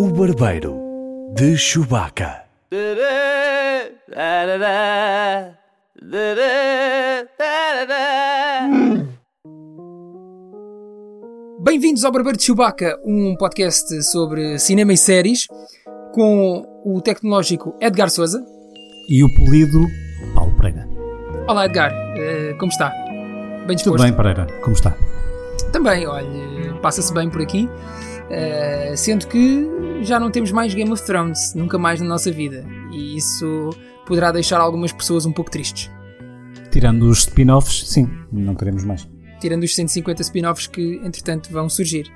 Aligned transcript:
O 0.00 0.12
Barbeiro 0.12 0.78
de 1.34 1.58
Chewbacca. 1.58 2.44
Bem-vindos 11.60 12.04
ao 12.04 12.12
Barbeiro 12.12 12.38
de 12.38 12.44
Chewbacca, 12.44 12.96
um 13.04 13.34
podcast 13.36 14.04
sobre 14.04 14.60
cinema 14.60 14.92
e 14.92 14.96
séries, 14.96 15.48
com 16.14 16.64
o 16.84 17.00
tecnológico 17.00 17.74
Edgar 17.80 18.08
Souza. 18.08 18.40
E 19.10 19.24
o 19.24 19.34
polido 19.34 19.80
Paulo 20.32 20.54
Pereira. 20.58 20.88
Olá 21.48 21.66
Edgar, 21.66 21.92
eh, 22.16 22.54
como 22.60 22.70
está? 22.70 22.90
Bem 23.66 23.74
disposto? 23.74 23.96
Tudo 23.96 24.02
bem, 24.04 24.12
Pereira? 24.12 24.46
Como 24.62 24.76
está? 24.76 24.96
Também, 25.72 26.06
olha, 26.06 26.74
passa-se 26.80 27.12
bem 27.12 27.28
por 27.28 27.42
aqui, 27.42 27.68
eh, 28.30 28.94
sendo 28.96 29.26
que 29.26 29.66
já 30.02 30.20
não 30.20 30.30
temos 30.30 30.52
mais 30.52 30.74
Game 30.74 30.90
of 30.90 31.04
Thrones, 31.04 31.54
nunca 31.54 31.78
mais 31.78 32.00
na 32.00 32.06
nossa 32.06 32.30
vida, 32.30 32.64
e 32.92 33.16
isso 33.16 33.70
poderá 34.06 34.30
deixar 34.32 34.60
algumas 34.60 34.92
pessoas 34.92 35.26
um 35.26 35.32
pouco 35.32 35.50
tristes. 35.50 35.90
Tirando 36.70 37.04
os 37.04 37.20
spin-offs, 37.20 37.88
sim, 37.88 38.08
não 38.30 38.54
queremos 38.54 38.84
mais. 38.84 39.08
tirando 39.40 39.62
os 39.62 39.74
150 39.74 40.22
spin-offs 40.22 40.66
que 40.66 41.00
entretanto 41.04 41.50
vão 41.50 41.68
surgir. 41.68 42.12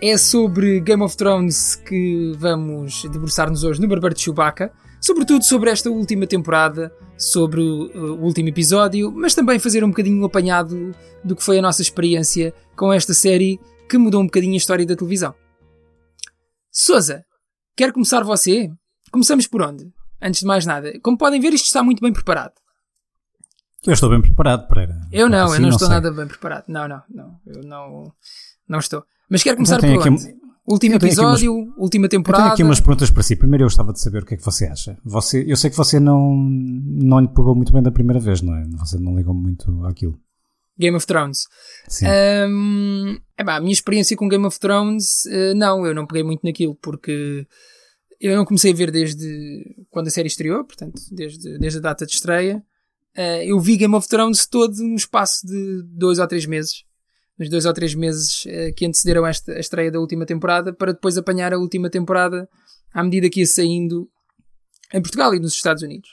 É 0.00 0.16
sobre 0.16 0.80
Game 0.80 1.02
of 1.02 1.16
Thrones 1.16 1.76
que 1.76 2.32
vamos 2.36 3.02
debruçar-nos 3.04 3.64
hoje 3.64 3.80
no 3.80 3.88
Barbeiro 3.88 4.14
de 4.14 4.22
Chewbacca, 4.22 4.70
sobretudo 5.00 5.44
sobre 5.44 5.70
esta 5.70 5.90
última 5.90 6.26
temporada, 6.26 6.92
sobre 7.16 7.60
o, 7.60 8.14
o 8.14 8.22
último 8.22 8.48
episódio, 8.48 9.12
mas 9.12 9.34
também 9.34 9.58
fazer 9.58 9.84
um 9.84 9.88
bocadinho 9.88 10.22
um 10.22 10.24
apanhado 10.24 10.92
do 11.22 11.36
que 11.36 11.42
foi 11.42 11.58
a 11.58 11.62
nossa 11.62 11.82
experiência 11.82 12.52
com 12.76 12.92
esta 12.92 13.14
série 13.14 13.60
que 13.88 13.98
mudou 13.98 14.20
um 14.22 14.26
bocadinho 14.26 14.54
a 14.54 14.56
história 14.56 14.86
da 14.86 14.96
televisão. 14.96 15.34
Souza, 16.70 17.24
quer 17.76 17.92
começar 17.92 18.22
você? 18.24 18.70
Começamos 19.12 19.46
por 19.46 19.62
onde? 19.62 19.92
Antes 20.20 20.40
de 20.40 20.46
mais 20.46 20.64
nada, 20.66 20.92
como 21.02 21.18
podem 21.18 21.40
ver, 21.40 21.52
isto 21.52 21.66
está 21.66 21.82
muito 21.82 22.00
bem 22.00 22.12
preparado. 22.12 22.52
Eu 23.86 23.92
estou 23.92 24.08
bem 24.08 24.20
preparado, 24.22 24.66
Pereira. 24.66 24.98
Eu 25.12 25.28
não, 25.28 25.46
Assim, 25.46 25.56
eu 25.56 25.60
não, 25.62 25.68
estou 25.68 25.86
sei. 25.88 25.94
nada 25.96 26.10
bem 26.10 26.26
preparado. 26.26 26.64
Não, 26.68 26.88
não, 26.88 27.02
não. 27.10 27.40
Eu 27.46 27.62
não, 27.62 28.12
não 28.66 28.78
estou. 28.78 29.04
Mas 29.28 29.42
quero 29.42 29.56
começar 29.56 29.78
tenho 29.78 29.94
por 29.94 30.00
aqui 30.00 30.08
onde? 30.10 30.44
Último 30.66 30.94
episódio, 30.94 31.52
última 31.76 32.06
Eu 32.06 32.08
tenho 32.08 32.22
temporada. 32.22 32.54
aqui 32.54 32.62
umas 32.62 32.80
perguntas 32.80 33.10
para 33.10 33.22
si. 33.22 33.36
Primeiro 33.36 33.64
eu 33.64 33.66
gostava 33.66 33.92
de 33.92 34.00
saber 34.00 34.22
o 34.22 34.26
que 34.26 34.32
é 34.32 34.36
que 34.38 34.44
você 34.44 34.64
acha. 34.64 34.96
Você, 35.04 35.44
eu 35.46 35.56
sei 35.58 35.68
que 35.68 35.76
você 35.76 36.00
não, 36.00 36.34
não 36.34 37.20
lhe 37.20 37.28
pegou 37.28 37.54
muito 37.54 37.70
bem 37.74 37.82
da 37.82 37.90
primeira 37.92 38.18
vez, 38.18 38.40
não 38.40 38.54
é? 38.56 38.64
Você 38.78 38.98
não 38.98 39.14
ligou 39.14 39.34
muito 39.34 39.84
àquilo. 39.84 40.18
Game 40.78 40.96
of 40.96 41.06
Thrones. 41.06 41.46
Sim. 41.88 42.06
Epá, 43.38 43.56
a 43.56 43.60
minha 43.60 43.72
experiência 43.72 44.16
com 44.16 44.28
Game 44.28 44.46
of 44.46 44.58
Thrones, 44.58 45.26
eh, 45.26 45.54
não, 45.54 45.84
eu 45.86 45.94
não 45.94 46.06
peguei 46.06 46.22
muito 46.22 46.42
naquilo, 46.44 46.76
porque 46.76 47.46
eu 48.20 48.36
não 48.36 48.44
comecei 48.44 48.72
a 48.72 48.74
ver 48.74 48.90
desde 48.90 49.64
quando 49.90 50.06
a 50.06 50.10
série 50.10 50.28
estreou, 50.28 50.64
portanto, 50.64 51.00
desde, 51.10 51.58
desde 51.58 51.78
a 51.78 51.82
data 51.82 52.06
de 52.06 52.12
estreia. 52.12 52.62
Eh, 53.16 53.46
eu 53.46 53.58
vi 53.60 53.76
Game 53.76 53.94
of 53.94 54.08
Thrones 54.08 54.46
todo 54.46 54.76
no 54.76 54.94
espaço 54.94 55.46
de 55.46 55.82
dois 55.84 56.18
ou 56.18 56.26
três 56.26 56.46
meses. 56.46 56.84
Nos 57.36 57.50
dois 57.50 57.64
ou 57.64 57.72
três 57.72 57.94
meses 57.94 58.44
eh, 58.46 58.72
que 58.72 58.86
antecederam 58.86 59.26
esta, 59.26 59.52
a 59.52 59.60
estreia 59.60 59.90
da 59.90 59.98
última 59.98 60.24
temporada, 60.24 60.72
para 60.72 60.92
depois 60.92 61.18
apanhar 61.18 61.52
a 61.52 61.58
última 61.58 61.90
temporada 61.90 62.48
à 62.92 63.02
medida 63.02 63.28
que 63.28 63.40
ia 63.40 63.46
saindo 63.46 64.08
em 64.92 65.02
Portugal 65.02 65.34
e 65.34 65.40
nos 65.40 65.54
Estados 65.54 65.82
Unidos. 65.82 66.10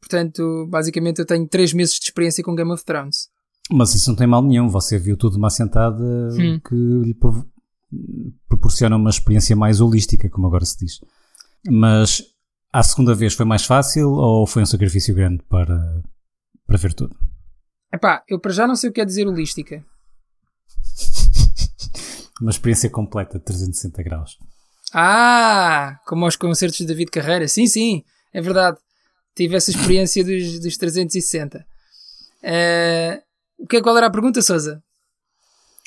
Portanto, 0.00 0.66
basicamente 0.68 1.18
eu 1.18 1.26
tenho 1.26 1.46
três 1.48 1.72
meses 1.72 1.96
de 1.96 2.04
experiência 2.04 2.44
com 2.44 2.54
Game 2.54 2.70
of 2.70 2.84
Thrones. 2.84 3.31
Mas 3.70 3.94
isso 3.94 4.10
não 4.10 4.16
tem 4.16 4.26
mal 4.26 4.42
nenhum. 4.42 4.68
Você 4.68 4.98
viu 4.98 5.16
tudo 5.16 5.32
de 5.32 5.38
uma 5.38 5.48
assentada 5.48 6.02
Hum. 6.32 6.60
que 6.66 6.74
lhe 6.74 7.16
proporciona 8.48 8.96
uma 8.96 9.10
experiência 9.10 9.54
mais 9.54 9.80
holística, 9.80 10.28
como 10.28 10.46
agora 10.46 10.64
se 10.64 10.78
diz. 10.78 11.00
Mas 11.68 12.22
a 12.72 12.82
segunda 12.82 13.14
vez 13.14 13.34
foi 13.34 13.44
mais 13.46 13.64
fácil 13.64 14.10
ou 14.10 14.46
foi 14.46 14.62
um 14.62 14.66
sacrifício 14.66 15.14
grande 15.14 15.42
para, 15.48 16.02
para 16.66 16.76
ver 16.78 16.92
tudo? 16.94 17.14
Epá, 17.92 18.22
eu 18.28 18.40
para 18.40 18.52
já 18.52 18.66
não 18.66 18.74
sei 18.74 18.90
o 18.90 18.92
que 18.92 19.00
é 19.00 19.04
dizer 19.04 19.26
holística. 19.26 19.84
Uma 22.40 22.50
experiência 22.50 22.90
completa 22.90 23.38
de 23.38 23.44
360 23.44 24.02
graus. 24.02 24.38
Ah, 24.92 25.98
como 26.06 26.24
aos 26.24 26.36
concertos 26.36 26.78
de 26.78 26.86
David 26.86 27.10
Carreira. 27.10 27.46
Sim, 27.46 27.66
sim, 27.66 28.02
é 28.32 28.40
verdade. 28.40 28.78
Tive 29.34 29.56
essa 29.56 29.70
experiência 29.70 30.24
dos, 30.24 30.58
dos 30.60 30.76
360. 30.76 31.64
Eh, 32.42 33.22
o 33.62 33.66
que 33.66 33.76
é, 33.76 33.80
qual 33.82 33.96
era 33.96 34.06
a 34.06 34.10
pergunta, 34.10 34.42
Sousa? 34.42 34.82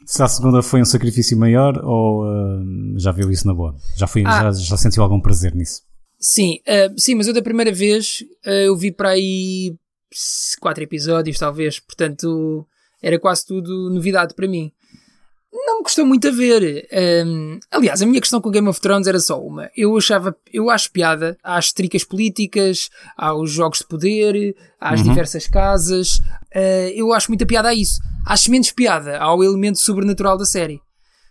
Se 0.05 0.21
a 0.21 0.27
segunda 0.27 0.61
foi 0.61 0.81
um 0.81 0.85
sacrifício 0.85 1.37
maior 1.37 1.77
ou 1.83 2.25
hum, 2.25 2.95
já 2.97 3.11
viu 3.11 3.31
isso 3.31 3.47
na 3.47 3.53
boa? 3.53 3.75
Já, 3.97 4.07
foi, 4.07 4.23
Ah. 4.25 4.43
já, 4.43 4.51
já 4.51 4.77
sentiu 4.77 5.01
algum 5.03 5.19
prazer 5.19 5.55
nisso? 5.55 5.81
Sim, 6.19 6.59
eh, 6.65 6.89
sim, 6.97 7.15
mas 7.15 7.27
eu 7.27 7.33
da 7.33 7.41
primeira 7.41 7.71
vez 7.71 8.23
eh, 8.45 8.67
eu 8.67 8.75
vi 8.75 8.91
para 8.91 9.09
aí 9.09 9.75
quatro 10.59 10.83
episódios, 10.83 11.37
talvez. 11.37 11.79
Portanto, 11.79 12.65
era 13.01 13.19
quase 13.19 13.45
tudo 13.45 13.89
novidade 13.89 14.33
para 14.33 14.47
mim. 14.47 14.71
Não 15.65 15.77
me 15.77 15.83
custou 15.83 16.05
muito 16.05 16.27
a 16.27 16.31
ver. 16.31 16.87
Hum, 17.25 17.59
aliás, 17.71 18.01
a 18.01 18.05
minha 18.05 18.19
questão 18.19 18.41
com 18.41 18.51
Game 18.51 18.67
of 18.67 18.81
Thrones 18.81 19.07
era 19.07 19.19
só 19.19 19.39
uma. 19.41 19.69
Eu 19.75 19.95
achava, 19.97 20.35
eu 20.51 20.69
acho 20.69 20.91
piada 20.91 21.37
às 21.43 21.71
tricas 21.71 22.03
políticas, 22.03 22.89
aos 23.15 23.51
jogos 23.51 23.79
de 23.79 23.87
poder, 23.87 24.55
às 24.79 24.99
Uhum. 25.01 25.09
diversas 25.09 25.47
casas. 25.47 26.19
Eh, 26.53 26.91
eu 26.95 27.13
acho 27.13 27.29
muita 27.31 27.45
piada 27.45 27.69
a 27.69 27.73
isso. 27.73 27.99
Acho 28.27 28.51
menos 28.51 28.71
piada 28.71 29.17
ao 29.17 29.43
elemento 29.43 29.79
sobrenatural 29.79 30.37
da 30.37 30.45
série. 30.45 30.79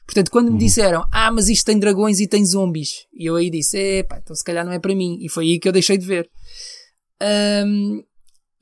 Portanto, 0.07 0.31
quando 0.31 0.53
me 0.53 0.59
disseram, 0.59 1.07
ah, 1.13 1.31
mas 1.31 1.49
isto 1.49 1.65
tem 1.67 1.79
dragões 1.79 2.21
e 2.21 2.27
tem 2.29 2.45
zombies, 2.45 3.07
e 3.13 3.25
eu 3.27 3.37
aí 3.37 3.49
disse, 3.49 3.79
epá, 3.79 4.19
então 4.23 4.37
se 4.37 4.45
calhar 4.45 4.65
não 4.65 4.73
é 4.73 4.79
para 4.79 4.95
mim. 4.95 5.19
E 5.21 5.29
foi 5.31 5.45
aí 5.47 5.59
que 5.59 5.67
eu 5.69 5.73
deixei 5.73 5.97
de 5.97 6.07
ver. 6.07 6.29
Ahm, 7.21 8.03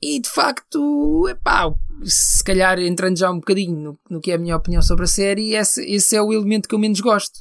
e 0.03 0.19
de 0.19 0.29
facto, 0.29 1.27
epá, 1.29 1.73
se 2.03 2.43
calhar 2.43 2.77
entrando 2.79 3.17
já 3.17 3.31
um 3.31 3.35
bocadinho 3.35 3.77
no, 3.77 3.99
no 4.09 4.19
que 4.19 4.31
é 4.31 4.35
a 4.35 4.37
minha 4.37 4.55
opinião 4.55 4.81
sobre 4.81 5.05
a 5.05 5.07
série, 5.07 5.55
esse, 5.55 5.81
esse 5.85 6.15
é 6.15 6.21
o 6.21 6.33
elemento 6.33 6.67
que 6.67 6.75
eu 6.75 6.79
menos 6.79 6.99
gosto. 6.99 7.39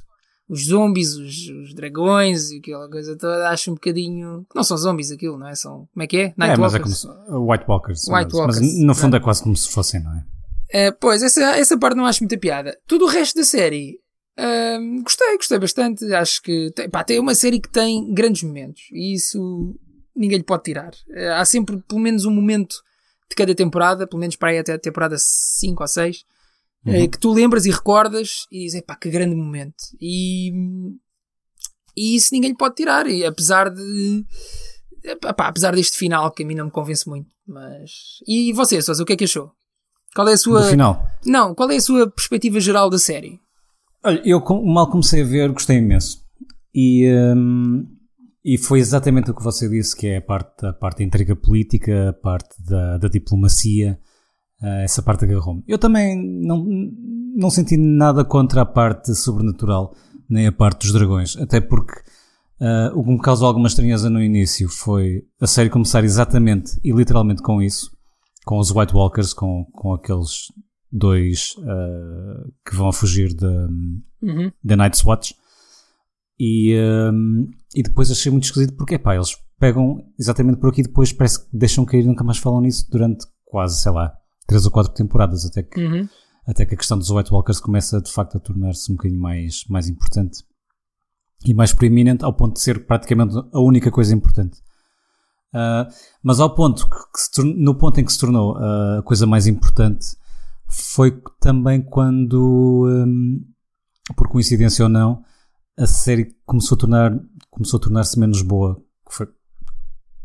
Os 0.49 0.67
zombies, 0.67 1.15
os, 1.15 1.49
os 1.49 1.75
dragões 1.75 2.51
e 2.51 2.59
aquela 2.59 2.89
coisa 2.89 3.17
toda, 3.17 3.49
acho 3.49 3.71
um 3.71 3.75
bocadinho. 3.75 4.47
Não 4.55 4.63
são 4.63 4.77
zombies 4.77 5.11
aquilo, 5.11 5.39
não 5.39 5.49
é? 5.49 5.55
São. 5.55 5.89
Como 5.93 6.03
é 6.03 6.07
que 6.07 6.17
é? 6.19 6.25
é, 6.25 6.57
mas 6.57 6.75
é 6.75 6.79
como 6.79 6.95
se, 6.95 7.09
White 7.31 7.65
Walkers. 7.67 8.05
White 8.09 8.35
Walkers, 8.35 8.61
mas 8.61 8.79
no 8.79 8.95
fundo 8.95 9.13
não. 9.13 9.19
é 9.19 9.21
quase 9.21 9.43
como 9.43 9.57
se 9.57 9.71
fossem, 9.71 10.03
não 10.03 10.13
é? 10.13 10.89
Uh, 10.89 10.97
pois, 11.01 11.23
essa, 11.23 11.57
essa 11.57 11.79
parte 11.79 11.97
não 11.97 12.07
acho 12.07 12.23
muita 12.23 12.39
piada. 12.39 12.79
Tudo 12.87 13.07
o 13.07 13.09
resto 13.09 13.37
da 13.37 13.45
série, 13.45 13.99
um, 14.39 15.03
gostei, 15.03 15.37
gostei 15.37 15.59
bastante. 15.59 16.13
Acho 16.15 16.43
que 16.43 16.71
tem, 16.75 16.89
pá, 16.89 17.05
tem 17.05 17.19
uma 17.19 17.35
série 17.35 17.61
que 17.61 17.71
tem 17.71 18.13
grandes 18.13 18.43
momentos 18.43 18.83
e 18.93 19.15
isso 19.15 19.75
ninguém 20.15 20.39
lhe 20.39 20.45
pode 20.45 20.65
tirar. 20.65 20.93
Uh, 21.09 21.33
há 21.35 21.45
sempre 21.45 21.79
pelo 21.89 22.01
menos 22.01 22.25
um 22.25 22.31
momento 22.31 22.77
de 23.29 23.37
cada 23.37 23.55
temporada, 23.55 24.07
pelo 24.07 24.21
menos 24.21 24.37
para 24.37 24.51
aí 24.51 24.59
até 24.59 24.75
a 24.75 24.79
temporada 24.79 25.17
5 25.19 25.83
ou 25.83 25.89
6, 25.89 26.25
Uhum. 26.85 27.09
que 27.09 27.19
tu 27.19 27.33
lembras 27.33 27.65
e 27.65 27.71
recordas 27.71 28.47
e 28.51 28.65
dizes, 28.65 28.81
pá, 28.81 28.97
que 28.97 29.09
grande 29.09 29.37
momento. 29.37 29.77
E, 30.01 30.51
e 31.97 32.17
isso 32.17 32.31
ninguém 32.33 32.51
lhe 32.51 32.57
pode 32.57 32.75
tirar. 32.75 33.07
E 33.07 33.25
apesar 33.25 33.71
de. 33.71 34.25
Epá, 35.05 35.47
apesar 35.47 35.75
deste 35.75 35.97
final 35.97 36.31
que 36.33 36.43
a 36.43 36.47
mim 36.47 36.55
não 36.55 36.67
me 36.67 36.71
convence 36.71 37.09
muito. 37.09 37.31
Mas. 37.47 38.19
E 38.27 38.53
você, 38.53 38.83
Sousa, 38.83 39.03
o 39.03 39.07
que 39.07 39.13
é 39.13 39.17
que 39.17 39.25
achou? 39.25 39.53
Qual 40.15 40.29
é 40.29 40.33
a 40.33 40.37
sua. 40.37 40.63
No 40.63 40.71
final. 40.71 41.07
Não, 41.25 41.55
qual 41.55 41.71
é 41.71 41.77
a 41.77 41.81
sua 41.81 42.11
perspectiva 42.11 42.59
geral 42.61 42.91
da 42.91 42.99
série? 42.99 43.41
Olha, 44.05 44.21
eu 44.25 44.41
mal 44.65 44.91
comecei 44.91 45.23
a 45.23 45.25
ver, 45.25 45.53
gostei 45.53 45.77
imenso. 45.77 46.21
E, 46.75 47.09
hum, 47.37 47.87
e 48.45 48.59
foi 48.59 48.81
exatamente 48.81 49.31
o 49.31 49.35
que 49.35 49.43
você 49.43 49.69
disse, 49.69 49.97
que 49.97 50.07
é 50.09 50.17
a 50.17 50.23
parte, 50.23 50.67
a 50.67 50.73
parte 50.73 50.99
da 50.99 51.05
intriga 51.05 51.37
política, 51.37 52.11
a 52.11 52.13
parte 52.13 52.55
da, 52.63 52.99
da 52.99 53.09
diplomacia, 53.09 53.99
eh, 54.63 54.85
essa 54.85 55.03
parte 55.03 55.25
agarrou-me. 55.25 55.63
Eu 55.67 55.79
também 55.79 56.17
não, 56.45 56.65
não 57.37 57.51
senti 57.51 57.77
nada 57.77 58.25
contra 58.25 58.63
a 58.63 58.67
parte 58.67 59.15
sobrenatural, 59.15 59.95
nem 60.29 60.47
a 60.47 60.53
parte 60.53 60.81
dos 60.83 60.93
dragões, 60.93 61.37
até 61.37 61.61
porque 61.61 61.95
eh, 62.61 62.91
o 62.95 63.05
que 63.05 63.11
me 63.11 63.21
causou 63.21 63.47
alguma 63.47 63.69
estranheza 63.69 64.11
no 64.11 64.21
início 64.23 64.69
foi 64.69 65.25
a 65.41 65.47
série 65.47 65.71
começar 65.71 66.03
exatamente 66.05 66.81
e 66.83 66.93
literalmente 66.93 67.43
com 67.43 67.63
isso, 67.63 67.91
com 68.45 68.59
os 68.59 68.71
White 68.75 68.95
Walkers, 68.95 69.33
com, 69.33 69.65
com 69.73 69.93
aqueles 69.93 70.47
dois 70.91 71.55
eh, 71.59 72.51
que 72.69 72.75
vão 72.75 72.89
a 72.89 72.93
fugir 72.93 73.35
da, 73.35 73.69
Uhum. 74.23 74.53
da 74.63 74.77
Night's 74.77 75.05
Watch. 75.05 75.35
E, 76.39 76.75
hum, 77.13 77.49
e 77.75 77.83
depois 77.83 78.11
achei 78.11 78.31
muito 78.31 78.45
esquisito 78.45 78.75
porque, 78.77 78.99
pá, 78.99 79.15
eles 79.15 79.37
pegam 79.59 80.05
exatamente 80.19 80.59
por 80.59 80.71
aqui 80.71 80.81
e 80.81 80.85
depois 80.85 81.13
parece 81.13 81.45
que 81.45 81.57
deixam 81.57 81.85
cair 81.85 82.03
e 82.05 82.07
nunca 82.07 82.25
mais 82.25 82.39
falam 82.39 82.61
nisso 82.61 82.89
durante 82.91 83.25
quase, 83.45 83.81
sei 83.81 83.93
lá, 83.93 84.13
três 84.47 84.65
ou 84.65 84.73
quatro 84.73 84.93
temporadas, 84.93 85.45
até 85.47 85.63
que, 85.63 85.81
Uhum. 85.81 86.09
até 86.47 86.67
que 86.67 86.75
a 86.75 86.77
questão 86.77 86.99
dos 86.99 87.11
White 87.11 87.33
Walkers 87.33 87.61
começa 87.61 88.01
de 88.01 88.11
facto 88.11 88.37
a 88.37 88.41
tornar-se 88.41 88.91
um 88.91 88.97
bocadinho 88.97 89.21
mais, 89.21 89.65
mais 89.69 89.89
importante 89.89 90.43
e 91.45 91.55
mais 91.55 91.73
preeminente 91.73 92.25
ao 92.25 92.33
ponto 92.35 92.55
de 92.55 92.61
ser 92.61 92.87
praticamente 92.87 93.35
a 93.53 93.61
única 93.61 93.91
coisa 93.91 94.15
importante. 94.15 94.59
Ah, 95.55 95.87
mas 96.23 96.41
ao 96.41 96.55
ponto 96.55 96.89
que, 96.89 97.43
no 97.43 97.75
ponto 97.77 98.01
em 98.01 98.05
que 98.05 98.13
se 98.13 98.19
tornou 98.19 98.57
ah, 98.57 98.99
a 98.99 99.03
coisa 99.03 99.27
mais 99.27 99.47
importante 99.47 100.07
foi 100.67 101.21
também 101.39 101.83
quando, 101.83 102.87
hum, 103.07 103.45
por 104.17 104.29
coincidência 104.29 104.85
ou 104.85 104.89
não, 104.89 105.23
a 105.79 105.87
série 105.87 106.35
começou 106.45 106.77
a 106.77 106.79
tornar 106.79 107.21
começou 107.51 107.79
a 107.79 107.81
tornar-se 107.81 108.19
menos 108.19 108.43
boa 108.43 108.83
que 109.09 109.15
foi 109.15 109.29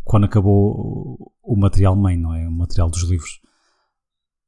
quando 0.04 0.26
acabou 0.26 1.34
o, 1.44 1.56
material 1.58 1.94
mãe, 1.96 2.18
não 2.18 2.34
é? 2.34 2.48
O 2.48 2.52
material 2.52 2.90
dos 2.90 3.04
livros. 3.04 3.42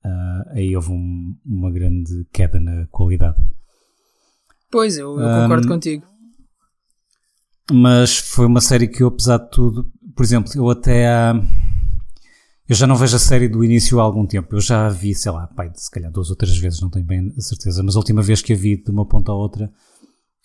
Uh, 0.06 0.50
aí 0.52 0.74
houve 0.74 0.92
um, 0.92 1.36
uma 1.46 1.70
grande 1.70 2.26
queda 2.32 2.62
na 2.62 2.88
qualidade. 2.88 3.44
Pois, 4.72 4.98
eu, 4.98 5.20
eu 5.20 5.42
concordo 5.42 5.68
um, 5.68 5.70
contigo. 5.70 6.06
Mas 7.72 8.18
foi 8.18 8.46
uma 8.46 8.62
série 8.62 8.88
que 8.88 9.04
eu, 9.04 9.10
apesar 9.10 9.38
de 9.38 9.52
tudo, 9.52 9.92
por 10.16 10.24
exemplo, 10.24 10.50
eu 10.56 10.70
até 10.70 11.10
há. 11.10 11.34
Eu 12.68 12.76
já 12.76 12.88
não 12.88 12.96
vejo 12.96 13.18
a 13.18 13.20
série 13.20 13.50
do 13.50 13.64
início 13.64 14.00
há 14.00 14.04
algum 14.04 14.26
tempo. 14.26 14.56
Eu 14.56 14.62
já 14.62 14.86
a 14.86 14.90
vi, 14.90 15.14
sei 15.14 15.32
lá, 15.32 15.48
pai, 15.48 15.72
se 15.74 15.92
calhar 15.92 16.12
duas 16.12 16.30
ou 16.30 16.38
três 16.38 16.58
vezes, 16.58 16.80
não 16.80 16.90
tenho 16.90 17.06
bem 17.06 17.34
a 17.38 17.42
certeza. 17.42 17.84
Mas 17.84 17.96
a 17.96 18.00
última 18.00 18.22
vez 18.22 18.42
que 18.42 18.54
a 18.54 18.56
vi 18.56 18.82
de 18.82 18.92
uma 18.92 19.06
ponta 19.06 19.32
à 19.32 19.36
outra 19.36 19.70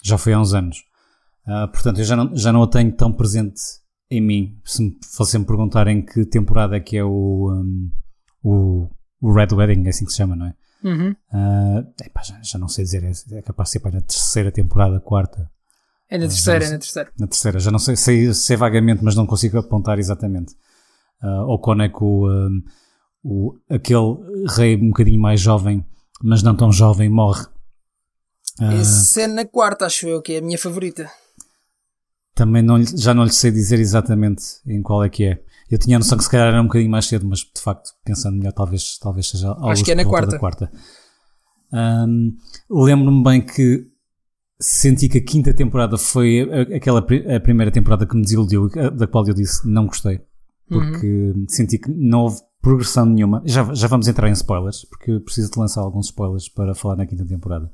já 0.04 0.18
foi 0.18 0.34
há 0.34 0.40
uns 0.40 0.52
anos. 0.52 0.84
Uh, 1.46 1.66
portanto, 1.68 1.98
eu 1.98 2.04
já 2.04 2.14
não, 2.14 2.36
já 2.36 2.52
não 2.52 2.62
a 2.62 2.68
tenho 2.68 2.92
tão 2.92 3.12
presente 3.12 3.60
em 4.10 4.20
mim. 4.20 4.58
Se 4.64 4.82
me 4.82 4.96
fossem 5.16 5.40
me 5.40 5.46
perguntar 5.46 5.88
em 5.88 6.02
que 6.02 6.24
temporada 6.26 6.76
é 6.76 6.80
que 6.80 6.96
é 6.96 7.04
o, 7.04 7.50
um, 7.50 7.90
o, 8.42 8.90
o, 9.20 9.32
Red 9.32 9.48
Wedding, 9.52 9.86
é 9.86 9.88
assim 9.88 10.04
que 10.04 10.10
se 10.10 10.18
chama, 10.18 10.36
não 10.36 10.46
é? 10.46 10.54
Uhum. 10.84 11.16
Uh, 11.32 11.92
epá, 12.04 12.22
já, 12.22 12.38
já, 12.42 12.58
não 12.58 12.68
sei 12.68 12.84
dizer, 12.84 13.02
é, 13.02 13.38
é 13.38 13.42
capaz 13.42 13.68
de 13.68 13.72
ser 13.72 13.80
para 13.80 13.92
na 13.92 14.00
terceira 14.02 14.52
temporada, 14.52 15.00
quarta. 15.00 15.50
É 16.10 16.18
na 16.18 16.26
terceira, 16.26 16.64
é 16.64 16.70
na 16.70 16.78
terceira. 16.78 17.10
Na 17.18 17.26
terceira, 17.26 17.58
já 17.58 17.70
não 17.70 17.78
sei, 17.78 17.96
sei, 17.96 18.34
sei 18.34 18.56
vagamente, 18.56 19.02
mas 19.02 19.14
não 19.14 19.26
consigo 19.26 19.58
apontar 19.58 19.98
exatamente. 19.98 20.54
Uh, 21.22 21.46
ou 21.46 21.58
quando 21.58 21.82
é 21.82 21.88
que 21.88 22.04
o, 22.04 22.30
um, 22.30 22.62
o, 23.22 23.58
aquele 23.70 24.46
rei 24.54 24.76
um 24.76 24.88
bocadinho 24.88 25.20
mais 25.20 25.40
jovem, 25.40 25.84
mas 26.22 26.42
não 26.42 26.54
tão 26.54 26.70
jovem, 26.70 27.08
morre. 27.08 27.46
Uh, 28.60 28.80
Essa 28.80 29.22
é 29.22 29.26
na 29.26 29.44
quarta, 29.44 29.86
acho 29.86 30.06
eu, 30.06 30.22
que 30.22 30.34
é 30.34 30.38
a 30.38 30.42
minha 30.42 30.58
favorita. 30.58 31.10
Também 32.34 32.62
não, 32.62 32.82
já 32.82 33.14
não 33.14 33.24
lhe 33.24 33.32
sei 33.32 33.50
dizer 33.50 33.78
exatamente 33.78 34.44
em 34.66 34.82
qual 34.82 35.04
é 35.04 35.08
que 35.08 35.24
é. 35.24 35.42
Eu 35.70 35.78
tinha 35.78 35.96
a 35.96 35.98
noção 35.98 36.18
que 36.18 36.24
se 36.24 36.30
calhar 36.30 36.48
era 36.48 36.60
um 36.60 36.66
bocadinho 36.66 36.90
mais 36.90 37.06
cedo, 37.06 37.26
mas 37.26 37.40
de 37.40 37.60
facto, 37.60 37.90
pensando 38.04 38.36
melhor, 38.36 38.52
talvez, 38.52 38.98
talvez 38.98 39.28
seja 39.28 39.48
algo 39.48 39.68
Acho 39.68 39.84
que 39.84 39.92
é 39.92 39.94
na 39.94 40.04
quarta. 40.04 40.38
quarta. 40.38 40.70
Um, 41.72 42.36
Lembro-me 42.70 43.22
bem 43.22 43.40
que 43.40 43.86
senti 44.60 45.08
que 45.08 45.18
a 45.18 45.24
quinta 45.24 45.52
temporada 45.52 45.98
foi 45.98 46.42
aquela 46.74 47.00
a 47.00 47.40
primeira 47.40 47.72
temporada 47.72 48.06
que 48.06 48.14
me 48.14 48.22
desiludiu, 48.22 48.68
da 48.68 49.06
qual 49.06 49.26
eu 49.26 49.34
disse 49.34 49.66
não 49.68 49.86
gostei, 49.86 50.20
porque 50.68 51.06
uhum. 51.06 51.46
senti 51.48 51.78
que 51.78 51.90
não 51.90 52.20
houve 52.20 52.40
progressão 52.62 53.04
nenhuma. 53.04 53.42
Já, 53.44 53.74
já 53.74 53.88
vamos 53.88 54.08
entrar 54.08 54.28
em 54.28 54.32
spoilers, 54.32 54.84
porque 54.84 55.18
preciso 55.20 55.50
de 55.50 55.58
lançar 55.58 55.80
alguns 55.80 56.06
spoilers 56.06 56.48
para 56.48 56.74
falar 56.74 56.96
na 56.96 57.06
quinta 57.06 57.24
temporada. 57.24 57.70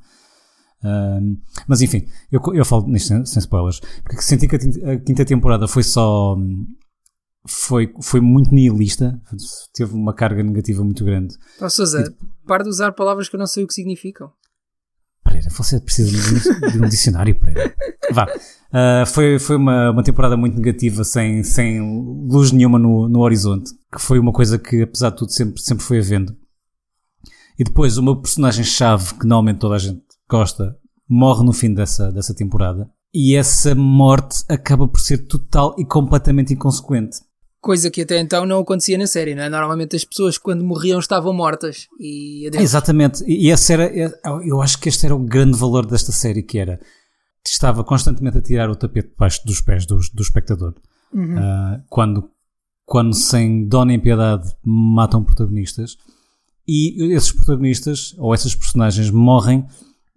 Um, 0.83 1.37
mas 1.67 1.81
enfim, 1.81 2.07
eu, 2.31 2.41
eu 2.53 2.65
falo 2.65 2.87
nisto 2.87 3.09
sem, 3.09 3.25
sem, 3.25 3.39
spoilers, 3.39 3.79
porque 4.03 4.21
senti 4.21 4.47
que 4.47 4.55
a, 4.55 4.93
a 4.93 4.97
quinta 4.97 5.23
temporada 5.23 5.67
foi 5.67 5.83
só. 5.83 6.35
Foi, 7.47 7.91
foi 8.03 8.21
muito 8.21 8.53
nihilista, 8.53 9.19
teve 9.73 9.93
uma 9.93 10.13
carga 10.13 10.43
negativa 10.43 10.83
muito 10.83 11.03
grande. 11.03 11.35
Oh, 11.59 11.67
para 12.45 12.63
de 12.63 12.69
usar 12.69 12.91
palavras 12.91 13.27
que 13.27 13.35
eu 13.35 13.39
não 13.39 13.47
sei 13.47 13.63
o 13.63 13.67
que 13.67 13.73
significam. 13.73 14.31
Pereira, 15.23 15.49
você 15.49 15.79
precisa 15.79 16.11
de, 16.11 16.71
de 16.71 16.77
um 16.79 16.87
dicionário, 16.87 17.39
Pereira. 17.39 17.75
Vá. 18.11 18.25
Uh, 18.25 19.05
foi 19.05 19.39
foi 19.39 19.55
uma, 19.55 19.91
uma 19.91 20.03
temporada 20.03 20.37
muito 20.37 20.55
negativa, 20.55 21.03
sem, 21.03 21.43
sem 21.43 21.81
luz 21.81 22.51
nenhuma 22.51 22.77
no, 22.77 23.09
no 23.09 23.19
horizonte, 23.21 23.71
que 23.91 24.01
foi 24.01 24.19
uma 24.19 24.31
coisa 24.31 24.59
que, 24.59 24.83
apesar 24.83 25.09
de 25.09 25.17
tudo, 25.17 25.31
sempre, 25.31 25.61
sempre 25.61 25.83
foi 25.83 25.99
havendo. 25.99 26.35
E 27.57 27.63
depois, 27.63 27.97
uma 27.97 28.19
personagem-chave 28.19 29.15
que 29.15 29.25
normalmente 29.25 29.59
toda 29.59 29.75
a 29.75 29.79
gente 29.79 30.01
Costa 30.31 30.77
morre 31.09 31.43
no 31.43 31.51
fim 31.51 31.73
dessa, 31.73 32.09
dessa 32.09 32.33
temporada 32.33 32.89
e 33.13 33.35
essa 33.35 33.75
morte 33.75 34.45
acaba 34.47 34.87
por 34.87 35.01
ser 35.01 35.27
total 35.27 35.75
e 35.77 35.83
completamente 35.83 36.53
inconsequente. 36.53 37.19
Coisa 37.59 37.91
que 37.91 38.01
até 38.01 38.17
então 38.17 38.45
não 38.45 38.59
acontecia 38.59 38.97
na 38.97 39.05
série, 39.05 39.35
não 39.35 39.43
é? 39.43 39.49
Normalmente 39.49 39.93
as 39.93 40.05
pessoas 40.05 40.37
quando 40.37 40.63
morriam 40.63 41.01
estavam 41.01 41.33
mortas 41.33 41.87
e 41.99 42.49
Exatamente, 42.53 43.25
e 43.27 43.49
esse 43.49 43.73
era, 43.73 43.91
eu 44.45 44.61
acho 44.61 44.79
que 44.79 44.87
este 44.87 45.05
era 45.05 45.13
o 45.13 45.19
grande 45.19 45.57
valor 45.57 45.85
desta 45.85 46.13
série, 46.13 46.41
que 46.41 46.57
era 46.57 46.79
estava 47.45 47.83
constantemente 47.83 48.37
a 48.37 48.41
tirar 48.41 48.69
o 48.69 48.75
tapete 48.75 49.09
debaixo 49.09 49.45
dos 49.45 49.59
pés 49.59 49.85
do, 49.85 49.99
do 50.13 50.21
espectador. 50.21 50.73
Uhum. 51.13 51.35
Uh, 51.35 51.83
quando, 51.89 52.29
quando 52.85 53.13
sem 53.13 53.67
dó 53.67 53.83
nem 53.83 53.99
piedade 53.99 54.49
matam 54.63 55.25
protagonistas 55.25 55.97
e 56.65 57.13
esses 57.13 57.33
protagonistas 57.33 58.15
ou 58.17 58.33
essas 58.33 58.55
personagens 58.55 59.11
morrem 59.11 59.67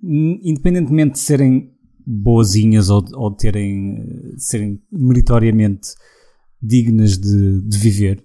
independentemente 0.03 1.15
de 1.15 1.21
serem 1.21 1.73
boazinhas 2.07 2.91
ou, 2.91 3.05
ou 3.15 3.31
de 3.31 3.37
terem, 3.37 3.95
de 4.35 4.45
serem 4.45 4.83
meritoriamente 4.93 5.89
dignas 6.61 7.19
de, 7.19 7.61
de, 7.63 7.79
viver, 7.79 8.25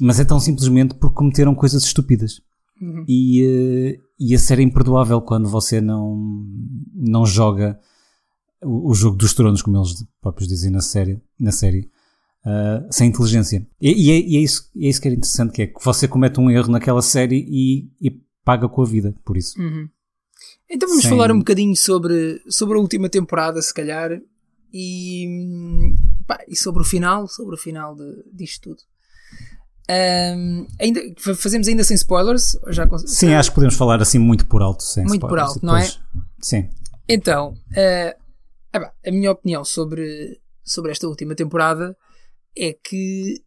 mas 0.00 0.18
é 0.20 0.24
tão 0.24 0.40
simplesmente 0.40 0.94
porque 0.94 1.16
cometeram 1.16 1.54
coisas 1.54 1.84
estúpidas. 1.84 2.40
Uhum. 2.80 3.04
E, 3.08 3.44
uh, 3.44 4.02
e 4.20 4.34
a 4.34 4.38
ser 4.38 4.60
imperdoável 4.60 5.20
quando 5.20 5.48
você 5.48 5.80
não, 5.80 6.46
não 6.94 7.26
joga 7.26 7.78
o, 8.62 8.90
o, 8.90 8.94
jogo 8.94 9.16
dos 9.16 9.34
tronos, 9.34 9.62
como 9.62 9.76
eles 9.76 10.04
próprios 10.20 10.48
dizem 10.48 10.70
na 10.70 10.80
série, 10.80 11.20
na 11.38 11.50
série 11.50 11.90
uh, 12.46 12.86
sem 12.90 13.08
inteligência. 13.08 13.66
E, 13.80 13.90
e, 13.90 14.10
é, 14.12 14.20
e, 14.20 14.36
é, 14.36 14.40
isso, 14.40 14.70
é 14.76 14.88
isso 14.88 15.00
que 15.00 15.08
é 15.08 15.12
interessante, 15.12 15.52
que 15.52 15.62
é 15.62 15.66
que 15.66 15.84
você 15.84 16.06
comete 16.06 16.40
um 16.40 16.50
erro 16.50 16.70
naquela 16.70 17.02
série 17.02 17.44
e, 17.48 17.90
e 18.00 18.10
paga 18.44 18.68
com 18.68 18.82
a 18.82 18.86
vida 18.86 19.14
por 19.24 19.36
isso. 19.36 19.60
Uhum. 19.60 19.88
Então 20.70 20.88
vamos 20.88 21.04
Sim. 21.04 21.10
falar 21.10 21.32
um 21.32 21.38
bocadinho 21.38 21.74
sobre, 21.74 22.42
sobre 22.48 22.76
a 22.76 22.80
última 22.80 23.08
temporada, 23.08 23.60
se 23.62 23.72
calhar, 23.72 24.20
e, 24.72 25.26
pá, 26.26 26.44
e 26.46 26.54
sobre 26.54 26.82
o 26.82 26.84
final, 26.84 27.26
sobre 27.26 27.54
o 27.54 27.58
final 27.58 27.94
de, 27.94 28.24
disto 28.32 28.70
tudo. 28.70 28.82
Um, 29.90 30.66
ainda, 30.78 31.00
fazemos 31.16 31.66
ainda 31.66 31.82
sem 31.82 31.94
spoilers? 31.94 32.58
Já 32.68 32.86
Sim, 32.98 33.32
acho 33.32 33.50
que 33.50 33.54
podemos 33.54 33.74
falar 33.74 34.02
assim 34.02 34.18
muito 34.18 34.46
por 34.46 34.60
alto. 34.60 34.82
Sem 34.82 35.04
muito 35.04 35.24
spoilers, 35.24 35.52
por 35.54 35.54
alto, 35.54 35.66
não 35.66 35.76
é? 35.76 35.90
Sim. 36.42 36.68
Então, 37.08 37.54
uh, 37.70 38.28
a 39.06 39.10
minha 39.10 39.32
opinião 39.32 39.64
sobre, 39.64 40.38
sobre 40.62 40.92
esta 40.92 41.08
última 41.08 41.34
temporada 41.34 41.96
é 42.54 42.74
que 42.74 43.42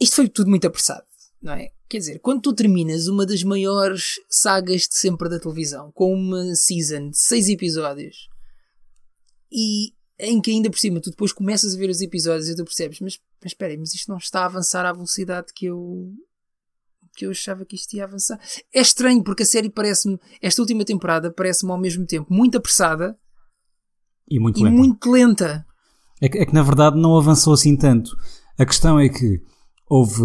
isto 0.00 0.16
foi 0.16 0.28
tudo 0.28 0.48
muito 0.48 0.66
apressado, 0.66 1.04
não 1.42 1.52
é? 1.52 1.70
Quer 1.88 1.98
dizer, 1.98 2.18
quando 2.18 2.42
tu 2.42 2.52
terminas 2.52 3.06
uma 3.06 3.24
das 3.24 3.42
maiores 3.42 4.20
sagas 4.28 4.82
de 4.82 4.94
sempre 4.94 5.28
da 5.28 5.40
televisão, 5.40 5.90
com 5.92 6.12
uma 6.12 6.54
season 6.54 7.10
de 7.10 7.18
seis 7.18 7.48
episódios, 7.48 8.28
e 9.50 9.94
em 10.18 10.40
que 10.40 10.50
ainda 10.50 10.68
por 10.68 10.78
cima 10.78 11.00
tu 11.00 11.10
depois 11.10 11.32
começas 11.32 11.74
a 11.74 11.78
ver 11.78 11.88
os 11.88 12.02
episódios 12.02 12.48
e 12.48 12.56
tu 12.56 12.64
percebes, 12.64 13.00
mas, 13.00 13.18
mas 13.42 13.52
espera 13.52 13.72
aí, 13.72 13.78
mas 13.78 13.94
isto 13.94 14.10
não 14.10 14.18
está 14.18 14.42
a 14.42 14.46
avançar 14.46 14.84
à 14.84 14.92
velocidade 14.92 15.52
que 15.54 15.66
eu 15.66 16.12
que 17.16 17.26
eu 17.26 17.30
achava 17.32 17.64
que 17.64 17.74
isto 17.74 17.94
ia 17.94 18.04
avançar. 18.04 18.38
É 18.72 18.80
estranho 18.80 19.24
porque 19.24 19.42
a 19.42 19.46
série 19.46 19.68
parece-me, 19.68 20.20
esta 20.40 20.62
última 20.62 20.84
temporada 20.84 21.32
parece-me 21.32 21.72
ao 21.72 21.78
mesmo 21.78 22.06
tempo 22.06 22.32
muito 22.32 22.56
apressada 22.56 23.18
e 24.30 24.38
muito 24.38 24.60
e 24.60 24.62
lenta. 24.62 24.76
Muito 24.76 25.10
lenta. 25.10 25.66
É, 26.20 26.28
que, 26.28 26.38
é 26.38 26.46
que 26.46 26.54
na 26.54 26.62
verdade 26.62 26.96
não 26.96 27.16
avançou 27.16 27.54
assim 27.54 27.76
tanto. 27.76 28.16
A 28.56 28.64
questão 28.64 29.00
é 29.00 29.08
que 29.08 29.40
houve 29.88 30.22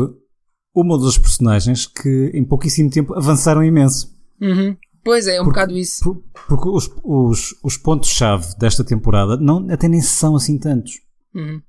uma 0.74 1.00
das 1.00 1.18
personagens 1.18 1.86
que 1.86 2.32
em 2.34 2.44
pouquíssimo 2.44 2.90
tempo 2.90 3.14
avançaram 3.14 3.64
imenso. 3.64 4.14
Uhum. 4.42 4.76
Pois 5.04 5.28
é, 5.28 5.36
é 5.36 5.42
um 5.42 5.46
porque, 5.46 5.60
bocado 5.60 5.78
isso. 5.78 6.04
Por, 6.04 6.24
porque 6.48 6.70
os, 6.70 6.90
os, 7.04 7.56
os 7.64 7.78
pontos-chave 7.78 8.56
desta 8.58 8.84
temporada 8.84 9.38
não, 9.38 9.70
até 9.70 9.88
nem 9.88 10.02
são 10.02 10.36
assim 10.36 10.58
tantos. 10.58 11.02
Uhum. 11.36 11.62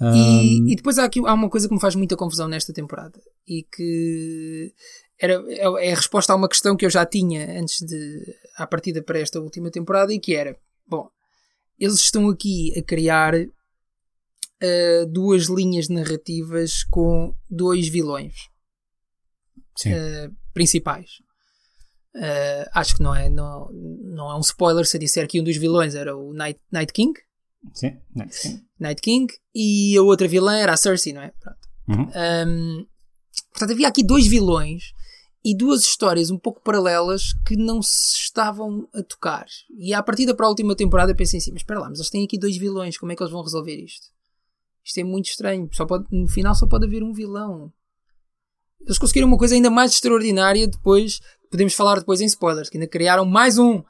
Um... 0.00 0.14
E, 0.14 0.72
e, 0.72 0.76
depois 0.76 0.98
há, 0.98 1.04
aqui, 1.04 1.20
há 1.24 1.34
uma 1.34 1.48
coisa 1.48 1.68
que 1.68 1.74
me 1.74 1.80
faz 1.80 1.94
muita 1.94 2.16
confusão 2.16 2.48
nesta 2.48 2.72
temporada 2.72 3.20
e 3.48 3.62
que 3.62 4.72
era, 5.18 5.42
é, 5.48 5.88
é 5.88 5.92
a 5.92 5.96
resposta 5.96 6.32
a 6.32 6.36
uma 6.36 6.48
questão 6.48 6.76
que 6.76 6.84
eu 6.84 6.90
já 6.90 7.04
tinha 7.06 7.58
antes 7.58 7.80
de 7.80 8.34
à 8.56 8.66
partida 8.66 9.02
para 9.02 9.18
esta 9.18 9.40
última 9.40 9.70
temporada 9.70 10.12
e 10.12 10.20
que 10.20 10.34
era 10.34 10.56
bom, 10.86 11.08
eles 11.78 11.96
estão 11.96 12.28
aqui 12.28 12.72
a 12.78 12.82
criar 12.82 13.34
uh, 14.62 15.06
duas 15.06 15.46
linhas 15.46 15.88
narrativas 15.88 16.84
com 16.84 17.34
dois 17.48 17.88
vilões 17.88 18.34
uh, 19.86 20.34
principais. 20.52 21.10
Uh, 22.14 22.64
acho 22.72 22.96
que 22.96 23.02
não 23.02 23.14
é, 23.14 23.28
não, 23.28 23.68
não 23.72 24.30
é 24.30 24.36
um 24.36 24.40
spoiler 24.40 24.86
se 24.86 24.96
eu 24.96 25.00
disser 25.00 25.28
que 25.28 25.40
um 25.40 25.44
dos 25.44 25.56
vilões 25.56 25.94
era 25.94 26.16
o 26.16 26.32
Night, 26.32 26.60
Night 26.72 26.92
King. 26.92 27.12
Sim, 27.74 27.98
Night 28.14 28.40
King. 28.40 28.64
Night 28.80 29.02
King. 29.02 29.34
E 29.54 29.96
a 29.96 30.02
outra 30.02 30.26
vilã 30.26 30.56
era 30.56 30.72
a 30.72 30.76
Cersei, 30.76 31.12
não 31.12 31.22
é? 31.22 31.32
Uhum. 31.88 32.10
Um, 32.48 32.86
portanto, 33.52 33.72
havia 33.72 33.88
aqui 33.88 34.02
dois 34.02 34.26
vilões 34.26 34.94
e 35.44 35.56
duas 35.56 35.82
histórias 35.82 36.30
um 36.30 36.38
pouco 36.38 36.60
paralelas 36.60 37.32
que 37.46 37.54
não 37.54 37.80
se 37.80 38.16
estavam 38.16 38.88
a 38.94 39.02
tocar. 39.02 39.46
E 39.78 39.94
à 39.94 40.02
partida 40.02 40.34
para 40.34 40.46
a 40.46 40.48
última 40.48 40.74
temporada 40.74 41.12
eu 41.12 41.16
pensei 41.16 41.38
assim, 41.38 41.52
mas 41.52 41.60
espera 41.60 41.78
lá, 41.78 41.88
mas 41.88 41.98
eles 41.98 42.10
têm 42.10 42.24
aqui 42.24 42.38
dois 42.38 42.56
vilões, 42.56 42.98
como 42.98 43.12
é 43.12 43.16
que 43.16 43.22
eles 43.22 43.32
vão 43.32 43.42
resolver 43.42 43.76
isto? 43.76 44.08
Isto 44.86 44.98
é 45.00 45.04
muito 45.04 45.26
estranho. 45.26 45.68
Só 45.72 45.84
pode, 45.84 46.04
no 46.12 46.28
final 46.28 46.54
só 46.54 46.64
pode 46.66 46.86
haver 46.86 47.02
um 47.02 47.12
vilão. 47.12 47.72
Eles 48.82 48.98
conseguiram 48.98 49.26
uma 49.26 49.36
coisa 49.36 49.54
ainda 49.56 49.68
mais 49.68 49.90
extraordinária 49.92 50.66
depois. 50.68 51.18
Podemos 51.50 51.74
falar 51.74 51.98
depois 51.98 52.20
em 52.20 52.26
spoilers, 52.26 52.70
que 52.70 52.76
ainda 52.76 52.86
criaram 52.88 53.24
mais 53.24 53.58
um. 53.58 53.82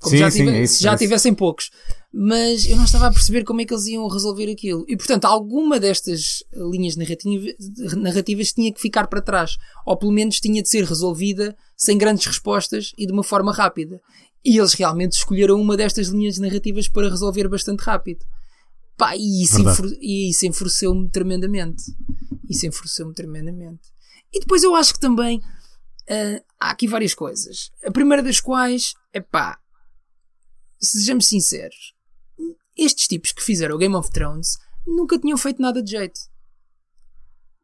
Como 0.00 0.12
Sim, 0.12 0.16
já, 0.18 0.30
sim, 0.30 0.38
tive- 0.44 0.56
é 0.56 0.62
isso, 0.62 0.74
se 0.78 0.82
já 0.82 0.92
é 0.94 0.96
tivessem 0.96 1.32
poucos. 1.34 1.70
Mas 2.12 2.66
eu 2.66 2.76
não 2.76 2.84
estava 2.84 3.06
a 3.06 3.12
perceber 3.12 3.44
como 3.44 3.60
é 3.60 3.64
que 3.64 3.72
eles 3.72 3.86
iam 3.86 4.08
resolver 4.08 4.50
aquilo. 4.50 4.84
E 4.88 4.96
portanto, 4.96 5.26
alguma 5.26 5.78
destas 5.78 6.42
linhas 6.72 6.96
narrativa- 6.96 7.52
narrativas 7.96 8.52
tinha 8.52 8.72
que 8.72 8.80
ficar 8.80 9.06
para 9.06 9.20
trás. 9.22 9.56
Ou 9.86 9.96
pelo 9.96 10.10
menos 10.10 10.40
tinha 10.40 10.62
de 10.62 10.68
ser 10.68 10.84
resolvida 10.84 11.54
sem 11.76 11.96
grandes 11.96 12.26
respostas 12.26 12.92
e 12.98 13.06
de 13.06 13.12
uma 13.12 13.22
forma 13.22 13.52
rápida. 13.52 14.00
E 14.44 14.58
eles 14.58 14.72
realmente 14.72 15.12
escolheram 15.12 15.60
uma 15.60 15.76
destas 15.76 16.08
linhas 16.08 16.38
narrativas 16.38 16.88
para 16.88 17.08
resolver 17.08 17.46
bastante 17.46 17.80
rápido. 17.82 18.24
Pá, 19.00 19.16
e 19.16 19.42
isso, 19.42 19.56
isso 19.98 20.44
enfureceu-me 20.44 21.08
tremendamente. 21.08 21.82
Isso 22.46 22.66
enfureceu-me 22.66 23.14
tremendamente. 23.14 23.88
E 24.30 24.40
depois 24.40 24.62
eu 24.62 24.74
acho 24.74 24.92
que 24.92 25.00
também 25.00 25.40
ah, 26.06 26.42
há 26.60 26.70
aqui 26.72 26.86
várias 26.86 27.14
coisas. 27.14 27.72
A 27.82 27.90
primeira 27.90 28.22
das 28.22 28.40
quais 28.40 28.92
é 29.10 29.20
pá, 29.22 29.58
sejamos 30.78 31.26
sinceros, 31.26 31.94
estes 32.76 33.08
tipos 33.08 33.32
que 33.32 33.42
fizeram 33.42 33.76
o 33.76 33.78
Game 33.78 33.94
of 33.94 34.10
Thrones 34.10 34.58
nunca 34.86 35.18
tinham 35.18 35.38
feito 35.38 35.62
nada 35.62 35.82
de 35.82 35.92
jeito. 35.92 36.20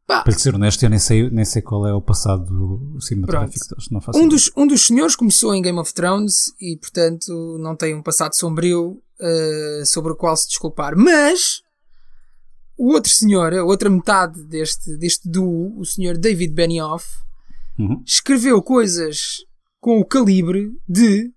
Pá, 0.06 0.22
Para 0.22 0.32
lhe 0.32 0.38
ser 0.38 0.54
honesto, 0.54 0.82
eu 0.84 0.88
nem 0.88 0.98
sei, 0.98 1.28
nem 1.28 1.44
sei 1.44 1.60
qual 1.60 1.86
é 1.86 1.92
o 1.92 2.00
passado 2.00 2.46
do 2.46 2.98
cinematográfico 2.98 3.68
deles. 3.68 3.90
Não 3.90 4.00
faço 4.00 4.18
um 4.18 4.22
ideia. 4.22 4.30
dos, 4.30 4.50
um 4.56 4.66
dos 4.66 4.86
senhores 4.86 5.14
começou 5.14 5.54
em 5.54 5.60
Game 5.60 5.78
of 5.78 5.92
Thrones 5.92 6.54
e, 6.58 6.78
portanto, 6.78 7.58
não 7.60 7.76
tem 7.76 7.94
um 7.94 8.02
passado 8.02 8.34
sombrio 8.34 9.02
ah, 9.20 9.84
sobre 9.84 10.12
o 10.12 10.16
qual 10.16 10.36
se 10.36 10.48
desculpar. 10.48 10.96
Mas 10.96 11.60
o 12.76 12.92
outro 12.92 13.10
senhor, 13.10 13.54
a 13.54 13.64
outra 13.64 13.88
metade 13.88 14.42
deste, 14.44 14.96
deste 14.96 15.28
duo, 15.30 15.78
o 15.78 15.84
senhor 15.84 16.16
David 16.18 16.52
Benioff, 16.52 17.06
Uhum. 17.78 18.02
escreveu 18.06 18.62
coisas 18.62 19.44
com 19.80 20.00
o 20.00 20.04
calibre 20.04 20.70
de 20.88 21.30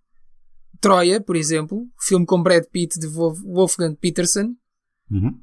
Troia, 0.81 1.19
por 1.19 1.35
exemplo, 1.35 1.85
filme 1.99 2.25
com 2.25 2.41
Brad 2.41 2.63
Pitt 2.71 2.97
de 2.97 3.07
Wolf- 3.07 3.41
Wolfgang 3.43 3.95
Peterson. 3.95 4.53
Uhum. 5.11 5.37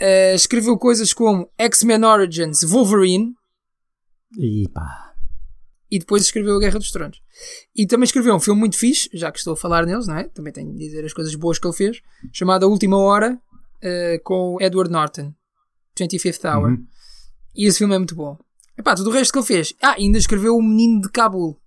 Uh, 0.00 0.34
escreveu 0.34 0.78
coisas 0.78 1.12
como 1.12 1.48
X-Men 1.58 2.02
Origins 2.04 2.64
Wolverine 2.64 3.34
E 4.38 4.66
pá. 4.72 5.11
E 5.92 5.98
depois 5.98 6.22
escreveu 6.22 6.56
A 6.56 6.58
Guerra 6.58 6.78
dos 6.78 6.90
Tronos. 6.90 7.20
E 7.76 7.86
também 7.86 8.04
escreveu 8.04 8.34
um 8.34 8.40
filme 8.40 8.58
muito 8.58 8.78
fixe, 8.78 9.10
já 9.12 9.30
que 9.30 9.36
estou 9.36 9.52
a 9.52 9.56
falar 9.56 9.84
neles, 9.84 10.06
não 10.06 10.16
é? 10.16 10.24
Também 10.24 10.50
tenho 10.50 10.72
de 10.72 10.78
dizer 10.78 11.04
as 11.04 11.12
coisas 11.12 11.34
boas 11.34 11.58
que 11.58 11.66
ele 11.66 11.76
fez, 11.76 12.00
chamado 12.32 12.64
A 12.64 12.66
Última 12.66 12.96
Hora, 12.96 13.34
uh, 13.34 14.22
com 14.24 14.56
Edward 14.58 14.90
Norton, 14.90 15.34
25th 15.94 16.50
Hour. 16.50 16.70
Uhum. 16.70 16.86
E 17.54 17.66
esse 17.66 17.76
filme 17.76 17.94
é 17.94 17.98
muito 17.98 18.14
bom. 18.14 18.38
Epá, 18.78 18.94
tudo 18.94 19.10
o 19.10 19.12
resto 19.12 19.34
que 19.34 19.38
ele 19.38 19.46
fez. 19.46 19.74
Ah, 19.82 19.96
ainda 19.98 20.16
escreveu 20.16 20.56
O 20.56 20.62
Menino 20.62 21.02
de 21.02 21.10
Cabul. 21.10 21.60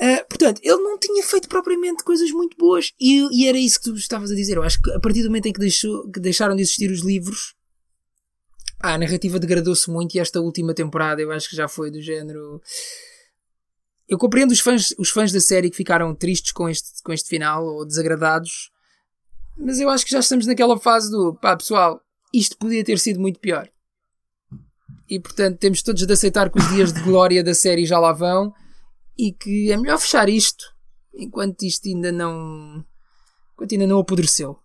Ah, 0.00 0.26
portanto, 0.28 0.60
ele 0.64 0.82
não 0.82 0.98
tinha 0.98 1.22
feito 1.22 1.48
propriamente 1.48 2.02
coisas 2.02 2.32
muito 2.32 2.56
boas. 2.56 2.92
E, 3.00 3.28
e 3.30 3.46
era 3.46 3.56
isso 3.56 3.78
que 3.78 3.90
tu 3.90 3.94
estavas 3.94 4.32
a 4.32 4.34
dizer. 4.34 4.56
Eu 4.56 4.64
acho 4.64 4.82
que 4.82 4.90
a 4.90 4.98
partir 4.98 5.22
do 5.22 5.28
momento 5.28 5.46
em 5.46 5.52
que, 5.52 5.60
deixou, 5.60 6.10
que 6.10 6.18
deixaram 6.18 6.56
de 6.56 6.62
existir 6.62 6.90
os 6.90 7.04
livros, 7.04 7.54
ah, 8.84 8.94
a 8.94 8.98
narrativa 8.98 9.38
degradou-se 9.38 9.90
muito. 9.90 10.14
E 10.14 10.20
esta 10.20 10.40
última 10.40 10.74
temporada 10.74 11.22
eu 11.22 11.32
acho 11.32 11.48
que 11.48 11.56
já 11.56 11.66
foi 11.66 11.90
do 11.90 12.02
género. 12.02 12.60
Eu 14.06 14.18
compreendo 14.18 14.50
os 14.50 14.60
fãs, 14.60 14.94
os 14.98 15.08
fãs 15.08 15.32
da 15.32 15.40
série 15.40 15.70
que 15.70 15.76
ficaram 15.76 16.14
tristes 16.14 16.52
com 16.52 16.68
este, 16.68 17.02
com 17.02 17.10
este 17.10 17.28
final 17.28 17.64
ou 17.64 17.86
desagradados. 17.86 18.70
Mas 19.56 19.80
eu 19.80 19.88
acho 19.88 20.04
que 20.04 20.10
já 20.10 20.20
estamos 20.20 20.46
naquela 20.46 20.78
fase 20.78 21.10
do 21.10 21.34
pá, 21.34 21.56
pessoal, 21.56 21.98
isto 22.32 22.58
podia 22.58 22.84
ter 22.84 22.98
sido 22.98 23.18
muito 23.18 23.40
pior. 23.40 23.66
E 25.08 25.18
portanto 25.18 25.58
temos 25.58 25.82
todos 25.82 26.06
de 26.06 26.12
aceitar 26.12 26.50
que 26.50 26.58
os 26.58 26.68
dias 26.68 26.92
de 26.92 27.00
glória 27.00 27.42
da 27.42 27.54
série 27.54 27.86
já 27.86 27.98
lá 27.98 28.12
vão 28.12 28.52
e 29.16 29.32
que 29.32 29.72
é 29.72 29.76
melhor 29.78 29.98
fechar 29.98 30.28
isto 30.28 30.74
enquanto 31.14 31.62
isto 31.62 31.88
ainda 31.88 32.12
não. 32.12 32.84
enquanto 33.54 33.72
ainda 33.72 33.86
não 33.86 34.00
apodreceu. 34.00 34.58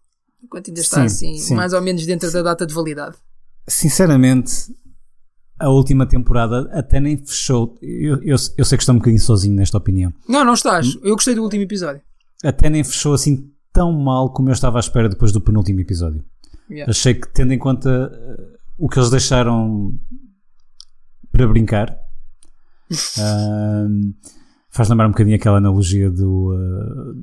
Enquanto 0.43 0.69
ainda 0.69 0.81
está 0.81 0.97
Sim, 0.97 1.05
assim, 1.05 1.37
sim. 1.37 1.55
mais 1.55 1.71
ou 1.71 1.81
menos 1.81 2.05
dentro 2.05 2.29
da 2.31 2.41
data 2.41 2.65
de 2.65 2.73
validade. 2.73 3.15
Sinceramente, 3.69 4.75
a 5.59 5.69
última 5.69 6.05
temporada 6.05 6.69
até 6.73 6.99
nem 6.99 7.17
fechou. 7.17 7.77
Eu, 7.81 8.15
eu, 8.23 8.35
eu 8.57 8.65
sei 8.65 8.77
que 8.77 8.81
estou 8.81 8.95
um 8.95 8.97
bocadinho 8.97 9.21
sozinho 9.21 9.55
nesta 9.55 9.77
opinião. 9.77 10.13
Não, 10.27 10.43
não 10.43 10.53
estás. 10.53 10.97
Eu 11.03 11.15
gostei 11.15 11.35
do 11.35 11.43
último 11.43 11.63
episódio. 11.63 12.01
Até 12.43 12.69
nem 12.69 12.83
fechou 12.83 13.13
assim 13.13 13.51
tão 13.71 13.91
mal 13.91 14.31
como 14.31 14.49
eu 14.49 14.53
estava 14.53 14.79
à 14.79 14.81
espera 14.81 15.09
depois 15.09 15.31
do 15.31 15.41
penúltimo 15.41 15.79
episódio. 15.81 16.23
Yeah. 16.69 16.89
Achei 16.89 17.13
que, 17.13 17.27
tendo 17.33 17.53
em 17.53 17.59
conta 17.59 18.11
eh, 18.13 18.57
o 18.77 18.87
que 18.87 18.99
eles 18.99 19.09
deixaram 19.09 19.93
para 21.31 21.47
brincar, 21.47 21.97
ahm, 23.19 24.13
faz 24.69 24.89
lembrar 24.89 25.07
um 25.07 25.11
bocadinho 25.11 25.35
aquela 25.35 25.57
analogia 25.57 26.09
do, 26.09 26.53
ah, 26.55 27.13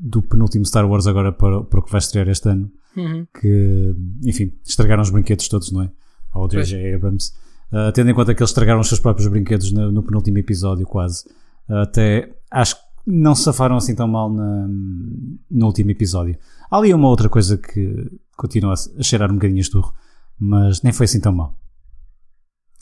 do 0.00 0.22
penúltimo 0.22 0.64
Star 0.64 0.88
Wars 0.88 1.06
agora 1.06 1.32
para, 1.32 1.62
para 1.62 1.80
o 1.80 1.82
que 1.82 1.90
vai 1.90 1.98
estrear 1.98 2.28
este 2.28 2.48
ano. 2.48 2.70
Uhum. 2.96 3.26
que, 3.40 3.94
enfim, 4.24 4.52
estragaram 4.64 5.02
os 5.02 5.10
brinquedos 5.10 5.46
todos, 5.46 5.70
não 5.70 5.82
é? 5.82 5.90
Ao 6.32 6.48
J.J. 6.48 6.94
Abrams. 6.94 7.32
Uh, 7.70 7.92
tendo 7.92 8.10
em 8.10 8.14
conta 8.14 8.34
que 8.34 8.42
eles 8.42 8.50
estragaram 8.50 8.80
os 8.80 8.88
seus 8.88 8.98
próprios 8.98 9.28
brinquedos 9.28 9.70
no, 9.70 9.92
no 9.92 10.02
penúltimo 10.02 10.38
episódio, 10.38 10.84
quase. 10.86 11.24
Uh, 11.68 11.74
até 11.82 12.34
acho 12.50 12.74
que 12.74 12.80
não 13.06 13.34
se 13.36 13.44
safaram 13.44 13.76
assim 13.76 13.94
tão 13.94 14.08
mal 14.08 14.32
na- 14.32 14.66
no 14.68 15.66
último 15.66 15.90
episódio. 15.90 16.36
Há 16.70 16.76
ali 16.78 16.92
uma 16.92 17.08
outra 17.08 17.28
coisa 17.28 17.56
que 17.56 18.10
continua 18.36 18.72
a, 18.74 19.02
cheirar 19.02 19.30
um 19.30 19.34
bocadinho 19.34 19.60
esturro, 19.60 19.94
mas 20.38 20.82
nem 20.82 20.92
foi 20.92 21.04
assim 21.04 21.20
tão 21.20 21.32
mal. 21.32 21.54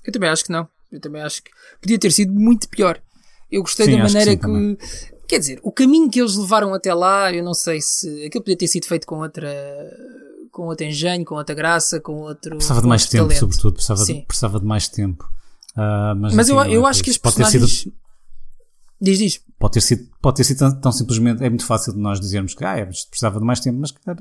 Eu 0.04 0.12
também 0.12 0.30
acho 0.30 0.44
que 0.44 0.52
não. 0.52 0.66
Eu 0.90 1.00
também 1.00 1.20
acho 1.20 1.42
que 1.42 1.50
podia 1.80 1.98
ter 1.98 2.10
sido 2.12 2.32
muito 2.32 2.68
pior. 2.68 2.98
Eu 3.50 3.62
gostei 3.62 3.86
Sim, 3.86 3.96
da 3.98 4.04
acho 4.04 4.14
que 4.14 4.18
maneira 4.18 4.42
sim, 4.42 4.76
que. 4.76 5.06
Quer 5.28 5.38
dizer, 5.40 5.60
o 5.62 5.72
caminho 5.72 6.08
que 6.10 6.20
eles 6.20 6.36
levaram 6.36 6.72
até 6.74 6.92
lá, 6.94 7.32
eu 7.32 7.42
não 7.44 7.54
sei 7.54 7.80
se. 7.80 8.24
Aquilo 8.26 8.42
podia 8.44 8.56
ter 8.56 8.68
sido 8.68 8.86
feito 8.86 9.06
com 9.06 9.18
outra. 9.20 9.48
com 10.52 10.62
outro 10.66 10.86
engenho, 10.86 11.24
com 11.24 11.34
outra 11.34 11.54
graça, 11.54 12.00
com 12.00 12.14
outro. 12.22 12.56
Precisava 12.56 12.80
de 12.80 12.86
mais 12.88 13.06
tempo, 13.06 13.24
talento. 13.24 13.38
sobretudo. 13.40 13.72
Precisava 13.74 14.04
de, 14.04 14.14
precisava 14.26 14.60
de 14.60 14.64
mais 14.66 14.88
tempo. 14.88 15.24
Uh, 15.76 16.14
mas 16.16 16.34
Mas 16.34 16.48
eu, 16.48 16.58
enfim, 16.60 16.72
eu 16.74 16.80
não 16.80 16.86
é 16.86 16.90
acho 16.90 17.02
que 17.04 17.10
as 17.10 17.18
pode 17.18 17.36
ter 17.36 17.44
sido 17.46 17.60
personagens. 17.66 17.94
Diz, 18.98 19.18
diz. 19.18 19.40
pode 19.58 19.74
ter 19.74 19.80
sido, 19.82 20.08
pode 20.22 20.36
ter 20.36 20.44
sido 20.44 20.58
tão, 20.58 20.80
tão 20.80 20.92
simplesmente, 20.92 21.44
é 21.44 21.50
muito 21.50 21.66
fácil 21.66 21.92
de 21.92 21.98
nós 21.98 22.18
dizermos 22.18 22.54
que 22.54 22.64
ah, 22.64 22.78
é, 22.78 22.86
precisava 22.86 23.38
de 23.38 23.44
mais 23.44 23.60
tempo, 23.60 23.78
mas 23.78 23.90
calhar, 23.92 24.16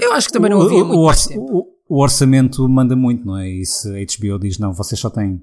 Eu 0.00 0.12
acho 0.12 0.26
que 0.28 0.32
também 0.32 0.50
não 0.50 0.62
havia 0.62 0.82
o- 0.82 0.86
muito 0.86 1.00
o 1.00 1.06
mais 1.06 1.26
tempo. 1.26 1.40
o- 1.88 1.96
o 1.96 2.02
orçamento 2.02 2.68
manda 2.68 2.96
muito, 2.96 3.24
não 3.24 3.36
é? 3.38 3.48
E 3.48 3.64
se 3.64 3.88
a 3.88 4.00
HBO 4.00 4.38
diz 4.38 4.58
não, 4.58 4.72
vocês 4.72 5.00
só 5.00 5.08
têm 5.10 5.40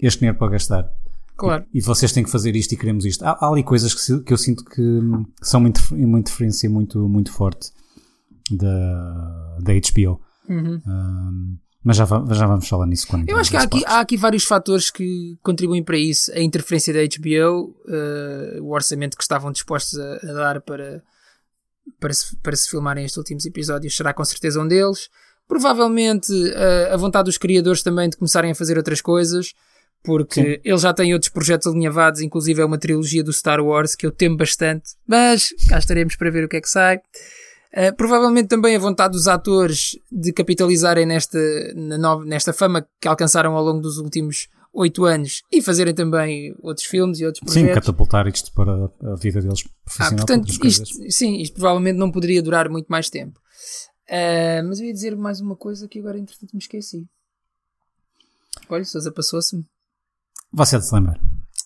este 0.00 0.18
dinheiro 0.20 0.38
para 0.38 0.48
gastar 0.52 0.90
Claro. 1.36 1.64
e 1.72 1.80
vocês 1.80 2.12
têm 2.12 2.24
que 2.24 2.30
fazer 2.30 2.56
isto 2.56 2.72
e 2.72 2.76
queremos 2.76 3.04
isto. 3.04 3.22
Há, 3.24 3.32
há 3.40 3.48
ali 3.48 3.62
coisas 3.62 3.92
que, 3.94 4.00
se- 4.00 4.22
que 4.22 4.32
eu 4.32 4.38
sinto 4.38 4.64
que 4.64 4.80
hum, 4.80 5.24
são 5.42 5.60
uma, 5.60 5.70
uma 5.92 6.18
interferência 6.18 6.68
muito, 6.70 7.08
muito 7.08 7.30
forte 7.32 7.70
da, 8.50 9.56
da 9.60 9.72
HBO. 9.74 10.20
Hum, 10.48 11.56
mas 11.82 11.96
já, 11.98 12.04
já 12.04 12.46
vamos 12.46 12.68
falar 12.68 12.86
nisso 12.86 13.06
quando 13.06 13.28
Eu 13.28 13.36
acho 13.38 13.50
que 13.50 13.56
há 13.56 13.62
aqui, 13.62 13.84
há 13.86 14.00
aqui 14.00 14.16
vários 14.16 14.44
fatores 14.44 14.90
que 14.90 15.36
contribuem 15.42 15.84
para 15.84 15.96
isso. 15.98 16.32
A 16.32 16.40
interferência 16.40 16.92
da 16.92 17.00
HBO, 17.00 17.76
eh, 17.88 18.58
o 18.60 18.72
orçamento 18.74 19.16
que 19.16 19.22
estavam 19.22 19.52
dispostos 19.52 19.96
a, 19.98 20.14
a 20.16 20.32
dar 20.32 20.60
para, 20.62 21.02
para, 22.00 22.12
se, 22.12 22.36
para 22.38 22.56
se 22.56 22.68
filmarem 22.68 23.04
estes 23.04 23.16
últimos 23.18 23.44
episódios 23.46 23.96
será 23.96 24.12
com 24.12 24.24
certeza 24.24 24.60
um 24.60 24.66
deles. 24.66 25.08
Provavelmente 25.46 26.32
eh, 26.54 26.90
a 26.92 26.96
vontade 26.96 27.26
dos 27.26 27.38
criadores 27.38 27.82
também 27.84 28.08
de 28.08 28.16
começarem 28.16 28.50
a 28.50 28.54
fazer 28.54 28.76
outras 28.76 29.00
coisas, 29.00 29.52
porque 30.02 30.60
eles 30.64 30.82
já 30.82 30.94
têm 30.94 31.12
outros 31.12 31.30
projetos 31.30 31.66
alinhavados, 31.66 32.20
inclusive 32.20 32.60
é 32.60 32.64
uma 32.64 32.78
trilogia 32.78 33.24
do 33.24 33.32
Star 33.32 33.60
Wars 33.60 33.94
que 33.94 34.06
eu 34.06 34.12
temo 34.12 34.36
bastante, 34.36 34.94
mas 35.06 35.52
cá 35.68 35.78
estaremos 35.78 36.14
para 36.16 36.30
ver 36.30 36.44
o 36.44 36.48
que 36.48 36.56
é 36.56 36.60
que 36.60 36.68
sai. 36.68 36.98
Uh, 37.76 37.94
provavelmente 37.96 38.48
também 38.48 38.74
a 38.74 38.78
vontade 38.78 39.12
dos 39.12 39.28
atores 39.28 39.98
de 40.10 40.32
capitalizarem 40.32 41.04
nesta, 41.04 41.38
nova, 41.74 42.24
nesta 42.24 42.52
fama 42.52 42.86
que 43.00 43.08
alcançaram 43.08 43.54
ao 43.54 43.62
longo 43.62 43.80
dos 43.80 43.98
últimos 43.98 44.48
oito 44.72 45.04
anos 45.04 45.42
e 45.50 45.60
fazerem 45.60 45.94
também 45.94 46.54
outros 46.62 46.86
filmes 46.86 47.18
e 47.18 47.26
outros 47.26 47.40
parte. 47.40 47.54
Sim, 47.54 47.64
projetos. 47.64 47.86
catapultar 47.86 48.26
isto 48.28 48.52
para 48.52 48.72
a 49.12 49.16
vida 49.16 49.40
deles 49.40 49.64
ah, 49.66 49.70
profissional. 49.84 50.16
portanto, 50.16 50.46
para 50.46 50.52
outras 50.52 50.72
isto, 50.72 51.10
sim, 51.10 51.40
isto 51.40 51.54
provavelmente 51.54 51.96
não 51.96 52.10
poderia 52.10 52.42
durar 52.42 52.68
muito 52.68 52.86
mais 52.86 53.10
tempo. 53.10 53.40
Uh, 54.08 54.62
mas 54.68 54.78
eu 54.78 54.86
ia 54.86 54.92
dizer 54.92 55.16
mais 55.16 55.40
uma 55.40 55.56
coisa 55.56 55.88
que 55.88 55.98
agora 55.98 56.18
entretanto 56.18 56.52
me 56.52 56.60
esqueci. 56.60 57.06
Olha, 58.68 58.84
Sousa 58.84 59.10
passou-se-me. 59.10 59.64
Você 60.56 60.76
há 60.76 60.78
de 60.78 60.86
se 60.86 60.94
lembrar. 60.94 61.20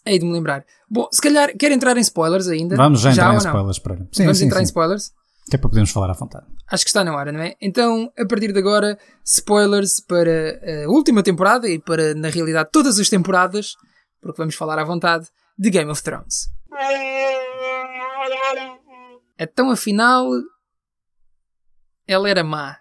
Hei 0.04 0.18
de 0.18 0.24
me 0.26 0.32
lembrar. 0.32 0.64
Bom, 0.90 1.08
se 1.12 1.22
calhar 1.22 1.56
quer 1.56 1.70
entrar 1.70 1.96
em 1.96 2.00
spoilers 2.00 2.48
ainda. 2.48 2.74
Vamos 2.74 3.00
já 3.00 3.12
entrar 3.12 3.28
ou 3.28 3.34
em 3.34 3.38
spoilers 3.38 3.78
para. 3.78 3.96
Sim, 4.12 4.24
Vamos 4.24 4.38
sim, 4.38 4.46
entrar 4.46 4.60
em 4.60 4.64
sim. 4.64 4.70
spoilers? 4.70 5.12
Que 5.48 5.54
é 5.54 5.58
para 5.58 5.68
podermos 5.68 5.90
falar 5.92 6.10
à 6.10 6.12
vontade. 6.12 6.44
Acho 6.66 6.84
que 6.84 6.90
está 6.90 7.04
na 7.04 7.14
hora, 7.14 7.30
não 7.30 7.40
é? 7.40 7.54
Então, 7.60 8.12
a 8.18 8.26
partir 8.26 8.52
de 8.52 8.58
agora, 8.58 8.98
spoilers 9.24 10.00
para 10.00 10.60
a 10.84 10.90
última 10.90 11.22
temporada 11.22 11.68
e 11.68 11.78
para, 11.78 12.14
na 12.16 12.30
realidade, 12.30 12.70
todas 12.72 12.98
as 12.98 13.08
temporadas, 13.08 13.74
porque 14.20 14.38
vamos 14.38 14.56
falar 14.56 14.76
à 14.76 14.84
vontade, 14.84 15.28
de 15.56 15.70
Game 15.70 15.88
of 15.90 16.02
Thrones. 16.02 16.48
Então, 19.38 19.70
afinal, 19.70 20.28
ela 22.08 22.28
era 22.28 22.42
má. 22.42 22.76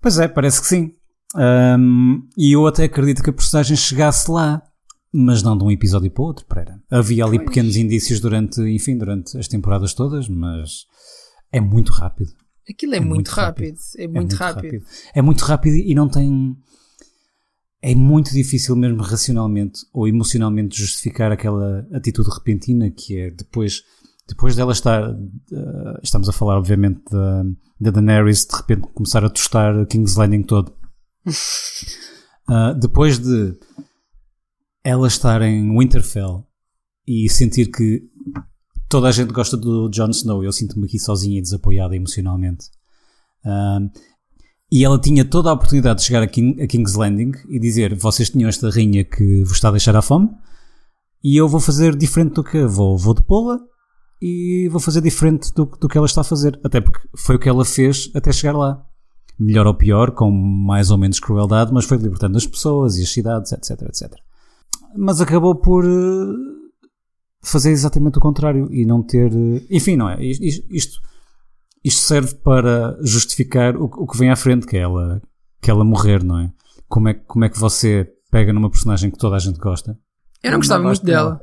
Pois 0.00 0.20
é, 0.20 0.28
parece 0.28 0.60
que 0.60 0.68
sim. 0.68 0.96
Ahm, 1.34 2.28
e 2.36 2.52
eu 2.52 2.66
até 2.66 2.84
acredito 2.84 3.22
que 3.22 3.30
a 3.30 3.32
personagem 3.32 3.76
chegasse 3.76 4.30
lá. 4.30 4.62
mas 5.12 5.42
não 5.42 5.56
de 5.56 5.64
um 5.64 5.70
episódio 5.70 6.10
para 6.10 6.22
o 6.22 6.26
outro, 6.26 6.44
Pereira. 6.46 6.78
Havia 6.90 7.24
ali 7.24 7.38
pois. 7.38 7.48
pequenos 7.48 7.76
indícios 7.76 8.20
durante, 8.20 8.60
enfim, 8.60 8.98
durante 8.98 9.38
as 9.38 9.48
temporadas 9.48 9.94
todas, 9.94 10.28
mas 10.28 10.84
é 11.50 11.60
muito 11.60 11.92
rápido. 11.92 12.32
Aquilo 12.68 12.94
é, 12.94 12.96
é 12.96 13.00
muito, 13.00 13.14
muito 13.14 13.28
rápido. 13.28 13.66
rápido. 13.66 13.78
É, 13.96 14.04
é 14.04 14.08
muito, 14.08 14.16
é 14.16 14.20
muito 14.20 14.34
rápido. 14.34 14.64
rápido. 14.64 14.84
É 15.14 15.22
muito 15.22 15.40
rápido 15.42 15.74
e 15.76 15.94
não 15.94 16.08
tem. 16.08 16.56
É 17.80 17.94
muito 17.94 18.32
difícil 18.32 18.74
mesmo 18.74 19.00
racionalmente 19.02 19.80
ou 19.92 20.08
emocionalmente 20.08 20.78
justificar 20.78 21.30
aquela 21.30 21.86
atitude 21.92 22.28
repentina 22.30 22.90
que 22.90 23.16
é 23.16 23.30
depois, 23.30 23.82
depois 24.28 24.56
dela 24.56 24.72
estar. 24.72 25.12
Uh, 25.12 25.98
estamos 26.02 26.28
a 26.28 26.32
falar, 26.32 26.58
obviamente, 26.58 27.00
da, 27.10 27.44
da 27.80 27.90
Daenerys 27.90 28.44
de 28.46 28.56
repente 28.56 28.88
começar 28.92 29.24
a 29.24 29.30
tostar 29.30 29.86
King's 29.86 30.16
Landing 30.16 30.42
todo. 30.42 30.74
Uh, 31.26 32.74
depois 32.80 33.18
de 33.18 33.58
ela 34.84 35.08
estar 35.08 35.42
em 35.42 35.76
Winterfell 35.76 36.46
e 37.06 37.28
sentir 37.28 37.70
que 37.70 38.02
toda 38.88 39.08
a 39.08 39.12
gente 39.12 39.32
gosta 39.32 39.56
do 39.56 39.88
Jon 39.88 40.10
Snow, 40.10 40.44
eu 40.44 40.52
sinto-me 40.52 40.86
aqui 40.86 40.98
sozinha 40.98 41.38
e 41.38 41.42
desapoiada 41.42 41.96
emocionalmente. 41.96 42.66
Um, 43.44 43.90
e 44.70 44.84
ela 44.84 45.00
tinha 45.00 45.24
toda 45.24 45.50
a 45.50 45.52
oportunidade 45.52 46.00
de 46.00 46.06
chegar 46.06 46.22
a, 46.22 46.26
King, 46.26 46.60
a, 46.62 46.66
King's 46.66 46.94
Landing 46.94 47.32
e 47.48 47.58
dizer: 47.60 47.94
Vocês 47.94 48.30
tinham 48.30 48.48
esta 48.48 48.70
rainha 48.70 49.04
que 49.04 49.44
vos 49.44 49.54
está 49.54 49.68
a 49.68 49.72
deixar 49.72 49.94
à 49.94 50.02
fome, 50.02 50.30
e 51.22 51.36
eu 51.36 51.48
vou 51.48 51.60
fazer 51.60 51.96
diferente 51.96 52.34
do 52.34 52.44
que 52.44 52.64
vou, 52.64 52.96
vou 52.96 53.14
depô-la 53.14 53.58
e 54.22 54.68
vou 54.70 54.80
fazer 54.80 55.00
diferente 55.00 55.52
do, 55.52 55.66
do 55.66 55.88
que 55.88 55.98
ela 55.98 56.06
está 56.06 56.20
a 56.20 56.24
fazer. 56.24 56.58
Até 56.64 56.80
porque 56.80 57.00
foi 57.16 57.36
o 57.36 57.38
que 57.38 57.48
ela 57.48 57.64
fez 57.64 58.10
até 58.14 58.32
chegar 58.32 58.56
lá. 58.56 58.85
Melhor 59.38 59.66
ou 59.66 59.74
pior, 59.74 60.12
com 60.12 60.30
mais 60.30 60.90
ou 60.90 60.96
menos 60.96 61.20
crueldade, 61.20 61.72
mas 61.72 61.84
foi 61.84 61.98
libertando 61.98 62.38
as 62.38 62.46
pessoas 62.46 62.96
e 62.96 63.02
as 63.02 63.10
cidades, 63.10 63.52
etc, 63.52 63.82
etc. 63.82 64.12
Mas 64.96 65.20
acabou 65.20 65.54
por 65.54 65.84
uh, 65.84 66.34
fazer 67.42 67.70
exatamente 67.70 68.18
o 68.18 68.20
contrário 68.20 68.68
e 68.72 68.86
não 68.86 69.02
ter. 69.02 69.30
Enfim, 69.70 69.96
não 69.96 70.08
é? 70.08 70.22
Isto, 70.24 71.00
isto, 71.84 72.02
serve 72.02 72.34
para 72.36 72.96
justificar 73.02 73.76
o, 73.76 73.84
o, 73.84 74.06
que 74.06 74.18
vem 74.18 74.30
à 74.30 74.36
frente, 74.36 74.66
que 74.66 74.76
é 74.76 74.80
ela, 74.80 75.22
que 75.60 75.70
ela 75.70 75.84
morrer, 75.84 76.24
não 76.24 76.38
é? 76.40 76.50
Como, 76.88 77.08
é? 77.08 77.14
como 77.14 77.44
é 77.44 77.48
que 77.48 77.58
você 77.58 78.10
pega 78.30 78.52
numa 78.52 78.70
personagem 78.70 79.10
que 79.10 79.18
toda 79.18 79.36
a 79.36 79.38
gente 79.38 79.58
gosta? 79.58 79.98
Eu 80.42 80.50
não 80.50 80.58
gostava 80.58 80.82
muito 80.82 81.04
dela. 81.04 81.40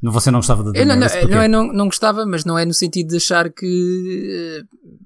Não, 0.00 0.12
você 0.12 0.30
não 0.30 0.38
gostava 0.38 0.62
da 0.62 0.78
eu 0.78 0.86
não, 0.86 0.94
não, 0.94 1.08
não, 1.28 1.42
é, 1.42 1.48
não, 1.48 1.72
não 1.72 1.86
gostava, 1.86 2.24
mas 2.24 2.44
não 2.44 2.56
é 2.56 2.64
no 2.64 2.72
sentido 2.72 3.08
de 3.08 3.16
achar 3.16 3.50
que, 3.50 4.64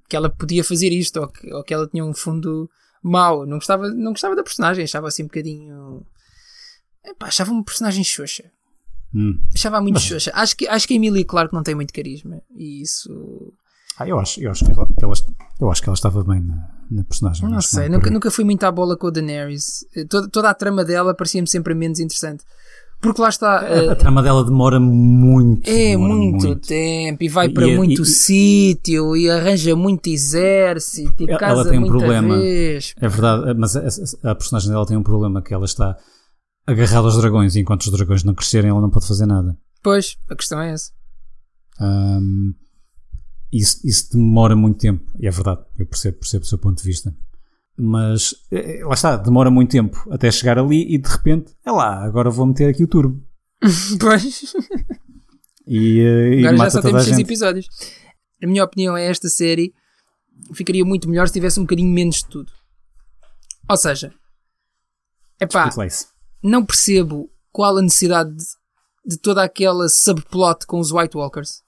que 0.09 0.15
ela 0.15 0.29
podia 0.29 0.63
fazer 0.63 0.91
isto 0.91 1.19
ou 1.19 1.29
que, 1.29 1.53
ou 1.53 1.65
que 1.65 1.73
ela 1.73 1.89
tinha 1.89 2.05
um 2.05 2.13
fundo 2.13 2.69
mau. 3.03 3.47
Não 3.47 3.57
gostava, 3.57 3.89
não 3.89 4.13
gostava 4.13 4.37
da 4.37 4.43
personagem, 4.43 4.85
achava 4.85 5.09
assim 5.09 5.23
um 5.23 5.27
bocadinho. 5.27 6.05
Epá, 7.05 7.29
achava 7.29 7.53
uma 7.53 7.65
personagem 7.65 8.05
xoxa. 8.05 8.45
Hum. 9.15 9.43
Achava 9.55 9.81
muito 9.81 9.95
Mas... 9.95 10.05
xoxa. 10.05 10.31
Acho 10.35 10.57
que, 10.57 10.69
acho 10.69 10.87
que 10.87 10.95
a 10.95 10.97
Emily 10.97 11.25
Clark 11.25 11.55
não 11.55 11.63
tem 11.63 11.75
muito 11.75 11.93
carisma. 11.93 12.43
E 12.55 12.83
isso. 12.83 13.53
Ah, 13.99 14.09
eu 14.09 14.19
acho, 14.19 14.41
eu 14.41 14.51
acho, 14.51 14.65
que, 14.65 14.73
ela, 14.73 14.89
eu 15.61 15.71
acho 15.71 15.83
que 15.83 15.89
ela 15.89 15.95
estava 15.95 16.25
bem 16.25 16.41
na, 16.41 16.69
na 16.91 17.05
personagem. 17.05 17.47
Não 17.49 17.61
sei, 17.61 17.89
nunca, 17.89 18.11
nunca 18.11 18.31
fui 18.31 18.45
muito 18.45 18.65
à 18.65 18.71
bola 18.71 18.97
com 18.97 19.07
a 19.07 19.11
Daenerys. 19.11 19.87
Toda, 20.09 20.29
toda 20.29 20.51
a 20.51 20.55
trama 20.55 20.85
dela 20.85 21.15
parecia-me 21.15 21.47
sempre 21.47 21.75
menos 21.75 21.99
interessante. 21.99 22.43
Porque 23.03 23.21
lá 23.21 23.29
está. 23.29 23.59
A, 23.59 23.65
a, 23.65 23.85
eh, 23.85 23.95
trama 23.97 24.23
dela 24.23 24.45
demora 24.45 24.79
muito. 24.79 25.69
É, 25.69 25.91
demora 25.91 26.15
muito, 26.15 26.47
muito, 26.47 26.69
tempo. 26.69 27.25
E 27.25 27.29
vai 27.29 27.49
para 27.49 27.67
e, 27.67 27.77
muito 27.77 28.03
e, 28.03 28.07
sítio 28.07 29.17
e 29.17 29.29
arranja 29.29 29.75
muito 29.75 30.07
exército 30.07 31.25
e 31.25 31.29
ela, 31.29 31.39
casa 31.39 31.61
ela 31.63 31.71
tem 31.71 31.81
um 31.81 31.87
problema. 31.87 32.39
Vez. 32.39 32.95
É 32.97 33.09
verdade, 33.09 33.59
mas 33.59 33.77
a, 33.77 34.31
a, 34.31 34.35
personagem 34.37 34.71
dela 34.71 34.87
tem 34.87 34.97
um 34.97 35.03
problema 35.03 35.43
que 35.43 35.53
ela 35.53 35.65
está 35.65 35.97
agarrado 36.65 37.07
aos 37.07 37.17
dragões 37.17 37.57
e 37.57 37.61
enquanto 37.61 37.83
os 37.83 37.91
dragões 37.91 38.23
não 38.23 38.35
crescerem 38.35 38.71
ela 38.71 38.81
não 38.81 38.89
pode 38.89 39.09
fazer 39.09 39.27
nada. 39.27 39.59
Pois, 39.83 40.17
a 40.31 40.37
questão 40.37 40.61
é 40.61 40.71
essa. 40.71 40.93
Um, 41.81 42.55
isso, 43.53 43.81
isso 43.85 44.13
demora 44.13 44.55
muito 44.55 44.79
tempo, 44.79 45.05
e 45.19 45.27
é 45.27 45.31
verdade, 45.31 45.61
eu 45.77 45.87
percebo, 45.87 46.19
percebo 46.19 46.45
o 46.45 46.49
seu 46.49 46.57
ponto 46.57 46.81
de 46.81 46.89
vista. 46.89 47.13
Mas 47.85 48.33
é, 48.53 48.85
lá 48.85 48.95
está, 48.95 49.17
demora 49.17 49.51
muito 49.51 49.73
tempo 49.73 50.07
até 50.09 50.31
chegar 50.31 50.57
ali 50.57 50.95
e 50.95 50.99
de 50.99 51.09
repente, 51.09 51.53
é 51.67 51.73
lá, 51.73 52.05
agora 52.05 52.31
vou 52.31 52.47
meter 52.47 52.69
aqui 52.69 52.85
o 52.85 52.87
turbo. 52.87 53.21
pois. 53.99 54.55
E, 55.67 56.01
agora 56.39 56.55
e 56.55 56.59
já 56.59 56.71
só 56.71 56.81
temos 56.81 57.05
seis 57.05 57.19
episódios. 57.19 57.67
A 58.41 58.47
minha 58.47 58.63
opinião 58.63 58.97
é 58.97 59.07
esta 59.07 59.29
série 59.29 59.75
ficaria 60.55 60.85
muito 60.85 61.11
melhor 61.11 61.27
se 61.27 61.33
tivesse 61.33 61.59
um 61.59 61.65
bocadinho 61.65 61.93
menos 61.93 62.19
de 62.19 62.27
tudo. 62.29 62.53
Ou 63.69 63.77
seja, 63.77 64.15
é 65.41 65.47
pá, 65.47 65.69
não 66.41 66.65
percebo 66.65 67.33
qual 67.51 67.77
a 67.77 67.83
necessidade 67.83 68.33
de, 68.33 68.45
de 69.07 69.17
toda 69.19 69.43
aquela 69.43 69.89
subplot 69.89 70.69
com 70.69 70.79
os 70.79 70.93
White 70.93 71.17
Walkers. 71.17 71.65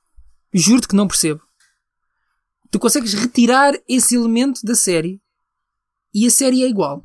Juro-te 0.53 0.87
que 0.87 0.95
não 0.95 1.09
percebo. 1.09 1.41
Tu 2.71 2.79
consegues 2.79 3.15
retirar 3.15 3.75
esse 3.89 4.15
elemento 4.15 4.61
da 4.63 4.77
série 4.77 5.21
e 6.15 6.27
a 6.27 6.31
série 6.31 6.63
é 6.63 6.69
igual. 6.69 7.05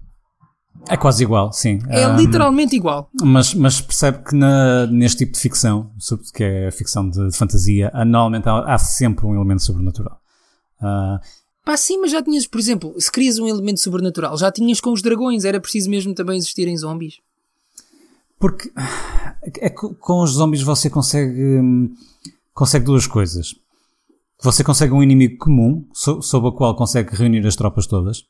É 0.88 0.96
quase 0.96 1.24
igual, 1.24 1.52
sim. 1.52 1.80
É 1.90 2.08
um, 2.08 2.16
literalmente 2.16 2.76
igual. 2.76 3.10
Mas, 3.22 3.54
mas 3.54 3.82
percebe 3.82 4.24
que 4.24 4.36
na, 4.36 4.88
neste 4.88 5.20
tipo 5.20 5.34
de 5.34 5.40
ficção, 5.40 5.92
que 6.34 6.44
é 6.44 6.68
a 6.68 6.72
ficção 6.72 7.10
de, 7.10 7.30
de 7.30 7.36
fantasia, 7.36 7.92
normalmente 8.06 8.48
há, 8.48 8.74
há, 8.74 8.78
sempre 8.78 9.26
um 9.26 9.36
elemento 9.36 9.62
sobrenatural. 9.62 10.20
Uh, 10.82 11.20
Pá, 11.66 11.76
sim, 11.76 12.00
mas 12.00 12.12
já 12.12 12.24
tinhas, 12.24 12.48
por 12.48 12.60
exemplo, 12.60 12.96
se 12.98 13.12
querias 13.12 13.38
um 13.38 13.48
elemento 13.48 13.80
sobrenatural, 13.82 14.38
já 14.38 14.52
tinhas 14.52 14.80
com 14.80 14.92
os 14.92 15.02
dragões, 15.02 15.44
era 15.44 15.60
preciso 15.60 15.90
mesmo 15.90 16.16
também 16.16 16.38
existirem 16.38 16.76
zombies. 16.78 17.20
Porque 18.40 18.72
é 19.60 19.70
com 19.70 20.24
os 20.24 20.32
zombies 20.32 20.64
você 20.64 20.90
consegue, 20.90 21.62
consegue 22.54 22.86
duas 22.86 23.06
coisas. 23.06 23.54
Você 24.42 24.64
consegue 24.64 24.94
um 24.94 25.04
inimigo 25.04 25.38
comum, 25.38 25.86
sob 25.94 26.48
a 26.48 26.52
qual 26.52 26.76
consegue 26.76 27.14
reunir 27.14 27.46
as 27.46 27.58
tropas 27.58 27.86
todas. 27.86 28.24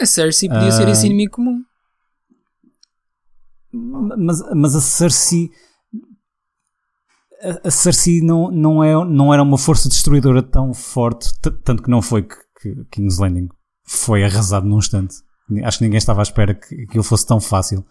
A 0.00 0.06
Cersei 0.06 0.48
podia 0.48 0.68
uh, 0.68 0.72
ser 0.72 0.88
esse 0.88 1.04
ah, 1.04 1.06
inimigo 1.06 1.32
comum. 1.32 1.62
Mas, 3.72 4.42
mas 4.54 4.74
a 4.74 4.80
Cersei. 4.80 5.50
A, 7.42 7.68
a 7.68 7.70
Cersei 7.70 8.20
não, 8.20 8.50
não, 8.50 8.84
é, 8.84 8.92
não 9.04 9.32
era 9.32 9.42
uma 9.42 9.58
força 9.58 9.88
destruidora 9.88 10.42
tão 10.42 10.72
forte, 10.74 11.28
tanto 11.40 11.82
que 11.82 11.90
não 11.90 12.02
foi 12.02 12.22
que, 12.22 12.36
que 12.60 12.84
King's 12.90 13.18
Landing 13.18 13.48
foi 13.84 14.24
arrasado 14.24 14.66
num 14.66 14.78
instante. 14.78 15.16
Acho 15.64 15.78
que 15.78 15.84
ninguém 15.84 15.98
estava 15.98 16.20
à 16.20 16.24
espera 16.24 16.54
que 16.54 16.82
aquilo 16.82 17.04
fosse 17.04 17.26
tão 17.26 17.40
fácil. 17.40 17.84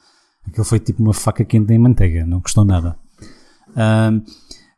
Aquilo 0.48 0.66
foi 0.66 0.80
tipo 0.80 1.02
uma 1.02 1.14
faca 1.14 1.44
quente 1.44 1.74
em 1.74 1.80
manteiga, 1.80 2.26
não 2.26 2.42
custou 2.42 2.66
nada. 2.66 2.98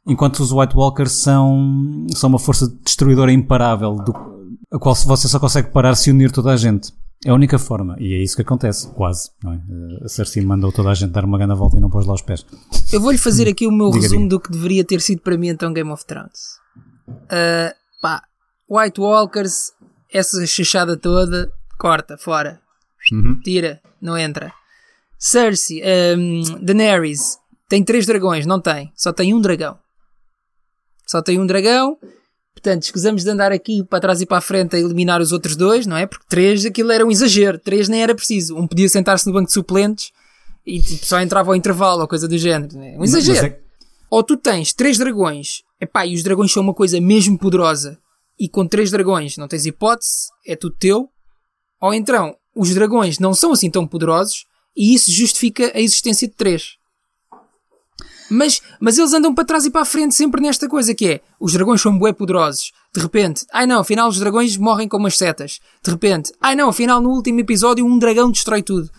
Enquanto 0.05 0.39
os 0.39 0.51
White 0.53 0.75
Walkers 0.75 1.11
são, 1.11 2.07
são 2.15 2.29
uma 2.29 2.39
força 2.39 2.67
destruidora 2.83 3.31
imparável, 3.31 3.95
do, 3.95 4.13
a 4.71 4.79
qual 4.79 4.95
você 4.95 5.27
só 5.27 5.39
consegue 5.39 5.69
parar 5.69 5.95
se 5.95 6.09
unir 6.09 6.31
toda 6.31 6.51
a 6.51 6.55
gente. 6.55 6.93
É 7.25 7.29
a 7.29 7.33
única 7.33 7.57
forma. 7.57 7.95
E 7.99 8.13
é 8.13 8.17
isso 8.21 8.35
que 8.35 8.41
acontece, 8.41 8.89
quase. 8.93 9.31
É? 9.45 10.05
A 10.05 10.07
Cersei 10.07 10.45
mandou 10.45 10.71
toda 10.71 10.89
a 10.89 10.93
gente 10.93 11.11
dar 11.11 11.25
uma 11.25 11.37
grande 11.37 11.55
volta 11.55 11.77
e 11.77 11.79
não 11.79 11.89
pôs 11.89 12.05
lá 12.05 12.13
os 12.13 12.21
pés. 12.21 12.45
Eu 12.91 13.01
vou-lhe 13.01 13.17
fazer 13.17 13.47
aqui 13.47 13.65
o 13.65 13.71
meu 13.71 13.89
diga, 13.89 14.03
resumo 14.03 14.21
diga. 14.21 14.29
do 14.29 14.39
que 14.39 14.51
deveria 14.51 14.83
ter 14.83 15.01
sido 15.01 15.21
para 15.21 15.37
mim 15.37 15.47
então 15.47 15.73
Game 15.73 15.89
of 15.89 16.05
Thrones. 16.05 16.59
Uh, 17.07 17.73
pá, 18.01 18.23
White 18.69 18.99
Walkers, 18.99 19.71
essa 20.11 20.45
chachada 20.45 20.95
toda, 20.95 21.51
corta, 21.77 22.17
fora. 22.17 22.61
Uhum. 23.11 23.39
Tira, 23.41 23.81
não 24.01 24.17
entra. 24.17 24.53
Cersei, 25.17 25.81
um, 26.17 26.63
Daenerys, 26.63 27.39
tem 27.67 27.83
três 27.83 28.05
dragões, 28.05 28.45
não 28.45 28.61
tem, 28.61 28.91
só 28.95 29.11
tem 29.11 29.33
um 29.33 29.41
dragão. 29.41 29.77
Só 31.05 31.21
tem 31.21 31.39
um 31.39 31.47
dragão, 31.47 31.97
portanto, 32.57 32.83
escusamos 32.83 33.23
de 33.23 33.29
andar 33.29 33.51
aqui 33.51 33.83
para 33.83 33.99
trás 33.99 34.19
e 34.19 34.25
para 34.25 34.37
a 34.37 34.41
frente 34.41 34.75
a 34.75 34.79
eliminar 34.79 35.21
os 35.21 35.31
outros 35.31 35.55
dois, 35.55 35.85
não 35.85 35.95
é? 35.95 36.07
Porque 36.07 36.25
três 36.27 36.65
aquilo 36.65 36.91
era 36.91 37.05
um 37.05 37.11
exagero, 37.11 37.59
três 37.59 37.87
nem 37.87 38.01
era 38.01 38.15
preciso. 38.15 38.57
Um 38.57 38.67
podia 38.67 38.89
sentar-se 38.89 39.27
no 39.27 39.33
banco 39.33 39.47
de 39.47 39.53
suplentes 39.53 40.11
e 40.65 40.81
tipo, 40.81 41.05
só 41.05 41.21
entrava 41.21 41.51
ao 41.51 41.55
intervalo 41.55 42.01
ou 42.01 42.07
coisa 42.07 42.27
do 42.27 42.37
género, 42.37 42.77
é? 42.81 42.97
Um 42.97 43.03
exagero. 43.03 43.45
É... 43.47 43.59
Ou 44.09 44.23
tu 44.23 44.35
tens 44.35 44.73
três 44.73 44.97
dragões, 44.97 45.61
epá, 45.79 46.05
e 46.05 46.15
os 46.15 46.23
dragões 46.23 46.51
são 46.51 46.63
uma 46.63 46.73
coisa 46.73 46.99
mesmo 46.99 47.37
poderosa, 47.37 47.97
e 48.39 48.49
com 48.49 48.67
três 48.67 48.89
dragões 48.89 49.37
não 49.37 49.47
tens 49.47 49.65
hipótese, 49.65 50.27
é 50.45 50.55
tudo 50.55 50.75
teu. 50.77 51.09
Ou 51.81 51.93
então, 51.93 52.35
os 52.55 52.73
dragões 52.73 53.19
não 53.19 53.33
são 53.33 53.51
assim 53.51 53.69
tão 53.69 53.85
poderosos, 53.85 54.45
e 54.75 54.93
isso 54.93 55.11
justifica 55.11 55.71
a 55.75 55.79
existência 55.79 56.27
de 56.27 56.35
três. 56.35 56.76
Mas, 58.29 58.61
mas 58.79 58.97
eles 58.97 59.13
andam 59.13 59.33
para 59.33 59.45
trás 59.45 59.65
e 59.65 59.69
para 59.69 59.81
a 59.81 59.85
frente 59.85 60.13
sempre 60.13 60.41
nesta 60.41 60.67
coisa 60.67 60.93
que 60.93 61.07
é, 61.07 61.21
os 61.39 61.53
dragões 61.53 61.81
são 61.81 61.97
bué 61.97 62.11
poderosos. 62.11 62.71
De 62.93 63.01
repente, 63.01 63.45
ai 63.53 63.65
não, 63.65 63.79
afinal 63.79 64.09
os 64.09 64.19
dragões 64.19 64.57
morrem 64.57 64.87
com 64.87 64.97
umas 64.97 65.17
setas. 65.17 65.59
De 65.83 65.91
repente, 65.91 66.33
ai 66.41 66.55
não, 66.55 66.69
afinal 66.69 67.01
no 67.01 67.09
último 67.09 67.39
episódio 67.39 67.85
um 67.85 67.97
dragão 67.97 68.31
destrói 68.31 68.61
tudo. 68.61 68.89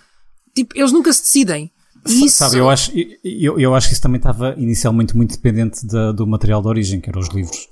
Tipo, 0.54 0.76
eles 0.76 0.92
nunca 0.92 1.12
se 1.12 1.22
decidem. 1.22 1.70
Isso... 2.06 2.38
Sabe, 2.38 2.58
eu 2.58 2.70
acho, 2.70 2.92
eu, 3.22 3.58
eu 3.58 3.74
acho 3.74 3.88
que 3.88 3.92
isso 3.92 4.02
também 4.02 4.18
estava 4.18 4.54
inicialmente 4.56 5.16
muito 5.16 5.34
dependente 5.34 5.86
da, 5.86 6.12
do 6.12 6.26
material 6.26 6.62
de 6.62 6.68
origem, 6.68 7.00
que 7.00 7.10
eram 7.10 7.20
os 7.20 7.28
livros. 7.28 7.68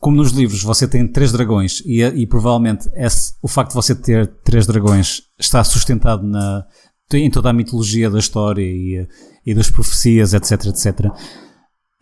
Como 0.00 0.16
nos 0.16 0.32
livros 0.32 0.62
você 0.62 0.86
tem 0.86 1.06
três 1.06 1.32
dragões 1.32 1.82
e, 1.84 2.02
e 2.02 2.26
provavelmente 2.26 2.88
esse, 2.94 3.34
o 3.42 3.48
facto 3.48 3.70
de 3.70 3.74
você 3.74 3.94
ter 3.94 4.26
três 4.44 4.66
dragões 4.66 5.22
está 5.38 5.62
sustentado 5.64 6.24
na, 6.24 6.64
em 7.14 7.30
toda 7.30 7.50
a 7.50 7.52
mitologia 7.52 8.10
da 8.10 8.18
história 8.18 8.62
e, 8.62 9.06
e 9.48 9.54
das 9.54 9.70
profecias, 9.70 10.34
etc, 10.34 10.66
etc. 10.66 11.10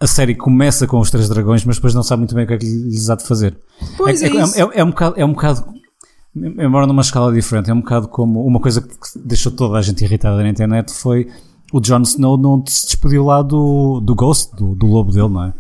A 0.00 0.06
série 0.06 0.35
começa 0.35 0.87
com 0.87 0.98
os 0.98 1.11
três 1.11 1.28
dragões, 1.28 1.64
mas 1.64 1.76
depois 1.76 1.94
não 1.94 2.02
sabe 2.02 2.20
muito 2.20 2.35
bem 2.35 2.44
o 2.44 2.46
que 2.48 2.54
é 2.54 2.59
que 2.59 2.66
lhes 2.66 3.09
há 3.09 3.14
de 3.14 3.24
fazer. 3.24 3.56
Pois 3.96 4.20
é, 4.20 4.26
é, 4.26 4.42
isso. 4.42 4.61
é, 4.61 4.80
é 4.80 4.85
um 4.85 4.90
bocado, 4.90 5.14
é 5.16 5.24
um 5.24 5.32
bocado, 5.32 5.64
embora 6.35 6.88
numa 6.88 7.02
escala 7.02 7.32
diferente, 7.32 7.70
é 7.70 7.72
um 7.72 7.80
bocado 7.80 8.09
como 8.09 8.44
uma 8.44 8.61
coisa 8.61 8.82
que 8.82 8.88
deixou 9.24 9.52
toda 9.52 9.78
a 9.78 9.82
gente 9.82 10.04
irritada 10.04 10.42
na 10.42 10.48
internet 10.48 10.92
foi 10.92 11.28
o 11.72 11.80
Jon 11.80 12.02
Snow 12.02 12.37
não 12.37 12.64
se 12.66 12.87
despediu 12.87 13.24
lá 13.24 13.42
do, 13.42 14.00
do 14.00 14.14
Ghost, 14.14 14.54
do, 14.56 14.74
do 14.74 14.87
lobo 14.87 15.12
dele, 15.12 15.28
não 15.28 15.44
é? 15.44 15.54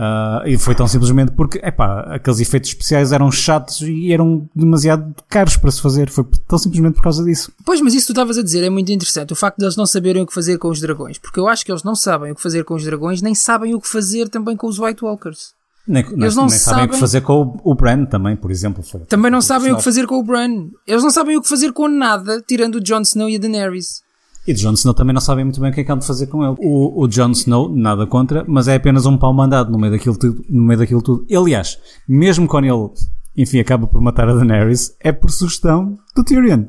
Uh, 0.00 0.48
e 0.48 0.56
foi 0.56 0.74
tão 0.74 0.88
simplesmente 0.88 1.32
porque, 1.32 1.58
epá, 1.58 2.00
aqueles 2.14 2.40
efeitos 2.40 2.70
especiais 2.70 3.12
eram 3.12 3.30
chatos 3.30 3.82
e 3.82 4.10
eram 4.10 4.48
demasiado 4.56 5.14
caros 5.28 5.58
para 5.58 5.70
se 5.70 5.82
fazer. 5.82 6.08
Foi 6.08 6.24
tão 6.48 6.58
simplesmente 6.58 6.94
por 6.94 7.02
causa 7.02 7.22
disso. 7.22 7.52
Pois, 7.66 7.82
mas 7.82 7.92
isso 7.92 8.06
que 8.06 8.14
tu 8.14 8.16
estavas 8.16 8.38
a 8.38 8.42
dizer 8.42 8.64
é 8.64 8.70
muito 8.70 8.90
interessante. 8.90 9.34
O 9.34 9.36
facto 9.36 9.58
de 9.58 9.64
eles 9.66 9.76
não 9.76 9.84
saberem 9.84 10.22
o 10.22 10.26
que 10.26 10.32
fazer 10.32 10.56
com 10.56 10.68
os 10.68 10.80
dragões. 10.80 11.18
Porque 11.18 11.38
eu 11.38 11.46
acho 11.46 11.66
que 11.66 11.70
eles 11.70 11.82
não 11.82 11.94
sabem 11.94 12.32
o 12.32 12.34
que 12.34 12.40
fazer 12.40 12.64
com 12.64 12.74
os 12.74 12.82
dragões, 12.82 13.20
nem 13.20 13.34
sabem 13.34 13.74
o 13.74 13.80
que 13.80 13.88
fazer 13.88 14.30
também 14.30 14.56
com 14.56 14.68
os 14.68 14.78
White 14.78 15.04
Walkers. 15.04 15.52
Nem, 15.86 16.06
eles 16.06 16.34
não 16.34 16.46
nem 16.46 16.58
sabem 16.58 16.84
o 16.86 16.88
que 16.88 16.98
fazer 16.98 17.20
com 17.20 17.60
o, 17.62 17.72
o 17.72 17.74
Bran 17.74 18.06
também, 18.06 18.36
por 18.36 18.50
exemplo. 18.50 18.82
Também 19.06 19.30
não 19.30 19.42
sabem 19.42 19.72
o 19.72 19.76
que 19.76 19.84
fazer 19.84 20.06
com 20.06 20.18
o 20.18 20.22
Bran. 20.22 20.68
Eles 20.86 21.02
não 21.02 21.10
sabem 21.10 21.36
o 21.36 21.42
que 21.42 21.48
fazer 21.48 21.72
com 21.72 21.88
nada, 21.88 22.40
tirando 22.40 22.76
o 22.76 22.80
Jon 22.80 23.02
Snow 23.02 23.28
e 23.28 23.36
a 23.36 23.38
Daenerys. 23.38 24.02
E 24.50 24.52
Jon 24.52 24.72
Snow 24.72 24.92
também 24.92 25.14
não 25.14 25.20
sabem 25.20 25.44
muito 25.44 25.60
bem 25.60 25.70
o 25.70 25.72
que 25.72 25.80
é 25.80 25.84
que 25.84 25.92
há 25.92 25.94
de 25.94 26.04
fazer 26.04 26.26
com 26.26 26.44
ele. 26.44 26.56
O, 26.58 27.04
o 27.04 27.06
Jon 27.06 27.30
Snow, 27.30 27.68
nada 27.68 28.04
contra, 28.04 28.44
mas 28.48 28.66
é 28.66 28.74
apenas 28.74 29.06
um 29.06 29.16
pau 29.16 29.32
mandado 29.32 29.70
no 29.70 29.78
meio 29.78 29.92
daquilo 29.92 30.16
tudo. 30.16 30.44
No 30.50 30.64
meio 30.64 30.80
daquilo 30.80 31.00
tudo. 31.00 31.24
Aliás, 31.32 31.78
mesmo 32.08 32.48
quando 32.48 32.64
ele, 32.64 32.90
enfim, 33.36 33.60
acaba 33.60 33.86
por 33.86 34.00
matar 34.00 34.28
a 34.28 34.34
Daenerys, 34.34 34.96
é 34.98 35.12
por 35.12 35.30
sugestão 35.30 35.96
do 36.16 36.24
Tyrion. 36.24 36.64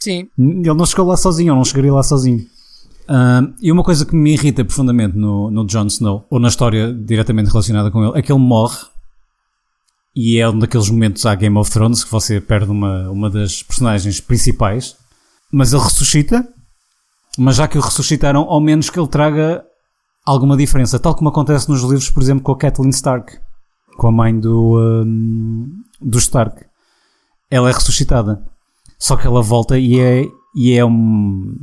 Sim. 0.00 0.28
Ele 0.36 0.74
não 0.74 0.84
chegou 0.84 1.06
lá 1.06 1.16
sozinho, 1.16 1.52
ou 1.52 1.58
não 1.58 1.64
chegaria 1.64 1.92
lá 1.92 2.02
sozinho. 2.02 2.40
Uh, 3.08 3.54
e 3.62 3.70
uma 3.70 3.84
coisa 3.84 4.04
que 4.04 4.16
me 4.16 4.32
irrita 4.32 4.64
profundamente 4.64 5.16
no, 5.16 5.48
no 5.48 5.64
Jon 5.64 5.86
Snow, 5.86 6.26
ou 6.28 6.40
na 6.40 6.48
história 6.48 6.92
diretamente 6.92 7.50
relacionada 7.50 7.88
com 7.92 8.04
ele, 8.04 8.18
é 8.18 8.22
que 8.22 8.32
ele 8.32 8.40
morre 8.40 8.78
e 10.16 10.38
é 10.38 10.48
um 10.48 10.58
daqueles 10.58 10.90
momentos 10.90 11.24
à 11.24 11.36
Game 11.36 11.56
of 11.56 11.70
Thrones 11.70 12.02
que 12.02 12.10
você 12.10 12.40
perde 12.40 12.68
uma, 12.68 13.08
uma 13.10 13.30
das 13.30 13.62
personagens 13.62 14.18
principais, 14.20 14.96
mas 15.52 15.72
ele 15.72 15.82
ressuscita 15.82 16.48
mas 17.38 17.56
já 17.56 17.68
que 17.68 17.78
o 17.78 17.80
ressuscitaram, 17.80 18.42
ao 18.42 18.60
menos 18.60 18.90
que 18.90 18.98
ele 18.98 19.08
traga 19.08 19.64
alguma 20.24 20.56
diferença, 20.56 20.98
tal 20.98 21.14
como 21.14 21.28
acontece 21.28 21.68
nos 21.68 21.82
livros, 21.82 22.10
por 22.10 22.22
exemplo, 22.22 22.42
com 22.42 22.52
a 22.52 22.58
Kathleen 22.58 22.90
Stark, 22.90 23.38
com 23.96 24.08
a 24.08 24.12
mãe 24.12 24.38
do, 24.38 24.78
um, 24.78 25.68
do 26.00 26.18
Stark. 26.18 26.64
Ela 27.50 27.70
é 27.70 27.72
ressuscitada, 27.72 28.42
só 28.98 29.16
que 29.16 29.26
ela 29.26 29.42
volta 29.42 29.78
e 29.78 29.98
é, 29.98 30.24
e 30.54 30.72
é, 30.72 30.84
um, 30.84 31.54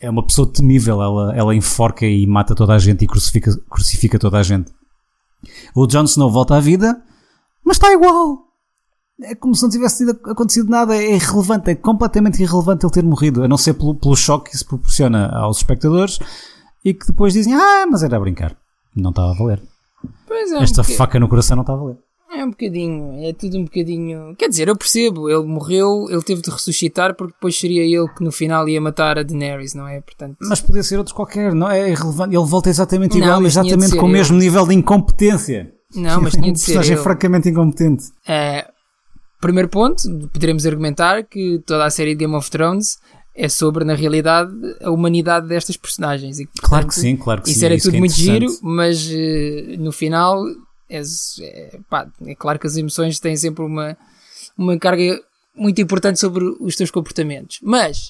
é 0.00 0.08
uma 0.08 0.24
pessoa 0.24 0.50
temível. 0.50 1.02
Ela, 1.02 1.36
ela 1.36 1.54
enforca 1.54 2.06
e 2.06 2.26
mata 2.26 2.54
toda 2.54 2.74
a 2.74 2.78
gente 2.78 3.04
e 3.04 3.06
crucifica, 3.06 3.54
crucifica 3.68 4.18
toda 4.18 4.38
a 4.38 4.42
gente. 4.42 4.72
O 5.74 5.86
Jon 5.86 6.04
Snow 6.04 6.30
volta 6.30 6.56
à 6.56 6.60
vida, 6.60 7.02
mas 7.64 7.76
está 7.76 7.92
igual 7.92 8.45
é 9.22 9.34
como 9.34 9.54
se 9.54 9.62
não 9.62 9.70
tivesse 9.70 10.04
acontecido 10.24 10.68
nada, 10.68 10.96
é 10.96 11.14
irrelevante, 11.14 11.70
é 11.70 11.74
completamente 11.74 12.42
irrelevante 12.42 12.84
ele 12.84 12.92
ter 12.92 13.04
morrido, 13.04 13.42
a 13.42 13.48
não 13.48 13.56
ser 13.56 13.74
pelo, 13.74 13.94
pelo 13.94 14.16
choque 14.16 14.50
que 14.50 14.58
se 14.58 14.64
proporciona 14.64 15.28
aos 15.28 15.58
espectadores 15.58 16.18
e 16.84 16.92
que 16.92 17.06
depois 17.06 17.32
dizem, 17.32 17.54
ah, 17.54 17.86
mas 17.90 18.02
era 18.02 18.16
a 18.16 18.20
brincar, 18.20 18.56
não 18.94 19.10
estava 19.10 19.30
a 19.30 19.34
valer. 19.34 19.62
É, 20.30 20.62
Esta 20.62 20.82
um 20.82 20.84
faca 20.84 21.18
no 21.18 21.28
coração 21.28 21.56
não 21.56 21.62
está 21.62 21.72
a 21.72 21.76
valer. 21.76 21.96
É 22.30 22.44
um 22.44 22.50
bocadinho, 22.50 23.24
é 23.24 23.32
tudo 23.32 23.56
um 23.56 23.64
bocadinho. 23.64 24.34
Quer 24.36 24.48
dizer, 24.50 24.68
eu 24.68 24.76
percebo, 24.76 25.30
ele 25.30 25.46
morreu, 25.46 26.06
ele 26.10 26.22
teve 26.22 26.42
de 26.42 26.50
ressuscitar 26.50 27.14
porque 27.14 27.32
depois 27.32 27.58
seria 27.58 27.82
ele 27.82 28.08
que 28.08 28.22
no 28.22 28.30
final 28.30 28.68
ia 28.68 28.80
matar 28.80 29.18
a 29.18 29.22
Daenerys, 29.22 29.72
não 29.74 29.88
é? 29.88 30.02
Portanto... 30.02 30.36
Mas 30.40 30.60
podia 30.60 30.82
ser 30.82 30.98
outro 30.98 31.14
qualquer, 31.14 31.54
não 31.54 31.70
é 31.70 31.88
irrelevante. 31.90 32.36
Ele 32.36 32.44
volta 32.44 32.68
exatamente 32.68 33.16
igual, 33.16 33.40
não, 33.40 33.46
exatamente 33.46 33.96
com 33.96 34.04
o 34.04 34.08
mesmo 34.08 34.36
nível 34.36 34.66
de 34.66 34.74
incompetência. 34.74 35.72
Não, 35.94 36.20
mas 36.20 36.34
tinha 36.34 36.52
de 36.52 36.58
ser. 36.58 36.74
Personagem 36.74 36.96
francamente 36.98 37.48
incompetente. 37.48 38.04
É, 38.28 38.66
Primeiro 39.46 39.68
ponto, 39.68 40.02
poderemos 40.32 40.66
argumentar 40.66 41.22
que 41.22 41.60
toda 41.64 41.84
a 41.84 41.90
série 41.90 42.16
de 42.16 42.24
Game 42.24 42.34
of 42.34 42.50
Thrones 42.50 42.98
é 43.32 43.48
sobre, 43.48 43.84
na 43.84 43.94
realidade, 43.94 44.50
a 44.82 44.90
humanidade 44.90 45.46
destas 45.46 45.76
personagens. 45.76 46.40
E, 46.40 46.46
portanto, 46.46 46.68
claro 46.68 46.88
que 46.88 46.94
sim, 46.96 47.16
claro 47.16 47.42
que 47.42 47.50
isso 47.50 47.60
sim. 47.60 47.66
Era 47.66 47.76
isso 47.76 47.86
tudo 47.86 47.96
é 47.96 48.00
muito 48.00 48.16
giro, 48.16 48.48
mas 48.60 49.06
uh, 49.06 49.78
no 49.78 49.92
final 49.92 50.42
é, 50.90 51.00
é, 51.42 51.78
pá, 51.88 52.10
é 52.26 52.34
claro 52.34 52.58
que 52.58 52.66
as 52.66 52.76
emoções 52.76 53.20
têm 53.20 53.36
sempre 53.36 53.64
uma, 53.64 53.96
uma 54.58 54.76
carga 54.80 55.22
muito 55.54 55.80
importante 55.80 56.18
sobre 56.18 56.44
os 56.58 56.74
teus 56.74 56.90
comportamentos. 56.90 57.60
Mas 57.62 58.08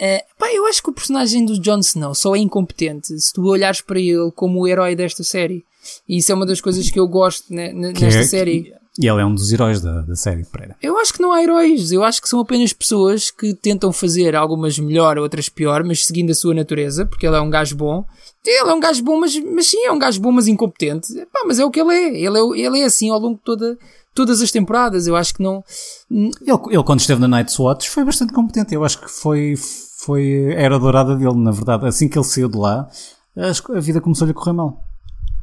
uh, 0.00 0.24
pá, 0.38 0.50
eu 0.50 0.64
acho 0.64 0.82
que 0.82 0.88
o 0.88 0.94
personagem 0.94 1.44
do 1.44 1.60
Jon 1.60 1.80
Snow 1.80 2.14
só 2.14 2.34
é 2.34 2.38
incompetente 2.38 3.20
se 3.20 3.34
tu 3.34 3.44
olhares 3.44 3.82
para 3.82 4.00
ele 4.00 4.32
como 4.34 4.60
o 4.60 4.66
herói 4.66 4.96
desta 4.96 5.22
série. 5.22 5.62
E 6.08 6.16
isso 6.16 6.32
é 6.32 6.34
uma 6.34 6.46
das 6.46 6.62
coisas 6.62 6.88
que 6.88 6.98
eu 6.98 7.06
gosto 7.06 7.52
né, 7.52 7.70
nesta 7.70 8.20
é, 8.20 8.22
série. 8.22 8.72
E 8.98 9.08
ele 9.08 9.20
é 9.20 9.26
um 9.26 9.34
dos 9.34 9.52
heróis 9.52 9.80
da, 9.80 10.02
da 10.02 10.14
série, 10.14 10.44
Pereira. 10.44 10.76
Eu 10.80 10.96
acho 10.98 11.12
que 11.12 11.20
não 11.20 11.32
há 11.32 11.42
heróis, 11.42 11.90
eu 11.90 12.04
acho 12.04 12.22
que 12.22 12.28
são 12.28 12.38
apenas 12.38 12.72
pessoas 12.72 13.28
que 13.28 13.52
tentam 13.52 13.92
fazer 13.92 14.36
algumas 14.36 14.78
melhor, 14.78 15.18
outras 15.18 15.48
pior, 15.48 15.82
mas 15.82 16.06
seguindo 16.06 16.30
a 16.30 16.34
sua 16.34 16.54
natureza, 16.54 17.04
porque 17.04 17.26
ele 17.26 17.34
é 17.36 17.40
um 17.40 17.50
gajo 17.50 17.74
bom. 17.74 18.04
Ele 18.46 18.70
é 18.70 18.74
um 18.74 18.78
gajo 18.78 19.02
bom, 19.02 19.18
mas, 19.18 19.36
mas 19.36 19.66
sim, 19.66 19.84
é 19.84 19.90
um 19.90 19.98
gajo 19.98 20.20
bom, 20.20 20.30
mas 20.30 20.46
incompetente. 20.46 21.12
Epá, 21.18 21.40
mas 21.44 21.58
é 21.58 21.64
o 21.64 21.70
que 21.72 21.80
ele 21.80 21.92
é. 21.92 22.20
Ele 22.20 22.38
é, 22.38 22.66
ele 22.66 22.80
é 22.80 22.84
assim 22.84 23.10
ao 23.10 23.18
longo 23.18 23.36
de 23.36 23.42
toda, 23.42 23.76
todas 24.14 24.40
as 24.40 24.52
temporadas. 24.52 25.08
Eu 25.08 25.16
acho 25.16 25.34
que 25.34 25.42
não. 25.42 25.64
Ele, 26.08 26.32
ele, 26.70 26.84
quando 26.84 27.00
esteve 27.00 27.20
na 27.20 27.26
Night's 27.26 27.58
Watch, 27.58 27.90
foi 27.90 28.04
bastante 28.04 28.32
competente. 28.32 28.74
Eu 28.74 28.84
acho 28.84 29.00
que 29.00 29.10
foi, 29.10 29.54
foi 29.98 30.52
era 30.52 30.78
dourada 30.78 31.16
dele, 31.16 31.36
na 31.36 31.50
verdade. 31.50 31.84
Assim 31.86 32.08
que 32.08 32.16
ele 32.16 32.24
saiu 32.24 32.48
de 32.48 32.58
lá, 32.58 32.88
a 33.36 33.80
vida 33.80 34.00
começou-lhe 34.00 34.30
a 34.30 34.34
correr 34.34 34.52
mal. 34.52 34.84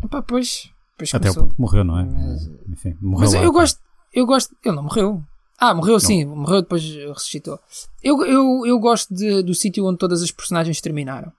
Epá, 0.01 0.21
pois. 0.21 0.70
Até 1.13 1.31
o 1.31 1.33
ponto 1.33 1.55
que 1.55 1.61
morreu, 1.61 1.83
não 1.83 1.99
é? 1.99 2.03
Mas, 2.03 2.49
Enfim, 2.69 2.95
morreu 3.01 3.25
mas 3.25 3.33
lá, 3.33 3.43
eu 3.43 3.51
gosto, 3.51 3.79
eu 4.13 4.25
gosto. 4.25 4.55
Ele 4.63 4.75
não 4.75 4.83
morreu. 4.83 5.23
Ah, 5.59 5.73
morreu 5.73 5.99
sim, 5.99 6.25
não. 6.25 6.35
morreu 6.37 6.61
depois 6.61 6.83
ressuscitou. 6.83 7.59
Eu, 8.03 8.25
eu, 8.25 8.65
eu 8.65 8.79
gosto 8.79 9.13
de, 9.13 9.43
do 9.43 9.53
sítio 9.53 9.85
onde 9.85 9.97
todas 9.97 10.21
as 10.21 10.31
personagens 10.31 10.81
terminaram. 10.81 11.31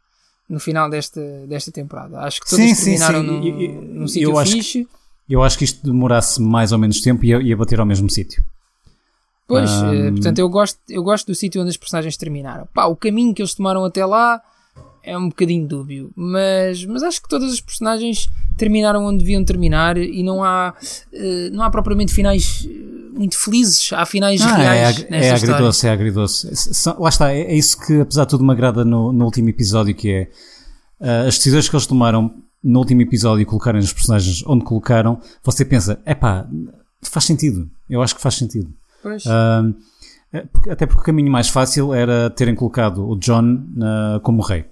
No 0.49 0.61
final 0.61 0.91
desta, 0.91 1.21
desta 1.47 1.73
temporada. 1.73 2.21
Acho 2.21 2.41
que 2.41 2.49
todas 2.49 2.65
sim, 2.79 2.85
terminaram 2.85 3.21
sim, 3.21 3.43
sim. 3.43 3.69
num, 3.69 3.83
num 4.01 4.09
sítio 4.09 4.37
fixe. 4.45 4.85
Que, 4.85 5.35
eu 5.35 5.43
acho 5.43 5.57
que 5.59 5.65
isto 5.65 5.85
demorasse 5.85 6.41
mais 6.41 6.73
ou 6.73 6.79
menos 6.79 7.01
tempo 7.01 7.25
e 7.25 7.29
ia, 7.29 7.41
ia 7.41 7.57
bater 7.57 7.81
ao 7.81 7.87
mesmo 7.87 8.11
sítio. 8.11 8.45
Pois, 9.47 9.71
um... 9.71 10.13
portanto, 10.13 10.39
eu 10.39 10.49
gosto, 10.49 10.79
eu 10.89 11.03
gosto 11.03 11.27
do 11.27 11.35
sítio 11.35 11.61
onde 11.61 11.71
as 11.71 11.77
personagens 11.77 12.17
terminaram. 12.17 12.67
Pá, 12.73 12.87
o 12.87 12.97
caminho 12.97 13.35
que 13.35 13.43
eles 13.43 13.55
tomaram 13.55 13.85
até 13.85 14.05
lá 14.05 14.41
é 15.03 15.17
um 15.19 15.29
bocadinho 15.29 15.67
dúbio, 15.67 16.13
mas, 16.15 16.85
mas 16.85 17.03
acho 17.03 17.21
que 17.21 17.29
todas 17.29 17.53
as 17.53 17.61
personagens 17.61 18.29
terminaram 18.63 19.05
onde 19.05 19.19
deviam 19.19 19.45
terminar 19.45 19.97
e 19.97 20.23
não 20.23 20.45
há, 20.45 20.73
uh, 21.13 21.51
não 21.53 21.65
há 21.65 21.71
propriamente 21.71 22.15
finais 22.15 22.65
muito 23.13 23.37
felizes, 23.37 23.93
há 23.93 24.07
finais 24.07 24.41
ah, 24.41 24.55
reais. 24.55 25.05
É, 25.11 25.27
é 25.27 25.31
agridoce, 25.33 25.87
é 25.89 25.91
agridoce. 25.91 26.49
Lá 26.97 27.09
está, 27.09 27.33
é, 27.33 27.41
é, 27.41 27.55
isso 27.57 27.77
que 27.85 28.01
apesar 28.01 28.23
de 28.23 28.31
tudo 28.31 28.45
me 28.45 28.53
agrada 28.53 28.85
no, 28.85 29.13
no 29.13 29.25
último 29.25 29.49
episódio, 29.49 29.97
que 29.97 30.11
é 30.13 30.29
uh, 31.01 31.27
as 31.27 31.37
decisões 31.39 31.69
que 31.69 31.75
eles 31.75 31.87
tomaram 31.87 32.33
no 32.63 32.79
último 32.79 33.03
episódio 33.03 33.43
e 33.43 33.45
colocarem 33.45 33.81
os 33.81 33.93
personagens 33.93 34.45
onde 34.47 34.65
colocaram, 34.65 35.21
você 35.43 35.65
pensa, 35.65 36.01
é 36.07 36.15
pá, 36.15 36.47
faz 37.03 37.25
sentido. 37.25 37.69
Eu 37.91 38.01
acho 38.01 38.15
que 38.15 38.23
faz 38.23 38.37
sentido. 38.37 38.73
Pois. 39.03 39.25
Uh, 39.27 39.75
até 40.71 40.87
porque 40.87 41.01
o 41.01 41.05
caminho 41.05 41.33
mais 41.33 41.49
fácil 41.49 41.93
era 41.93 42.31
terem 42.31 42.55
colocado 42.55 43.07
o 43.07 43.19
John 43.19 43.67
como 44.23 44.41
rei. 44.41 44.65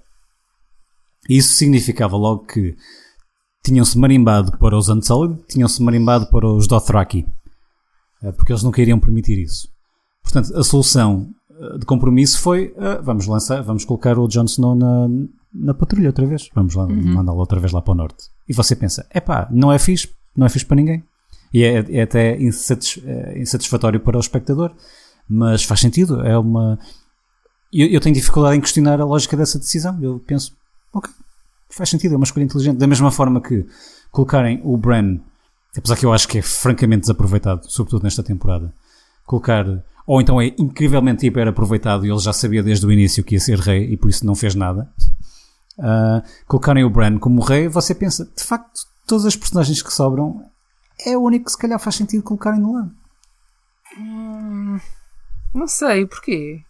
Isso 1.29 1.53
significava 1.53 2.17
logo 2.17 2.45
que 2.45 2.75
tinham-se 3.63 3.97
marimbado 3.97 4.57
para 4.57 4.75
os 4.75 4.89
Unsullied, 4.89 5.39
tinham-se 5.47 5.81
marimbado 5.81 6.27
para 6.27 6.47
os 6.47 6.67
Dothraki, 6.67 7.25
eh, 8.23 8.31
porque 8.31 8.51
eles 8.51 8.63
não 8.63 8.71
queriam 8.71 8.99
permitir 8.99 9.39
isso. 9.39 9.67
Portanto, 10.23 10.55
a 10.57 10.63
solução 10.63 11.29
eh, 11.49 11.77
de 11.77 11.85
compromisso 11.85 12.39
foi 12.39 12.73
uh, 12.77 13.01
vamos 13.03 13.27
lançar, 13.27 13.61
vamos 13.61 13.85
colocar 13.85 14.17
o 14.17 14.27
Jon 14.27 14.45
Snow 14.45 14.75
na, 14.75 15.07
na 15.53 15.73
patrulha 15.73 16.09
outra 16.09 16.25
vez, 16.25 16.49
vamos 16.55 16.73
lá, 16.75 16.85
uhum. 16.85 17.13
mandá-lo 17.13 17.39
outra 17.39 17.59
vez 17.59 17.71
lá 17.71 17.81
para 17.81 17.91
o 17.91 17.95
norte. 17.95 18.25
E 18.47 18.53
você 18.53 18.75
pensa, 18.75 19.05
é 19.09 19.19
pá, 19.19 19.47
não 19.51 19.71
é 19.71 19.77
fixe, 19.77 20.09
não 20.35 20.45
é 20.45 20.49
fixe 20.49 20.65
para 20.65 20.77
ninguém. 20.77 21.03
E 21.53 21.63
é, 21.63 21.85
é 21.97 22.01
até 22.03 22.41
insatis, 22.41 22.99
é 23.05 23.39
insatisfatório 23.39 23.99
para 23.99 24.17
o 24.17 24.19
espectador, 24.19 24.73
mas 25.29 25.63
faz 25.63 25.81
sentido, 25.81 26.21
é 26.21 26.37
uma... 26.37 26.79
Eu, 27.71 27.87
eu 27.87 28.01
tenho 28.01 28.15
dificuldade 28.15 28.57
em 28.57 28.61
questionar 28.61 28.99
a 28.99 29.05
lógica 29.05 29.37
dessa 29.37 29.59
decisão, 29.59 29.97
eu 30.01 30.19
penso, 30.19 30.53
ok, 30.93 31.11
faz 31.75 31.89
sentido, 31.89 32.13
é 32.13 32.17
uma 32.17 32.23
escolha 32.23 32.43
inteligente. 32.43 32.77
Da 32.77 32.87
mesma 32.87 33.11
forma 33.11 33.41
que 33.41 33.65
colocarem 34.11 34.61
o 34.63 34.77
Bran, 34.77 35.19
apesar 35.75 35.95
que 35.97 36.05
eu 36.05 36.13
acho 36.13 36.27
que 36.27 36.39
é 36.39 36.41
francamente 36.41 37.01
desaproveitado, 37.01 37.69
sobretudo 37.69 38.03
nesta 38.03 38.21
temporada, 38.23 38.73
colocar, 39.25 39.65
ou 40.05 40.21
então 40.21 40.41
é 40.41 40.53
incrivelmente 40.57 41.25
hiper 41.25 41.47
aproveitado 41.47 42.05
e 42.05 42.09
ele 42.09 42.19
já 42.19 42.33
sabia 42.33 42.61
desde 42.61 42.85
o 42.85 42.91
início 42.91 43.23
que 43.23 43.35
ia 43.35 43.39
ser 43.39 43.59
rei 43.59 43.91
e 43.91 43.97
por 43.97 44.09
isso 44.09 44.25
não 44.25 44.35
fez 44.35 44.55
nada. 44.55 44.89
Uh, 45.77 46.21
colocarem 46.47 46.83
o 46.83 46.89
Bran 46.89 47.17
como 47.17 47.41
rei, 47.41 47.67
você 47.67 47.95
pensa, 47.95 48.25
de 48.25 48.43
facto, 48.43 48.81
todas 49.07 49.25
as 49.25 49.35
personagens 49.35 49.81
que 49.81 49.93
sobram 49.93 50.45
é 51.05 51.17
o 51.17 51.21
único 51.21 51.45
que 51.45 51.51
se 51.51 51.57
calhar 51.57 51.79
faz 51.79 51.95
sentido 51.95 52.23
colocarem 52.23 52.59
no 52.59 52.73
lado. 52.73 52.91
Hum, 53.97 54.79
não 55.53 55.67
sei, 55.67 56.05
porquê? 56.05 56.63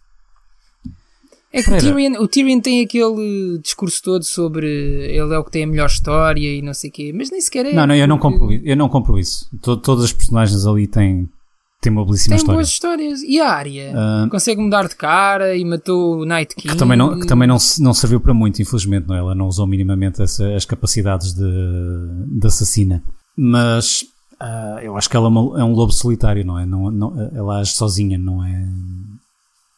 É 1.52 1.62
que 1.62 1.70
o. 1.70 1.76
Tyrion, 1.78 2.12
o 2.22 2.26
Tyrion 2.28 2.60
tem 2.60 2.80
aquele 2.82 3.58
discurso 3.62 4.02
todo 4.02 4.24
sobre 4.24 4.66
ele 4.66 5.34
é 5.34 5.38
o 5.38 5.44
que 5.44 5.50
tem 5.50 5.64
a 5.64 5.66
melhor 5.66 5.86
história 5.86 6.40
e 6.56 6.62
não 6.62 6.72
sei 6.72 6.88
o 6.90 6.92
quê, 6.92 7.12
mas 7.14 7.30
nem 7.30 7.40
sequer 7.40 7.66
é. 7.66 7.72
Não, 7.74 7.86
não, 7.86 7.94
eu 7.94 8.08
não 8.08 8.18
compro, 8.18 8.50
eu 8.52 8.76
não 8.76 8.88
compro 8.88 9.18
isso. 9.18 9.48
To- 9.60 9.76
todas 9.76 10.04
as 10.04 10.12
personagens 10.12 10.66
ali 10.66 10.86
têm, 10.86 11.28
têm 11.80 11.92
uma 11.92 12.04
belíssima 12.06 12.30
Tem 12.30 12.36
história. 12.38 12.56
boas 12.56 12.68
histórias. 12.68 13.22
E 13.22 13.38
a 13.38 13.50
área? 13.50 13.92
Ah, 13.94 14.26
Consegue 14.30 14.62
mudar 14.62 14.88
de 14.88 14.96
cara 14.96 15.54
e 15.54 15.62
matou 15.64 16.20
o 16.20 16.24
Night 16.24 16.54
King. 16.56 16.68
que 16.72 16.76
também, 16.78 16.96
não, 16.96 17.20
que 17.20 17.26
também 17.26 17.46
não, 17.46 17.58
não 17.80 17.92
serviu 17.92 18.18
para 18.20 18.32
muito, 18.32 18.62
infelizmente, 18.62 19.06
não 19.06 19.14
é? 19.14 19.18
Ela 19.18 19.34
não 19.34 19.46
usou 19.46 19.66
minimamente 19.66 20.22
essa- 20.22 20.54
as 20.54 20.64
capacidades 20.64 21.34
de, 21.34 21.44
de 22.40 22.46
assassina. 22.46 23.02
Mas 23.36 24.04
ah, 24.40 24.78
eu 24.82 24.96
acho 24.96 25.08
que 25.10 25.16
ela 25.16 25.26
é, 25.26 25.28
uma- 25.28 25.60
é 25.60 25.64
um 25.64 25.72
lobo 25.74 25.92
solitário, 25.92 26.44
não 26.46 26.58
é? 26.58 26.64
Não, 26.64 26.90
não, 26.90 27.30
ela 27.34 27.58
age 27.60 27.72
sozinha, 27.74 28.16
não 28.16 28.42
é? 28.42 28.66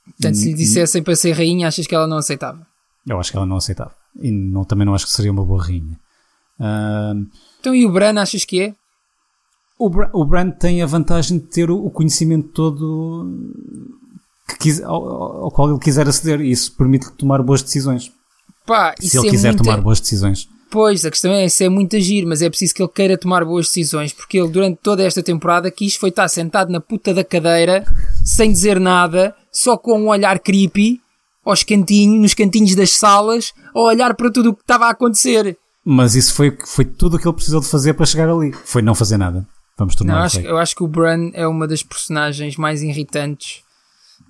Portanto, 0.07 0.35
se 0.37 0.47
lhe 0.49 0.55
dissessem 0.55 1.03
para 1.03 1.17
ser 1.17 1.33
rainha, 1.33 1.69
achas 1.69 1.87
que 1.87 1.95
ela 1.95 2.07
não 2.07 2.19
aceitava? 2.19 2.67
Eu 3.07 3.19
acho 3.19 3.31
que 3.31 3.37
ela 3.37 3.47
não 3.47 3.57
aceitava. 3.57 3.93
E 4.21 4.31
não, 4.31 4.65
também 4.65 4.87
não 4.87 4.95
acho 4.95 5.07
que 5.07 5.13
seria 5.13 5.33
uma 5.33 5.45
boa 5.45 5.63
rainha. 5.63 5.99
Ah, 6.61 7.15
Então, 7.61 7.75
e 7.75 7.85
o 7.87 7.91
Bran, 7.93 8.21
achas 8.21 8.45
que 8.45 8.61
é? 8.61 8.75
o, 9.79 9.89
Bran, 9.91 10.09
o 10.13 10.25
Bran 10.25 10.51
tem 10.51 10.83
a 10.83 10.87
vantagem 10.87 11.39
de 11.39 11.45
ter 11.47 11.71
o, 11.71 11.91
conhecimento 11.91 12.49
todo 12.49 13.29
que 14.49 14.59
quis- 14.59 14.83
ao, 14.83 15.45
ao 15.45 15.51
qual 15.51 15.71
ele 15.71 15.79
quiser 15.81 16.07
aceder 16.09 16.41
e 16.41 16.51
isso 16.51 16.73
permite-lhe 16.77 17.13
tomar 17.13 17.43
boas 17.43 17.63
decisões. 17.63 18.13
Pá, 18.67 18.95
Se 19.01 19.17
ele 19.19 19.29
é 19.29 19.31
quiser 19.31 19.49
muita... 19.53 19.65
tomar 19.65 19.81
boas 19.81 20.01
decisões. 20.01 20.49
Pois, 20.71 21.05
a 21.05 21.11
questão 21.11 21.33
é, 21.33 21.45
isso 21.47 21.63
é 21.63 21.69
muito 21.69 21.95
agir, 21.97 22.25
mas 22.27 22.43
é 22.43 22.49
preciso 22.49 22.75
que 22.75 22.83
ele 22.83 22.91
queira 22.93 23.17
tomar 23.19 23.45
boas 23.45 23.67
decisões, 23.67 24.13
porque 24.13 24.39
ele, 24.39 24.49
durante 24.49 24.79
toda 24.83 25.05
esta 25.05 25.23
temporada, 25.23 25.71
quis 25.71 25.95
foi 25.97 26.09
estar 26.09 26.27
sentado 26.29 26.71
na 26.73 26.81
puta 26.81 27.15
da 27.15 27.23
cadeira, 27.23 27.85
sem 28.25 28.51
dizer 28.51 28.81
nada, 28.81 29.35
só 29.55 29.79
com 29.79 29.99
um 30.01 30.09
olhar 30.09 30.39
creepy, 30.41 31.01
aos 31.45 31.63
cantinhos, 31.63 32.21
nos 32.21 32.35
cantinhos 32.35 32.75
das 32.75 32.91
salas, 32.91 33.53
a 33.75 33.81
olhar 33.81 34.15
para 34.15 34.31
tudo 34.31 34.51
o 34.51 34.55
que 34.55 34.63
estava 34.63 34.87
a 34.87 34.91
acontecer. 34.91 35.57
Mas 35.85 36.15
isso 36.15 36.35
foi, 36.35 36.57
foi 36.67 36.85
tudo 36.85 37.17
o 37.17 37.19
que 37.21 37.27
ele 37.29 37.35
precisou 37.35 37.61
de 37.61 37.69
fazer 37.69 37.95
para 37.95 38.07
chegar 38.07 38.29
ali. 38.29 38.53
Foi 38.65 38.83
não 38.83 38.95
fazer 38.95 39.17
nada. 39.19 39.47
Vamos 39.77 39.95
tornar 39.95 40.15
Não, 40.15 40.23
acho, 40.23 40.41
eu 40.41 40.57
acho 40.57 40.75
que 40.75 40.83
o 40.83 40.89
Bran 40.89 41.31
é 41.35 41.47
uma 41.47 41.69
das 41.69 41.83
personagens 41.83 42.57
mais 42.57 42.83
irritantes 42.83 43.63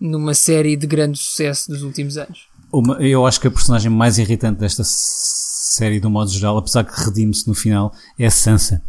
numa 0.01 0.35
série 0.35 0.77
de 0.77 0.87
grande 0.87 1.19
sucesso 1.19 1.71
dos 1.71 1.83
últimos 1.83 2.17
anos. 2.17 2.49
Uma- 2.73 2.97
eu 3.01 3.25
acho 3.25 3.41
que 3.41 3.47
a 3.47 3.51
personagem 3.51 3.91
mais 3.91 4.19
irritante 4.19 4.59
desta 4.59 4.83
série, 4.85 6.01
do 6.01 6.11
modo 6.11 6.31
geral, 6.31 6.59
apesar 6.59 6.83
que 6.85 7.01
redime-se 7.01 7.47
no 7.47 7.55
final, 7.55 7.95
é 8.19 8.27
a 8.27 8.31
Sansa. 8.31 8.83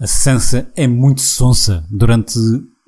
A 0.00 0.06
Sansa 0.06 0.70
é 0.74 0.86
muito 0.86 1.20
sonsa 1.20 1.84
durante 1.90 2.38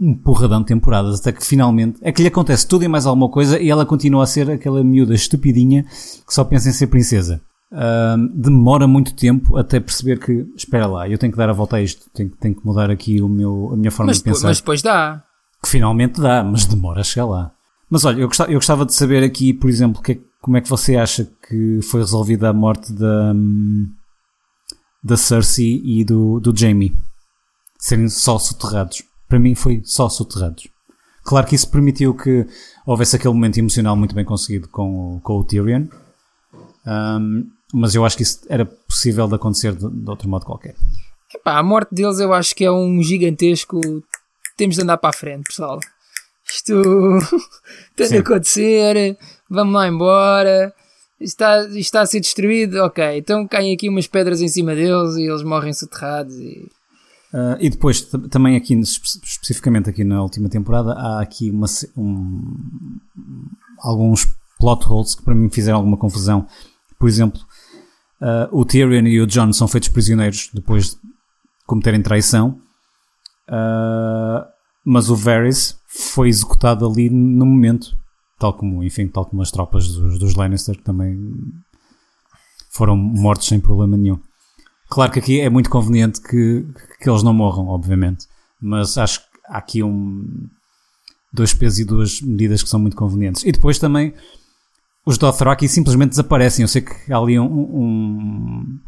um 0.01 0.15
porradão 0.15 0.61
de 0.61 0.67
temporadas, 0.67 1.21
até 1.21 1.33
que 1.33 1.45
finalmente 1.45 1.99
é 2.03 2.13
que 2.13 2.23
lhe 2.23 2.29
acontece 2.29 2.67
tudo 2.67 2.85
e 2.85 2.89
mais 2.89 3.05
alguma 3.07 3.29
coisa 3.29 3.59
e 3.61 3.69
ela 3.69 3.85
continua 3.85 4.23
a 4.23 4.27
ser 4.27 4.49
aquela 4.51 4.83
miúda 4.85 5.15
estupidinha 5.15 5.83
que 6.27 6.33
só 6.33 6.45
pensa 6.45 6.69
em 6.69 6.73
ser 6.73 6.87
princesa. 6.87 7.41
Ahm, 7.71 8.29
demora 8.35 8.87
muito 8.87 9.15
tempo 9.15 9.57
até 9.59 9.79
perceber 9.81 10.19
que, 10.19 10.47
espera 10.57 10.87
lá, 10.87 11.09
eu 11.09 11.19
tenho 11.19 11.33
que 11.33 11.37
dar 11.39 11.51
a 11.51 11.53
volta 11.53 11.77
a 11.77 11.83
isto, 11.83 12.09
tenho, 12.15 12.31
tenho 12.31 12.55
que 12.55 12.65
mudar 12.65 12.91
aqui 12.91 13.21
o 13.21 13.29
meu, 13.29 13.71
a 13.73 13.77
minha 13.77 13.91
forma 13.91 14.11
Mas 14.11 14.19
de 14.19 14.25
pensar 14.25 14.49
mas 14.49 14.59
depois 14.59 14.81
dá. 14.83 15.23
que 15.63 15.69
finalmente 15.69 16.21
dá, 16.21 16.43
mas 16.45 16.65
demora 16.65 17.01
a 17.01 17.05
chegar 17.05 17.27
lá. 17.27 17.51
Mas 17.91 18.05
olha, 18.05 18.21
eu 18.21 18.29
gostava, 18.29 18.51
eu 18.51 18.55
gostava 18.59 18.87
de 18.87 18.95
saber 18.95 19.23
aqui, 19.25 19.53
por 19.53 19.69
exemplo, 19.69 20.01
que 20.03 20.13
é- 20.13 20.19
como 20.41 20.57
é 20.57 20.61
que 20.61 20.69
você 20.69 20.97
acha 20.97 21.29
que 21.49 21.81
foi 21.83 22.01
resolvida 22.01 22.49
a 22.49 22.53
morte 22.53 22.93
da, 22.93 23.33
hum, 23.35 23.89
da 25.03 25.17
Cersei 25.17 25.83
e 25.85 26.05
do, 26.05 26.39
do 26.41 26.57
Jaime 26.57 26.95
serem 27.79 28.09
só 28.09 28.39
soterrados. 28.39 29.03
Para 29.29 29.39
mim 29.39 29.55
foi 29.55 29.83
só 29.85 30.09
soterrados. 30.09 30.69
Claro 31.25 31.47
que 31.47 31.55
isso 31.55 31.71
permitiu 31.71 32.15
que 32.15 32.47
houvesse 32.87 33.17
aquele 33.17 33.35
momento 33.35 33.59
emocional 33.59 33.95
muito 33.95 34.15
bem 34.15 34.25
conseguido 34.25 34.69
com, 34.69 35.17
o- 35.17 35.21
com 35.21 35.39
o 35.39 35.45
Tyrion, 35.45 35.87
Hum, 36.87 37.47
mas 37.75 37.95
eu 37.95 38.05
acho 38.05 38.17
que 38.17 38.23
isso 38.23 38.41
era 38.49 38.65
possível 38.65 39.29
de 39.29 39.35
acontecer 39.35 39.73
de, 39.75 39.87
de 39.91 40.09
outro 40.11 40.27
modo 40.29 40.47
qualquer. 40.47 40.75
Epá, 41.35 41.59
a 41.59 41.63
morte 41.63 41.95
deles 41.95 42.19
eu 42.19 42.33
acho 42.33 42.55
que 42.55 42.65
é 42.65 42.73
um 42.73 43.03
gigantesco. 43.03 43.79
Temos 44.57 44.77
de 44.77 44.83
andar 44.83 44.97
para 44.97 45.11
a 45.11 45.13
frente, 45.13 45.45
pessoal. 45.49 45.79
Isto 46.51 46.73
tem 47.95 48.09
de 48.09 48.17
acontecer. 48.19 49.19
Vamos 49.51 49.75
lá 49.75 49.87
embora. 49.87 50.73
Isto 51.21 51.43
Está, 51.43 51.65
está 51.79 52.01
a 52.01 52.07
ser 52.07 52.21
destruído. 52.21 52.77
Ok, 52.85 53.05
então 53.19 53.47
caem 53.47 53.75
aqui 53.75 53.89
umas 53.91 54.07
pedras 54.07 54.41
em 54.41 54.49
cima 54.49 54.75
deles 54.75 55.17
e 55.17 55.25
eles 55.29 55.43
morrem 55.43 55.75
soterrados. 55.75 56.35
E... 56.37 56.71
Uh, 57.33 57.57
e 57.61 57.69
depois, 57.69 58.01
também 58.31 58.57
aqui, 58.57 58.73
espe- 58.75 59.21
especificamente 59.23 59.91
aqui 59.91 60.03
na 60.03 60.23
última 60.23 60.49
temporada, 60.49 60.93
há 60.95 61.21
aqui 61.21 61.51
uma, 61.51 61.67
um- 61.97 62.99
alguns 63.81 64.27
plot 64.59 64.87
holes 64.89 65.15
que 65.15 65.23
para 65.23 65.35
mim 65.35 65.51
fizeram 65.51 65.77
alguma 65.79 65.97
confusão. 65.99 66.47
Por 66.99 67.07
exemplo, 67.09 67.41
uh, 68.23 68.49
o 68.59 68.65
Tyrion 68.65 69.07
e 69.07 69.21
o 69.21 69.27
Jon 69.27 69.53
são 69.53 69.69
feitos 69.69 69.91
prisioneiros 69.91 70.49
depois 70.55 70.91
de 70.91 70.97
cometerem 71.67 72.01
traição, 72.01 72.59
uh, 73.51 74.47
mas 74.83 75.11
o 75.11 75.15
Varys 75.17 75.79
foi 75.87 76.31
executado 76.31 76.87
ali 76.87 77.11
no 77.11 77.45
momento, 77.45 77.95
tal 78.39 78.55
como, 78.55 78.83
enfim, 78.83 79.07
tal 79.07 79.27
como 79.27 79.43
as 79.43 79.51
tropas 79.51 79.87
dos, 79.89 80.19
dos 80.19 80.35
Lannister 80.35 80.77
que 80.77 80.83
também 80.83 81.19
foram 82.71 82.97
mortos 82.97 83.49
sem 83.49 83.61
problema 83.61 83.99
nenhum. 83.99 84.19
Claro 84.89 85.13
que 85.13 85.19
aqui 85.19 85.41
é 85.41 85.51
muito 85.51 85.69
conveniente 85.69 86.21
que, 86.21 86.67
que 87.01 87.09
eles 87.11 87.23
não 87.23 87.35
morram, 87.35 87.69
obviamente. 87.69 88.27
Mas 88.61 88.97
acho 88.97 89.21
que 89.21 89.27
há 89.47 89.59
aqui 89.59 89.83
um, 89.83 90.49
dois 91.33 91.53
pesos 91.53 91.79
e 91.79 91.85
duas 91.85 92.21
medidas 92.21 92.63
que 92.63 92.69
são 92.69 92.81
muito 92.81 92.97
convenientes. 92.97 93.45
E 93.45 93.53
depois 93.53 93.79
também 93.79 94.15
os 95.05 95.19
Dothraki 95.19 95.69
simplesmente 95.69 96.11
desaparecem. 96.11 96.63
Eu 96.63 96.69
sei 96.69 96.83
que 96.83 97.13
há 97.13 97.19
ali 97.19 97.39
um, 97.39 97.47
um, 97.47 98.79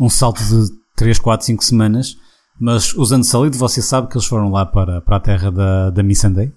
um 0.00 0.08
salto 0.08 0.42
de 0.42 0.72
3, 0.96 1.18
4, 1.18 1.46
5 1.46 1.64
semanas. 1.64 2.16
Mas 2.58 2.94
usando 2.94 3.22
Unsullied, 3.22 3.56
você 3.56 3.82
sabe 3.82 4.08
que 4.08 4.16
eles 4.16 4.26
foram 4.26 4.50
lá 4.50 4.64
para, 4.64 5.00
para 5.00 5.16
a 5.16 5.20
terra 5.20 5.50
da, 5.50 5.90
da 5.90 6.02
Missandei. 6.02 6.52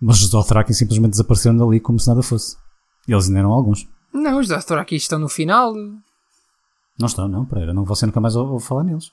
Mas 0.00 0.20
os 0.20 0.30
Dothraki 0.30 0.74
simplesmente 0.74 1.12
desapareceram 1.12 1.56
dali 1.56 1.78
como 1.78 2.00
se 2.00 2.08
nada 2.08 2.22
fosse. 2.22 2.56
E 3.06 3.12
eles 3.12 3.26
ainda 3.26 3.40
eram 3.40 3.52
alguns. 3.52 3.86
Não, 4.12 4.38
os 4.38 4.48
Dothraki 4.48 4.96
estão 4.96 5.18
no 5.18 5.28
final. 5.28 5.74
Não 7.02 7.06
estão, 7.08 7.28
não, 7.28 7.44
Pereira. 7.44 7.74
Não, 7.74 7.84
você 7.84 8.06
nunca 8.06 8.20
mais 8.20 8.36
ou- 8.36 8.48
ouve 8.52 8.64
falar 8.64 8.84
neles. 8.84 9.10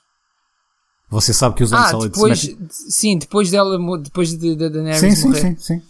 Você 1.10 1.32
sabe 1.34 1.56
que 1.56 1.64
os 1.64 1.72
Ah, 1.72 1.90
depois, 1.98 2.56
sim, 2.70 3.18
depois 3.18 3.50
dela, 3.50 3.76
depois 3.98 4.30
de, 4.38 4.54
de, 4.54 4.70
de 4.70 4.94
Sim, 4.96 5.10
sim, 5.10 5.26
morrer. 5.28 5.40
sim, 5.40 5.56
sim. 5.58 5.82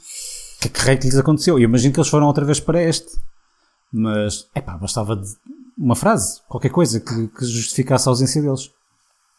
Que, 0.63 0.69
que 0.71 0.81
raio 0.81 0.99
que 0.99 1.05
lhes 1.07 1.17
aconteceu? 1.17 1.59
Eu 1.59 1.65
imagino 1.65 1.93
que 1.93 2.01
eles 2.01 2.09
foram 2.09 2.27
outra 2.27 2.45
vez 2.45 2.59
para 2.59 2.83
este. 2.83 3.19
Mas, 3.93 4.47
epá, 4.55 4.79
bastava 4.79 5.17
de 5.17 5.29
uma 5.77 5.95
frase, 5.95 6.41
qualquer 6.49 6.71
coisa 6.71 7.01
que, 7.01 7.29
que 7.29 7.45
justificasse 7.45 8.09
a 8.09 8.13
ausência 8.13 8.41
deles. 8.41 8.71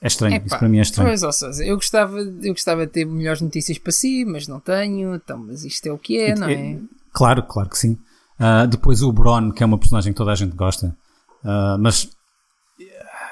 É 0.01 0.07
estranho, 0.07 0.35
Epá, 0.35 0.45
isso 0.47 0.57
para 0.59 0.69
mim 0.69 0.77
é 0.79 0.81
estranho. 0.81 1.09
Pois, 1.09 1.23
ou 1.23 1.31
seja, 1.31 1.63
eu 1.63 1.75
gostava, 1.75 2.19
eu 2.19 2.53
gostava 2.53 2.85
de 2.85 2.91
ter 2.91 3.05
melhores 3.05 3.41
notícias 3.41 3.77
para 3.79 3.91
si, 3.91 4.23
mas 4.25 4.47
não 4.47 4.59
tenho. 4.59 5.15
Então, 5.15 5.37
mas 5.39 5.63
isto 5.63 5.85
é 5.87 5.91
o 5.91 5.97
que 5.97 6.17
é, 6.19 6.29
E- 6.29 6.35
não 6.35 6.47
é? 6.47 6.53
e- 6.53 6.89
Claro, 7.13 7.43
claro 7.43 7.69
que 7.69 7.77
sim. 7.77 7.97
Ah, 8.39 8.65
depois 8.65 9.01
o 9.01 9.11
Bron, 9.11 9.51
que 9.51 9.61
é 9.63 9.65
uma 9.65 9.77
personagem 9.79 10.13
que 10.13 10.17
toda 10.17 10.31
a 10.31 10.35
gente 10.35 10.55
gosta. 10.55 10.95
Ah, 11.43 11.77
mas 11.79 12.09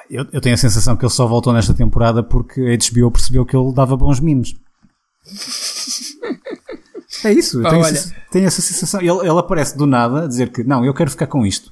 eu, 0.09 0.25
eu 0.31 0.41
tenho 0.41 0.55
a 0.55 0.57
sensação 0.57 0.95
que 0.97 1.05
ele 1.05 1.11
só 1.11 1.27
voltou 1.27 1.53
nesta 1.53 1.73
temporada 1.73 2.23
porque 2.23 2.61
a 2.61 2.77
HBO 3.01 3.11
percebeu 3.11 3.45
que 3.45 3.55
ele 3.55 3.73
dava 3.73 3.95
bons 3.97 4.19
mimos. 4.19 4.55
É 7.25 7.33
isso, 7.33 7.59
eu 7.59 7.69
tenho, 7.69 7.81
olha. 7.83 7.91
essa, 7.91 8.15
tenho 8.31 8.45
essa 8.47 8.61
sensação. 8.61 9.01
Ele, 9.01 9.27
ele 9.27 9.39
aparece 9.39 9.75
do 9.77 9.85
nada 9.85 10.23
a 10.23 10.27
dizer 10.27 10.51
que 10.51 10.63
não, 10.63 10.85
eu 10.85 10.93
quero 10.93 11.09
ficar 11.09 11.27
com 11.27 11.45
isto. 11.45 11.71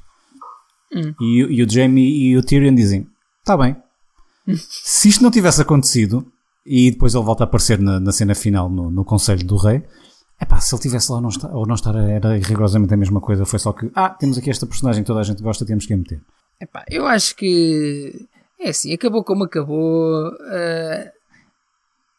Hum. 0.93 1.13
E, 1.21 1.43
o- 1.43 1.51
e 1.51 1.63
o 1.63 1.69
Jamie 1.69 2.31
e 2.31 2.37
o 2.37 2.43
Tyrion 2.43 2.73
dizem: 2.75 3.07
está 3.39 3.55
bem. 3.55 3.75
Se 4.57 5.07
isto 5.09 5.23
não 5.23 5.31
tivesse 5.31 5.61
acontecido 5.61 6.25
e 6.65 6.91
depois 6.91 7.13
ele 7.13 7.23
volta 7.23 7.43
a 7.43 7.45
aparecer 7.45 7.79
na, 7.79 7.99
na 7.99 8.11
cena 8.11 8.35
final 8.35 8.67
no, 8.69 8.89
no 8.91 9.05
Conselho 9.05 9.45
do 9.45 9.55
Rei, 9.57 9.83
é 10.39 10.43
pá, 10.45 10.59
se 10.59 10.73
ele 10.73 10.81
tivesse 10.81 11.09
lá 11.11 11.17
ou 11.17 11.21
não, 11.21 11.29
estar, 11.29 11.49
ou 11.55 11.65
não 11.65 11.75
estar, 11.75 11.95
era 11.95 12.37
rigorosamente 12.37 12.93
a 12.93 12.97
mesma 12.97 13.21
coisa. 13.21 13.45
Foi 13.45 13.59
só 13.59 13.71
que, 13.71 13.89
ah, 13.95 14.09
temos 14.09 14.37
aqui 14.37 14.49
esta 14.49 14.65
personagem 14.65 15.03
que 15.03 15.07
toda 15.07 15.19
a 15.19 15.23
gente 15.23 15.41
gosta, 15.41 15.65
temos 15.65 15.85
que 15.85 15.93
a 15.93 15.97
meter. 15.97 16.19
Epá, 16.59 16.83
eu 16.89 17.05
acho 17.05 17.35
que 17.35 18.27
é 18.59 18.69
assim, 18.69 18.93
acabou 18.93 19.23
como 19.23 19.43
acabou. 19.43 20.31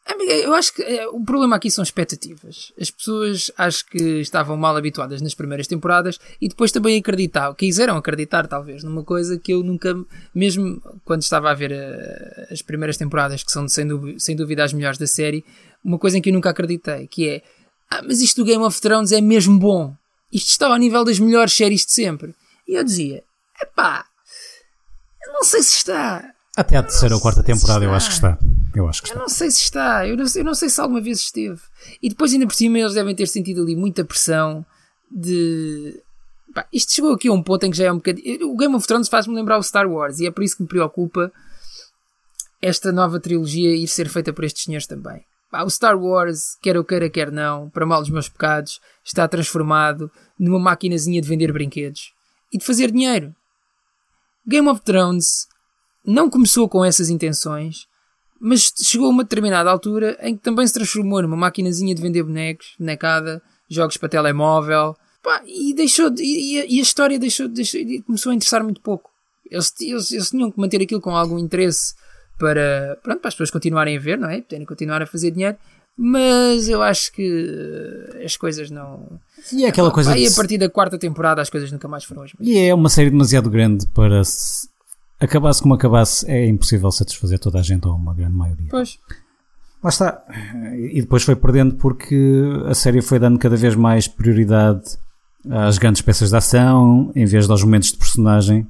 amiga, 0.05 0.33
eu 0.33 0.53
acho 0.53 0.73
que 0.73 0.81
eh, 0.81 1.07
o 1.07 1.23
problema 1.23 1.55
aqui 1.55 1.69
são 1.69 1.83
expectativas. 1.83 2.71
As 2.79 2.89
pessoas 2.89 3.51
acho 3.57 3.85
que 3.85 4.21
estavam 4.21 4.57
mal 4.57 4.75
habituadas 4.75 5.21
nas 5.21 5.35
primeiras 5.35 5.67
temporadas 5.67 6.19
e 6.41 6.47
depois 6.47 6.71
também 6.71 6.97
acreditavam, 6.97 7.53
quiseram 7.53 7.97
acreditar 7.97 8.47
talvez 8.47 8.83
numa 8.83 9.03
coisa 9.03 9.37
que 9.37 9.53
eu 9.53 9.63
nunca, 9.63 9.93
mesmo 10.33 10.81
quando 11.05 11.21
estava 11.21 11.51
a 11.51 11.53
ver 11.53 11.73
ah, 11.73 12.47
as 12.51 12.61
primeiras 12.61 12.97
temporadas, 12.97 13.43
que 13.43 13.51
são 13.51 13.67
sem 13.67 13.87
dúvida, 13.87 14.19
sem 14.19 14.35
dúvida 14.35 14.63
as 14.63 14.73
melhores 14.73 14.97
da 14.97 15.07
série, 15.07 15.43
uma 15.83 15.99
coisa 15.99 16.17
em 16.17 16.21
que 16.21 16.29
eu 16.29 16.33
nunca 16.33 16.49
acreditei, 16.49 17.07
que 17.07 17.27
é 17.29 17.43
ah, 17.89 18.01
mas 18.03 18.21
isto 18.21 18.41
do 18.41 18.45
Game 18.45 18.63
of 18.63 18.79
Thrones 18.79 19.11
é 19.11 19.19
mesmo 19.19 19.57
bom. 19.57 19.95
Isto 20.31 20.49
está 20.49 20.67
ao 20.67 20.77
nível 20.77 21.03
das 21.03 21.19
melhores 21.19 21.53
séries 21.53 21.85
de 21.85 21.91
sempre. 21.91 22.35
E 22.67 22.75
eu 22.75 22.83
dizia, 22.83 23.23
epá, 23.59 24.05
eu 25.29 25.33
não 25.33 25.43
sei 25.43 25.61
se 25.63 25.77
está. 25.77 26.33
Até 26.57 26.75
à 26.75 26.83
terceira 26.83 27.15
ou 27.15 27.21
quarta 27.21 27.41
temporada 27.43 27.85
eu 27.85 27.93
acho 27.93 28.07
que 28.09 28.13
está. 28.15 28.37
Eu 28.75 28.87
acho 28.87 29.01
que 29.01 29.09
Eu 29.09 29.13
está. 29.13 29.19
não 29.21 29.29
sei 29.29 29.49
se 29.51 29.61
está. 29.63 30.07
Eu 30.07 30.17
não, 30.17 30.27
sei- 30.27 30.41
eu 30.41 30.45
não 30.45 30.53
sei 30.53 30.69
se 30.69 30.81
alguma 30.81 30.99
vez 31.01 31.19
esteve. 31.19 31.61
E 32.01 32.09
depois, 32.09 32.33
ainda 32.33 32.45
por 32.47 32.53
cima, 32.55 32.77
eles 32.79 32.93
devem 32.93 33.15
ter 33.15 33.27
sentido 33.27 33.61
ali 33.61 33.75
muita 33.75 34.03
pressão 34.03 34.65
de. 35.09 36.01
Pá, 36.53 36.65
isto 36.73 36.91
chegou 36.93 37.13
aqui 37.13 37.27
a 37.29 37.31
um 37.33 37.41
ponto 37.43 37.65
em 37.65 37.71
que 37.71 37.77
já 37.77 37.85
é 37.85 37.91
um 37.91 37.95
bocadinho. 37.97 38.49
O 38.51 38.57
Game 38.57 38.75
of 38.75 38.85
Thrones 38.85 39.07
faz-me 39.07 39.35
lembrar 39.35 39.57
o 39.57 39.63
Star 39.63 39.87
Wars 39.89 40.19
e 40.19 40.25
é 40.27 40.31
por 40.31 40.43
isso 40.43 40.57
que 40.57 40.63
me 40.63 40.67
preocupa 40.69 41.31
esta 42.61 42.91
nova 42.91 43.19
trilogia 43.19 43.75
ir 43.75 43.87
ser 43.87 44.09
feita 44.09 44.33
por 44.33 44.43
estes 44.43 44.63
senhores 44.63 44.85
também. 44.87 45.23
Pá, 45.51 45.63
o 45.63 45.69
Star 45.69 45.97
Wars, 45.97 46.57
quer 46.61 46.75
eu 46.75 46.83
queira, 46.83 47.09
quer 47.09 47.31
não, 47.31 47.69
para 47.69 47.85
mal 47.85 48.01
dos 48.01 48.09
meus 48.11 48.27
pecados, 48.29 48.79
está 49.03 49.27
transformado 49.27 50.11
numa 50.37 50.59
maquinazinha 50.59 51.21
de 51.21 51.27
vender 51.27 51.51
brinquedos 51.51 52.11
e 52.51 52.57
de 52.57 52.65
fazer 52.65 52.91
dinheiro. 52.91 53.33
Game 54.49 54.67
of 54.67 54.81
Thrones 54.81 55.47
não 56.03 56.27
começou 56.27 56.67
com 56.67 56.83
essas 56.83 57.09
intenções, 57.09 57.87
mas 58.41 58.73
chegou 58.81 59.05
a 59.05 59.11
uma 59.11 59.23
determinada 59.23 59.69
altura 59.69 60.17
em 60.21 60.35
que 60.35 60.41
também 60.41 60.65
se 60.65 60.73
transformou 60.73 61.21
numa 61.21 61.37
maquinazinha 61.37 61.93
de 61.93 62.01
vender 62.01 62.23
bonecos, 62.23 62.73
bonecada, 62.79 63.43
jogos 63.69 63.95
para 63.97 64.09
telemóvel, 64.09 64.95
pá, 65.21 65.43
e 65.45 65.71
deixou 65.75 66.09
de, 66.09 66.23
e, 66.23 66.77
e, 66.77 66.79
a 66.79 66.81
história 66.81 67.19
deixou, 67.19 67.47
deixou, 67.47 67.79
começou 68.07 68.31
a 68.31 68.35
interessar 68.35 68.63
muito 68.63 68.81
pouco. 68.81 69.11
Eles, 69.51 69.71
eles, 69.79 70.11
eles 70.11 70.29
tinham 70.31 70.51
que 70.51 70.59
manter 70.59 70.81
aquilo 70.81 70.99
com 70.99 71.15
algum 71.15 71.37
interesse 71.37 71.93
para, 72.39 72.97
pronto, 73.03 73.19
para 73.19 73.27
as 73.27 73.35
pessoas 73.35 73.51
continuarem 73.51 73.97
a 73.97 73.99
ver, 73.99 74.17
não 74.17 74.29
é? 74.29 74.41
Terem 74.41 74.65
continuar 74.65 75.01
a 75.03 75.05
fazer 75.05 75.29
dinheiro, 75.29 75.57
mas 76.01 76.69
eu 76.69 76.81
acho 76.81 77.11
que 77.11 78.21
as 78.23 78.37
coisas 78.37 78.71
não. 78.71 79.19
E 79.51 79.65
é 79.65 79.67
aquela 79.67 79.91
coisa. 79.91 80.13
Aí 80.13 80.25
a 80.25 80.31
partir 80.31 80.57
da 80.57 80.69
quarta 80.69 80.97
temporada 80.97 81.41
as 81.41 81.49
coisas 81.49 81.69
nunca 81.69 81.89
mais 81.89 82.05
foram 82.05 82.23
as 82.23 82.31
mesmas. 82.33 82.47
E 82.47 82.57
é 82.57 82.73
uma 82.73 82.87
série 82.87 83.09
demasiado 83.09 83.49
grande 83.49 83.85
para 83.87 84.23
se 84.23 84.69
acabasse 85.19 85.61
como 85.61 85.73
acabasse, 85.73 86.25
é 86.31 86.47
impossível 86.47 86.89
satisfazer 86.89 87.37
toda 87.37 87.59
a 87.59 87.61
gente 87.61 87.85
ou 87.85 87.93
uma 87.93 88.13
grande 88.13 88.33
maioria. 88.33 88.67
Pois. 88.69 88.97
Lá 89.83 89.89
está. 89.89 90.23
E 90.73 91.01
depois 91.01 91.23
foi 91.23 91.35
perdendo 91.35 91.75
porque 91.75 92.15
a 92.65 92.73
série 92.73 93.01
foi 93.01 93.19
dando 93.19 93.37
cada 93.37 93.57
vez 93.57 93.75
mais 93.75 94.07
prioridade 94.07 94.97
às 95.49 95.77
grandes 95.77 96.01
peças 96.01 96.29
de 96.29 96.35
ação 96.37 97.11
em 97.13 97.25
vez 97.25 97.45
dos 97.45 97.61
momentos 97.61 97.91
de 97.91 97.97
personagem 97.97 98.65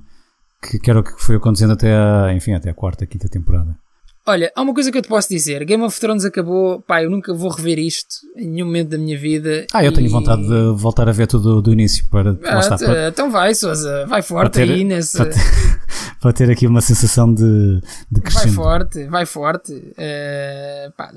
que, 0.61 0.79
que 0.79 0.89
era 0.89 0.99
o 0.99 1.03
que 1.03 1.11
foi 1.17 1.35
acontecendo 1.35 1.73
até 1.73 1.93
a, 1.93 2.33
enfim, 2.33 2.53
até 2.53 2.71
a 2.71 2.73
quarta, 2.73 3.05
quinta 3.05 3.29
temporada. 3.29 3.77
Olha, 4.25 4.51
há 4.55 4.61
uma 4.61 4.73
coisa 4.73 4.91
que 4.91 4.97
eu 4.97 5.01
te 5.01 5.07
posso 5.07 5.27
dizer. 5.29 5.63
Game 5.65 5.83
of 5.83 5.99
Thrones 5.99 6.23
acabou, 6.23 6.81
pá, 6.81 7.03
eu 7.03 7.09
nunca 7.09 7.33
vou 7.33 7.49
rever 7.49 7.79
isto 7.79 8.15
em 8.35 8.47
nenhum 8.47 8.67
momento 8.67 8.89
da 8.89 8.97
minha 8.97 9.17
vida. 9.17 9.65
Ah, 9.73 9.83
eu 9.83 9.91
e... 9.91 9.95
tenho 9.95 10.09
vontade 10.09 10.43
de 10.43 10.73
voltar 10.75 11.09
a 11.09 11.11
ver 11.11 11.25
tudo 11.27 11.61
do 11.61 11.73
início 11.73 12.05
para. 12.09 12.37
Ah, 12.43 12.59
está, 12.59 12.77
para... 12.77 13.07
Então 13.07 13.31
vai, 13.31 13.55
Sousa, 13.55 14.05
vai 14.05 14.21
forte 14.21 14.53
ter, 14.53 14.69
aí 14.69 14.83
nesse. 14.83 15.17
Para 15.17 15.31
ter, 15.31 15.39
para 16.21 16.33
ter, 16.33 16.51
aqui 16.51 16.67
uma 16.67 16.81
sensação 16.81 17.33
de, 17.33 17.81
de 18.11 18.21
crescendo. 18.21 18.53
Vai 18.53 18.53
forte, 18.53 19.05
vai 19.07 19.25
forte. 19.25 19.73
Uh, 19.73 20.91
pá, 20.95 21.11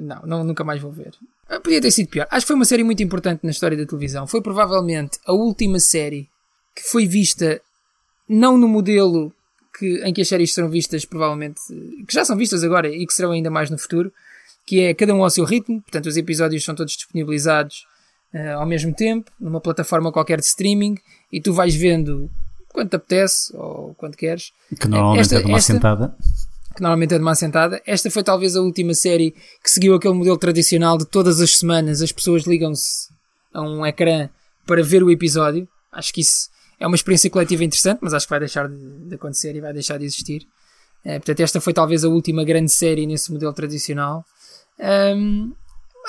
não, 0.00 0.22
não, 0.26 0.44
nunca 0.44 0.64
mais 0.64 0.80
vou 0.80 0.90
ver. 0.90 1.12
Ah, 1.48 1.60
podia 1.60 1.80
ter 1.80 1.92
sido 1.92 2.08
pior. 2.08 2.26
Acho 2.30 2.44
que 2.44 2.48
foi 2.48 2.56
uma 2.56 2.64
série 2.64 2.82
muito 2.82 3.02
importante 3.02 3.44
na 3.44 3.50
história 3.50 3.76
da 3.76 3.86
televisão. 3.86 4.26
Foi 4.26 4.40
provavelmente 4.42 5.18
a 5.24 5.32
última 5.32 5.78
série 5.78 6.28
que 6.74 6.82
foi 6.82 7.06
vista 7.06 7.60
não 8.28 8.58
no 8.58 8.66
modelo 8.66 9.32
que, 9.78 10.02
em 10.04 10.12
que 10.12 10.22
as 10.22 10.28
séries 10.28 10.54
serão 10.54 10.68
vistas, 10.68 11.04
provavelmente, 11.04 11.60
que 12.06 12.14
já 12.14 12.24
são 12.24 12.36
vistas 12.36 12.64
agora 12.64 12.88
e 12.88 13.06
que 13.06 13.12
serão 13.12 13.32
ainda 13.32 13.50
mais 13.50 13.70
no 13.70 13.78
futuro, 13.78 14.12
que 14.66 14.80
é 14.80 14.94
cada 14.94 15.14
um 15.14 15.22
ao 15.22 15.30
seu 15.30 15.44
ritmo, 15.44 15.80
portanto, 15.82 16.06
os 16.06 16.16
episódios 16.16 16.64
são 16.64 16.74
todos 16.74 16.94
disponibilizados 16.94 17.86
uh, 18.34 18.58
ao 18.58 18.66
mesmo 18.66 18.94
tempo, 18.94 19.30
numa 19.38 19.60
plataforma 19.60 20.10
qualquer 20.10 20.40
de 20.40 20.46
streaming, 20.46 20.96
e 21.30 21.40
tu 21.40 21.52
vais 21.52 21.74
vendo 21.74 22.30
quando 22.72 22.90
te 22.90 22.96
apetece 22.96 23.56
ou 23.56 23.94
quando 23.94 24.16
queres. 24.16 24.52
Que 24.80 24.88
normalmente 24.88 25.22
esta, 25.22 25.36
é 25.36 25.40
de 25.40 25.46
uma 25.46 25.58
esta, 25.58 25.72
sentada. 25.72 26.16
Que 26.74 26.82
normalmente 26.82 27.14
é 27.14 27.18
de 27.18 27.22
uma 27.22 27.34
sentada. 27.34 27.82
Esta 27.86 28.10
foi 28.10 28.22
talvez 28.22 28.56
a 28.56 28.60
última 28.60 28.94
série 28.94 29.32
que 29.62 29.70
seguiu 29.70 29.94
aquele 29.94 30.14
modelo 30.14 30.36
tradicional 30.36 30.98
de 30.98 31.06
todas 31.06 31.40
as 31.40 31.58
semanas 31.58 32.02
as 32.02 32.12
pessoas 32.12 32.44
ligam-se 32.44 33.08
a 33.52 33.62
um 33.62 33.86
ecrã 33.86 34.28
para 34.66 34.82
ver 34.82 35.02
o 35.02 35.10
episódio. 35.10 35.66
Acho 35.90 36.12
que 36.12 36.20
isso 36.20 36.50
é 36.78 36.86
uma 36.86 36.96
experiência 36.96 37.30
coletiva 37.30 37.64
interessante, 37.64 38.00
mas 38.02 38.12
acho 38.14 38.26
que 38.26 38.30
vai 38.30 38.40
deixar 38.40 38.68
de, 38.68 39.08
de 39.08 39.14
acontecer 39.14 39.54
e 39.56 39.60
vai 39.60 39.72
deixar 39.72 39.98
de 39.98 40.04
existir. 40.04 40.46
É, 41.04 41.18
portanto, 41.18 41.40
esta 41.40 41.60
foi 41.60 41.72
talvez 41.72 42.04
a 42.04 42.08
última 42.08 42.44
grande 42.44 42.70
série 42.70 43.06
nesse 43.06 43.32
modelo 43.32 43.52
tradicional. 43.52 44.24
Um, 44.78 45.52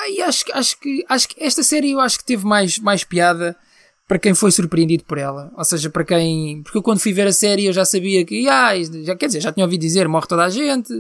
e 0.10 0.22
acho, 0.22 0.46
acho, 0.54 0.80
que, 0.80 1.06
acho 1.08 1.30
que 1.30 1.44
esta 1.44 1.64
série 1.64 1.92
eu 1.92 2.00
acho 2.00 2.18
que 2.18 2.26
teve 2.26 2.46
mais, 2.46 2.80
mais 2.80 3.04
piada 3.04 3.56
para 4.08 4.20
quem 4.20 4.34
foi 4.34 4.52
surpreendido 4.52 5.04
por 5.04 5.18
ela. 5.18 5.52
Ou 5.56 5.66
seja, 5.66 5.90
para 5.90 6.04
quem. 6.04 6.62
Porque 6.64 6.78
eu 6.78 6.82
quando 6.82 7.00
fui 7.00 7.14
ver 7.14 7.28
a 7.28 7.34
série 7.34 7.66
eu 7.66 7.74
já 7.74 7.86
sabia 7.86 8.26
que. 8.26 8.48
Ah, 8.48 8.74
já, 9.04 9.16
quer 9.16 9.28
dizer, 9.28 9.42
já 9.42 9.52
tinha 9.52 9.66
ouvido 9.66 9.82
dizer 9.82 10.08
morre 10.08 10.28
toda 10.28 10.46
a 10.46 10.50
gente, 10.50 10.94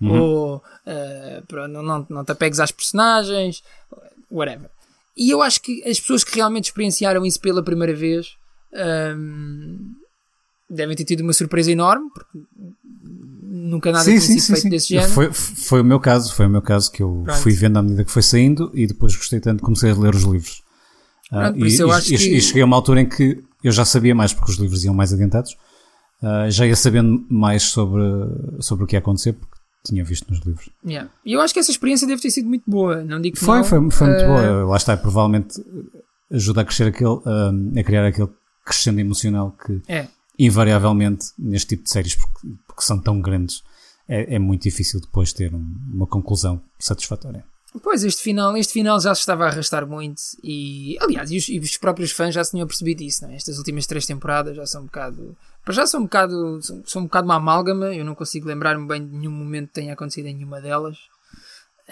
uhum. 0.00 0.20
ou 0.20 0.56
uh, 0.56 1.68
não, 1.68 1.82
não, 1.82 2.06
não 2.08 2.24
te 2.24 2.32
apegues 2.32 2.60
às 2.60 2.70
personagens, 2.70 3.62
whatever. 4.30 4.70
E 5.16 5.30
eu 5.30 5.42
acho 5.42 5.60
que 5.60 5.82
as 5.88 6.00
pessoas 6.00 6.24
que 6.24 6.36
realmente 6.36 6.64
experienciaram 6.64 7.24
isso 7.24 7.40
pela 7.40 7.62
primeira 7.62 7.94
vez 7.94 8.36
um, 8.74 9.94
devem 10.68 10.96
ter 10.96 11.04
tido 11.04 11.20
uma 11.20 11.32
surpresa 11.32 11.70
enorme, 11.70 12.10
porque 12.12 12.38
nunca 13.42 13.92
nada 13.92 14.04
sim, 14.04 14.10
tinha 14.12 14.20
sim, 14.20 14.38
sido 14.38 14.42
sim, 14.42 14.52
feito 14.52 14.70
desse 14.70 14.88
género. 14.88 15.10
Foi, 15.10 15.32
foi 15.32 15.80
o 15.80 15.84
meu 15.84 16.00
caso, 16.00 16.34
foi 16.34 16.46
o 16.46 16.50
meu 16.50 16.62
caso 16.62 16.90
que 16.90 17.02
eu 17.02 17.22
Pronto. 17.24 17.40
fui 17.40 17.52
vendo 17.52 17.78
à 17.78 17.82
medida 17.82 18.04
que 18.04 18.10
foi 18.10 18.22
saindo 18.22 18.70
e 18.74 18.86
depois 18.86 19.14
gostei 19.16 19.40
tanto 19.40 19.58
que 19.58 19.64
comecei 19.64 19.90
a 19.90 19.94
ler 19.94 20.14
os 20.14 20.22
livros. 20.22 20.62
Uh, 21.32 21.56
e, 21.56 21.68
e, 21.68 22.02
que... 22.02 22.36
e, 22.36 22.40
cheguei 22.40 22.62
a 22.62 22.66
uma 22.66 22.76
altura 22.76 23.00
em 23.00 23.08
que 23.08 23.42
eu 23.62 23.72
já 23.72 23.84
sabia 23.84 24.14
mais 24.14 24.32
porque 24.32 24.50
os 24.50 24.58
livros 24.58 24.84
iam 24.84 24.94
mais 24.94 25.12
adiantados, 25.12 25.52
uh, 26.22 26.50
já 26.50 26.66
ia 26.66 26.76
sabendo 26.76 27.24
mais 27.30 27.62
sobre, 27.62 28.02
sobre 28.60 28.84
o 28.84 28.86
que 28.86 28.94
ia 28.94 28.98
acontecer 28.98 29.32
porque 29.32 29.54
tinha 29.86 30.04
visto 30.04 30.28
nos 30.30 30.40
livros. 30.44 30.68
Yeah. 30.84 31.10
E 31.24 31.32
eu 31.32 31.40
acho 31.40 31.52
que 31.54 31.60
essa 31.60 31.70
experiência 31.70 32.06
deve 32.06 32.20
ter 32.20 32.30
sido 32.30 32.48
muito 32.48 32.64
boa, 32.66 33.02
não 33.02 33.20
digo 33.20 33.36
que 33.36 33.44
foi, 33.44 33.58
não. 33.58 33.64
Foi, 33.64 33.90
foi 33.90 34.08
muito 34.08 34.24
uh... 34.24 34.26
boa, 34.26 34.64
lá 34.66 34.76
está, 34.76 34.96
provavelmente 34.96 35.62
ajuda 36.30 36.62
a 36.62 36.64
crescer 36.64 36.88
aquele, 36.88 37.20
a 37.78 37.84
criar 37.84 38.06
aquele 38.06 38.28
crescendo 38.64 39.00
emocional 39.00 39.52
que 39.52 39.82
é. 39.88 40.08
invariavelmente 40.38 41.26
neste 41.38 41.68
tipo 41.68 41.84
de 41.84 41.90
séries, 41.90 42.14
porque, 42.14 42.48
porque 42.66 42.82
são 42.82 42.98
tão 42.98 43.20
grandes, 43.20 43.62
é, 44.08 44.34
é, 44.34 44.38
muito 44.38 44.62
difícil 44.62 45.00
depois 45.00 45.32
ter 45.32 45.54
um, 45.54 45.74
uma 45.92 46.06
conclusão 46.06 46.60
satisfatória. 46.78 47.44
Pois, 47.82 48.04
este 48.04 48.22
final, 48.22 48.56
este 48.56 48.72
final 48.72 49.00
já 49.00 49.12
se 49.14 49.22
estava 49.22 49.44
a 49.44 49.48
arrastar 49.48 49.84
muito 49.84 50.20
e, 50.44 50.96
aliás, 51.00 51.30
e 51.32 51.36
os, 51.36 51.48
e 51.48 51.58
os 51.58 51.76
próprios 51.76 52.12
fãs 52.12 52.32
já 52.32 52.44
se 52.44 52.52
tinham 52.52 52.68
percebido 52.68 53.02
isso, 53.02 53.24
não 53.24 53.32
é? 53.32 53.36
Estas 53.36 53.58
últimas 53.58 53.84
três 53.84 54.06
temporadas 54.06 54.56
já 54.56 54.64
são 54.64 54.82
um 54.82 54.84
bocado, 54.84 55.36
para 55.64 55.74
já 55.74 55.84
são 55.84 56.00
um 56.00 56.04
bocado, 56.04 56.62
são, 56.62 56.82
são 56.86 57.02
um 57.02 57.06
bocado 57.06 57.26
uma 57.26 57.34
amálgama, 57.34 57.86
eu 57.86 58.04
não 58.04 58.14
consigo 58.14 58.46
lembrar-me 58.46 58.86
bem 58.86 59.04
de 59.04 59.16
nenhum 59.16 59.32
momento 59.32 59.68
que 59.68 59.74
tenha 59.74 59.92
acontecido 59.92 60.26
em 60.26 60.34
nenhuma 60.34 60.60
delas. 60.60 60.98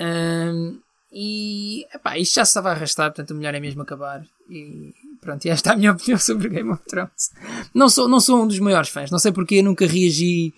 Um, 0.01 0.79
e, 1.13 1.85
epá, 1.93 2.17
isto 2.17 2.37
já 2.37 2.45
se 2.45 2.51
estava 2.51 2.71
a 2.71 2.73
arrastar, 2.73 3.11
portanto 3.11 3.33
o 3.33 3.35
melhor 3.35 3.55
é 3.55 3.61
mesmo 3.61 3.83
acabar. 3.83 4.25
E, 4.49 4.95
Pronto, 5.23 5.45
e 5.45 5.51
esta 5.51 5.71
é 5.71 5.73
a 5.73 5.77
minha 5.77 5.93
opinião 5.93 6.19
sobre 6.19 6.49
Game 6.49 6.69
of 6.71 6.83
Thrones. 6.85 7.31
Não 7.73 7.89
sou, 7.89 8.09
não 8.09 8.21
sou 8.21 8.43
um 8.43 8.47
dos 8.47 8.59
maiores 8.59 8.91
fãs, 8.91 9.11
não 9.11 9.21
sei 9.21 9.31
porque 9.31 9.55
eu 9.55 9.63
nunca 9.63 9.87
reagi, 9.87 10.53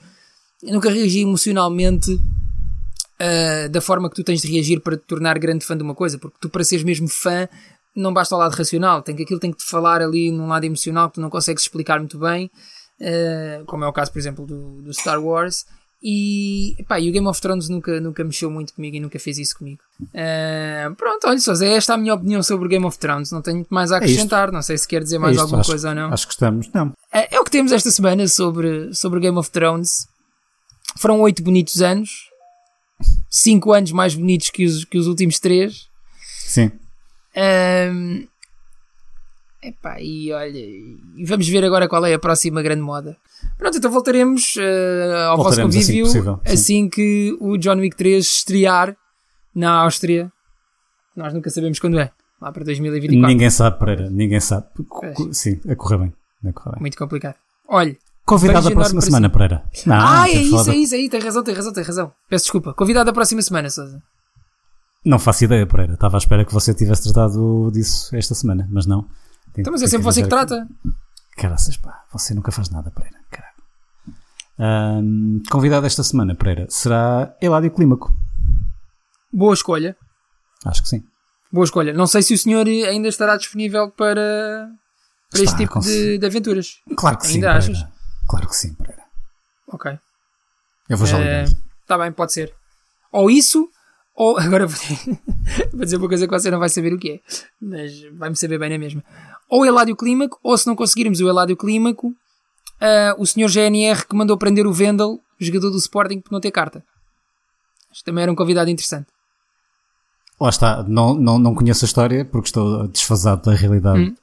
eu 0.62 0.72
nunca 0.72 0.90
reagi 0.90 1.20
emocionalmente 1.20 2.10
uh, 2.10 3.68
da 3.70 3.80
forma 3.82 4.08
que 4.08 4.16
tu 4.16 4.24
tens 4.24 4.40
de 4.40 4.50
reagir 4.50 4.80
para 4.80 4.96
te 4.96 5.04
tornar 5.06 5.38
grande 5.38 5.66
fã 5.66 5.76
de 5.76 5.82
uma 5.82 5.94
coisa, 5.94 6.18
porque 6.18 6.38
tu, 6.40 6.48
para 6.48 6.64
seres 6.64 6.82
mesmo 6.82 7.08
fã, 7.08 7.46
não 7.94 8.12
basta 8.12 8.34
o 8.34 8.38
lado 8.38 8.54
racional, 8.54 9.02
tem 9.02 9.14
que 9.14 9.22
aquilo 9.22 9.38
tem 9.38 9.52
que 9.52 9.58
te 9.58 9.64
falar 9.64 10.00
ali 10.00 10.30
num 10.30 10.48
lado 10.48 10.64
emocional 10.64 11.10
que 11.10 11.16
tu 11.16 11.20
não 11.20 11.30
consegues 11.30 11.62
explicar 11.62 11.98
muito 11.98 12.18
bem, 12.18 12.50
uh, 13.00 13.66
como 13.66 13.84
é 13.84 13.86
o 13.86 13.92
caso, 13.92 14.10
por 14.10 14.18
exemplo, 14.18 14.46
do, 14.46 14.80
do 14.80 14.94
Star 14.94 15.22
Wars. 15.22 15.66
E, 16.06 16.76
pá, 16.86 17.00
e 17.00 17.08
o 17.08 17.12
Game 17.12 17.26
of 17.26 17.40
Thrones 17.40 17.70
nunca, 17.70 17.98
nunca 17.98 18.22
mexeu 18.22 18.50
muito 18.50 18.74
comigo 18.74 18.94
e 18.94 19.00
nunca 19.00 19.18
fez 19.18 19.38
isso 19.38 19.56
comigo. 19.56 19.80
Uh, 20.02 20.94
pronto, 20.96 21.26
olha 21.26 21.38
só, 21.38 21.54
é 21.54 21.76
esta 21.76 21.94
a 21.94 21.96
minha 21.96 22.12
opinião 22.12 22.42
sobre 22.42 22.66
o 22.66 22.68
Game 22.68 22.84
of 22.84 22.98
Thrones. 22.98 23.30
Não 23.30 23.40
tenho 23.40 23.56
muito 23.56 23.72
mais 23.72 23.90
a 23.90 23.94
é 23.94 23.98
acrescentar. 24.00 24.50
É 24.50 24.52
não 24.52 24.60
sei 24.60 24.76
se 24.76 24.86
quer 24.86 25.02
dizer 25.02 25.18
mais 25.18 25.38
é 25.38 25.40
alguma 25.40 25.60
acho, 25.60 25.70
coisa 25.70 25.88
ou 25.88 25.94
não. 25.94 26.12
Acho 26.12 26.26
que 26.26 26.34
estamos, 26.34 26.68
não. 26.74 26.92
É, 27.10 27.34
é, 27.34 27.40
o 27.40 27.44
que 27.44 27.50
temos 27.50 27.72
esta 27.72 27.90
semana 27.90 28.28
sobre, 28.28 28.92
sobre 28.92 29.18
o 29.18 29.22
Game 29.22 29.38
of 29.38 29.50
Thrones. 29.50 30.06
Foram 30.98 31.22
oito 31.22 31.42
bonitos 31.42 31.80
anos. 31.80 32.10
Cinco 33.30 33.72
anos 33.72 33.90
mais 33.90 34.14
bonitos 34.14 34.50
que 34.50 34.66
os, 34.66 34.84
que 34.84 34.98
os 34.98 35.06
últimos 35.06 35.38
três. 35.38 35.88
Sim. 36.40 36.70
Um, 37.34 38.26
epá, 39.68 40.00
e 40.00 40.32
olha, 40.32 40.58
e 40.58 41.24
vamos 41.24 41.48
ver 41.48 41.64
agora 41.64 41.88
qual 41.88 42.04
é 42.06 42.14
a 42.14 42.18
próxima 42.18 42.62
grande 42.62 42.82
moda. 42.82 43.16
Pronto, 43.58 43.76
então 43.76 43.90
voltaremos 43.90 44.56
uh, 44.56 45.28
ao 45.28 45.36
voltaremos 45.36 45.74
vosso 45.74 45.86
convívio 45.86 46.06
assim 46.06 46.22
que, 46.22 46.52
assim 46.52 46.88
que 46.88 47.36
o 47.40 47.56
John 47.56 47.76
Wick 47.76 47.96
3 47.96 48.24
estrear 48.24 48.96
na 49.54 49.70
Áustria. 49.82 50.30
Nós 51.16 51.32
nunca 51.32 51.48
sabemos 51.50 51.78
quando 51.78 51.98
é. 51.98 52.10
Lá 52.40 52.52
para 52.52 52.64
2024. 52.64 53.26
Ninguém 53.26 53.50
sabe, 53.50 53.78
Pereira. 53.78 54.10
Ninguém 54.10 54.40
sabe. 54.40 54.66
Pois. 54.88 55.36
Sim, 55.36 55.60
a 55.68 55.76
correr 55.76 55.98
bem. 55.98 56.12
A 56.46 56.52
correr 56.52 56.72
bem. 56.72 56.80
Muito 56.80 56.98
complicado. 56.98 57.36
Olha. 57.68 57.96
Convidado 58.26 58.68
da 58.68 58.74
próxima 58.74 59.00
semana, 59.00 59.30
Pereira. 59.30 59.62
Não, 59.86 59.96
ah, 59.96 60.28
é 60.28 60.32
isso, 60.32 60.70
é 60.70 60.76
isso, 60.76 60.94
é 60.94 60.98
isso. 60.98 61.10
Tem 61.10 61.20
razão, 61.20 61.42
tem 61.44 61.54
razão, 61.54 61.72
tem 61.72 61.84
razão. 61.84 62.12
Peço 62.28 62.44
desculpa. 62.44 62.72
Convidado 62.74 63.06
da 63.06 63.12
próxima 63.12 63.42
semana, 63.42 63.68
Sousa. 63.70 64.02
Não 65.04 65.18
faço 65.18 65.44
ideia, 65.44 65.66
Pereira. 65.66 65.94
Estava 65.94 66.16
à 66.16 66.18
espera 66.18 66.44
que 66.44 66.52
você 66.52 66.72
tivesse 66.74 67.04
tratado 67.04 67.70
disso 67.70 68.14
esta 68.16 68.34
semana, 68.34 68.66
mas 68.70 68.86
não. 68.86 69.06
Então, 69.56 69.72
mas 69.72 69.82
é 69.82 69.86
sempre 69.86 70.04
você 70.04 70.22
que 70.22 70.28
trata. 70.28 70.66
Caraças, 71.36 71.76
pá. 71.76 72.04
Você 72.12 72.34
nunca 72.34 72.50
faz 72.52 72.70
nada, 72.70 72.90
Pereira. 72.90 73.18
Caralho. 73.30 73.54
Um, 74.58 75.42
convidado 75.50 75.86
esta 75.86 76.02
semana, 76.02 76.34
Pereira, 76.34 76.66
será 76.70 77.34
Eladio 77.40 77.70
Clímaco. 77.70 78.12
Boa 79.32 79.54
escolha. 79.54 79.96
Acho 80.64 80.82
que 80.82 80.88
sim. 80.88 81.04
Boa 81.52 81.64
escolha. 81.64 81.92
Não 81.92 82.06
sei 82.06 82.22
se 82.22 82.34
o 82.34 82.38
senhor 82.38 82.66
ainda 82.66 83.08
estará 83.08 83.36
disponível 83.36 83.90
para, 83.90 84.68
para 85.30 85.40
Está, 85.40 85.44
este 85.44 85.56
tipo 85.56 85.80
de, 85.80 86.18
de 86.18 86.26
aventuras. 86.26 86.80
Claro 86.96 87.18
que 87.18 87.26
sim, 87.26 87.34
Ainda 87.34 87.52
achas? 87.56 87.78
Claro 88.28 88.48
que 88.48 88.56
sim, 88.56 88.74
Pereira. 88.74 89.02
Ok. 89.68 89.98
Eu 90.88 90.96
vou 90.96 91.06
já 91.06 91.18
Está 91.18 91.54
ligar. 91.94 91.98
bem, 91.98 92.12
pode 92.12 92.32
ser. 92.32 92.54
Ou 93.12 93.30
isso, 93.30 93.68
ou. 94.14 94.36
Agora 94.40 94.66
vou 94.66 94.78
vou 95.72 95.80
dizer 95.84 95.96
uma 95.96 96.08
coisa 96.08 96.26
que 96.26 96.32
você 96.32 96.50
não 96.50 96.58
vai 96.58 96.68
saber 96.68 96.92
o 96.92 96.98
que 96.98 97.10
é, 97.12 97.20
mas 97.60 97.92
vai-me 98.16 98.36
saber 98.36 98.58
bem 98.58 98.70
na 98.70 98.78
mesma. 98.78 99.02
Ou 99.48 99.64
Eládio 99.66 99.96
Clímaco, 99.96 100.38
ou 100.42 100.56
se 100.56 100.66
não 100.66 100.74
conseguirmos 100.76 101.20
o 101.20 101.28
Eládio 101.28 101.56
Clímaco, 101.56 102.14
ah, 102.80 103.14
o 103.18 103.26
senhor 103.26 103.48
GNR 103.48 104.06
que 104.06 104.16
mandou 104.16 104.36
prender 104.38 104.66
o 104.66 104.72
Vendel, 104.72 105.20
jogador 105.38 105.70
do 105.70 105.78
Sporting, 105.78 106.20
por 106.20 106.32
não 106.32 106.40
ter 106.40 106.50
carta. 106.50 106.84
Isto 107.92 108.04
também 108.04 108.22
era 108.22 108.32
um 108.32 108.34
convidado 108.34 108.70
interessante. 108.70 109.06
Lá 110.40 110.48
está, 110.48 110.82
não, 110.82 111.14
não, 111.14 111.38
não 111.38 111.54
conheço 111.54 111.84
a 111.84 111.86
história 111.86 112.24
porque 112.24 112.48
estou 112.48 112.88
desfasado 112.88 113.42
da 113.42 113.54
realidade 113.54 114.00
Hum. 114.00 114.14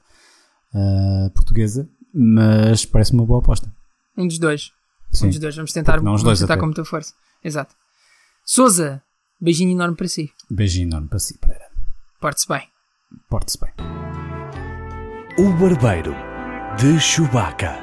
ah, 0.73 1.29
portuguesa, 1.33 1.87
mas 2.13 2.85
parece 2.85 3.13
uma 3.13 3.25
boa 3.25 3.39
aposta. 3.39 3.71
Um 4.17 4.27
dos 4.27 4.37
dois. 4.37 4.71
Sim. 5.11 5.27
Um 5.27 5.29
dos 5.29 5.39
dois. 5.39 5.55
Vamos 5.55 5.71
tentar, 5.71 6.01
não 6.01 6.13
os 6.13 6.21
vamos 6.21 6.23
dois 6.23 6.39
tentar 6.39 6.53
até. 6.55 6.59
com 6.59 6.65
muita 6.65 6.83
força. 6.83 7.13
Exato. 7.43 7.73
Souza, 8.45 9.01
beijinho 9.41 9.71
enorme 9.71 9.97
para 9.97 10.07
si. 10.07 10.31
Beijinho 10.49 10.87
enorme 10.87 11.07
para 11.09 11.19
si, 11.19 11.37
Pereira. 11.37 11.65
Porte-se 12.19 12.47
bem. 12.47 12.67
Porte-se 13.29 13.57
bem. 13.59 13.71
O 15.37 15.51
Barbeiro 15.53 16.13
de 16.77 16.99
Chewbacca. 16.99 17.75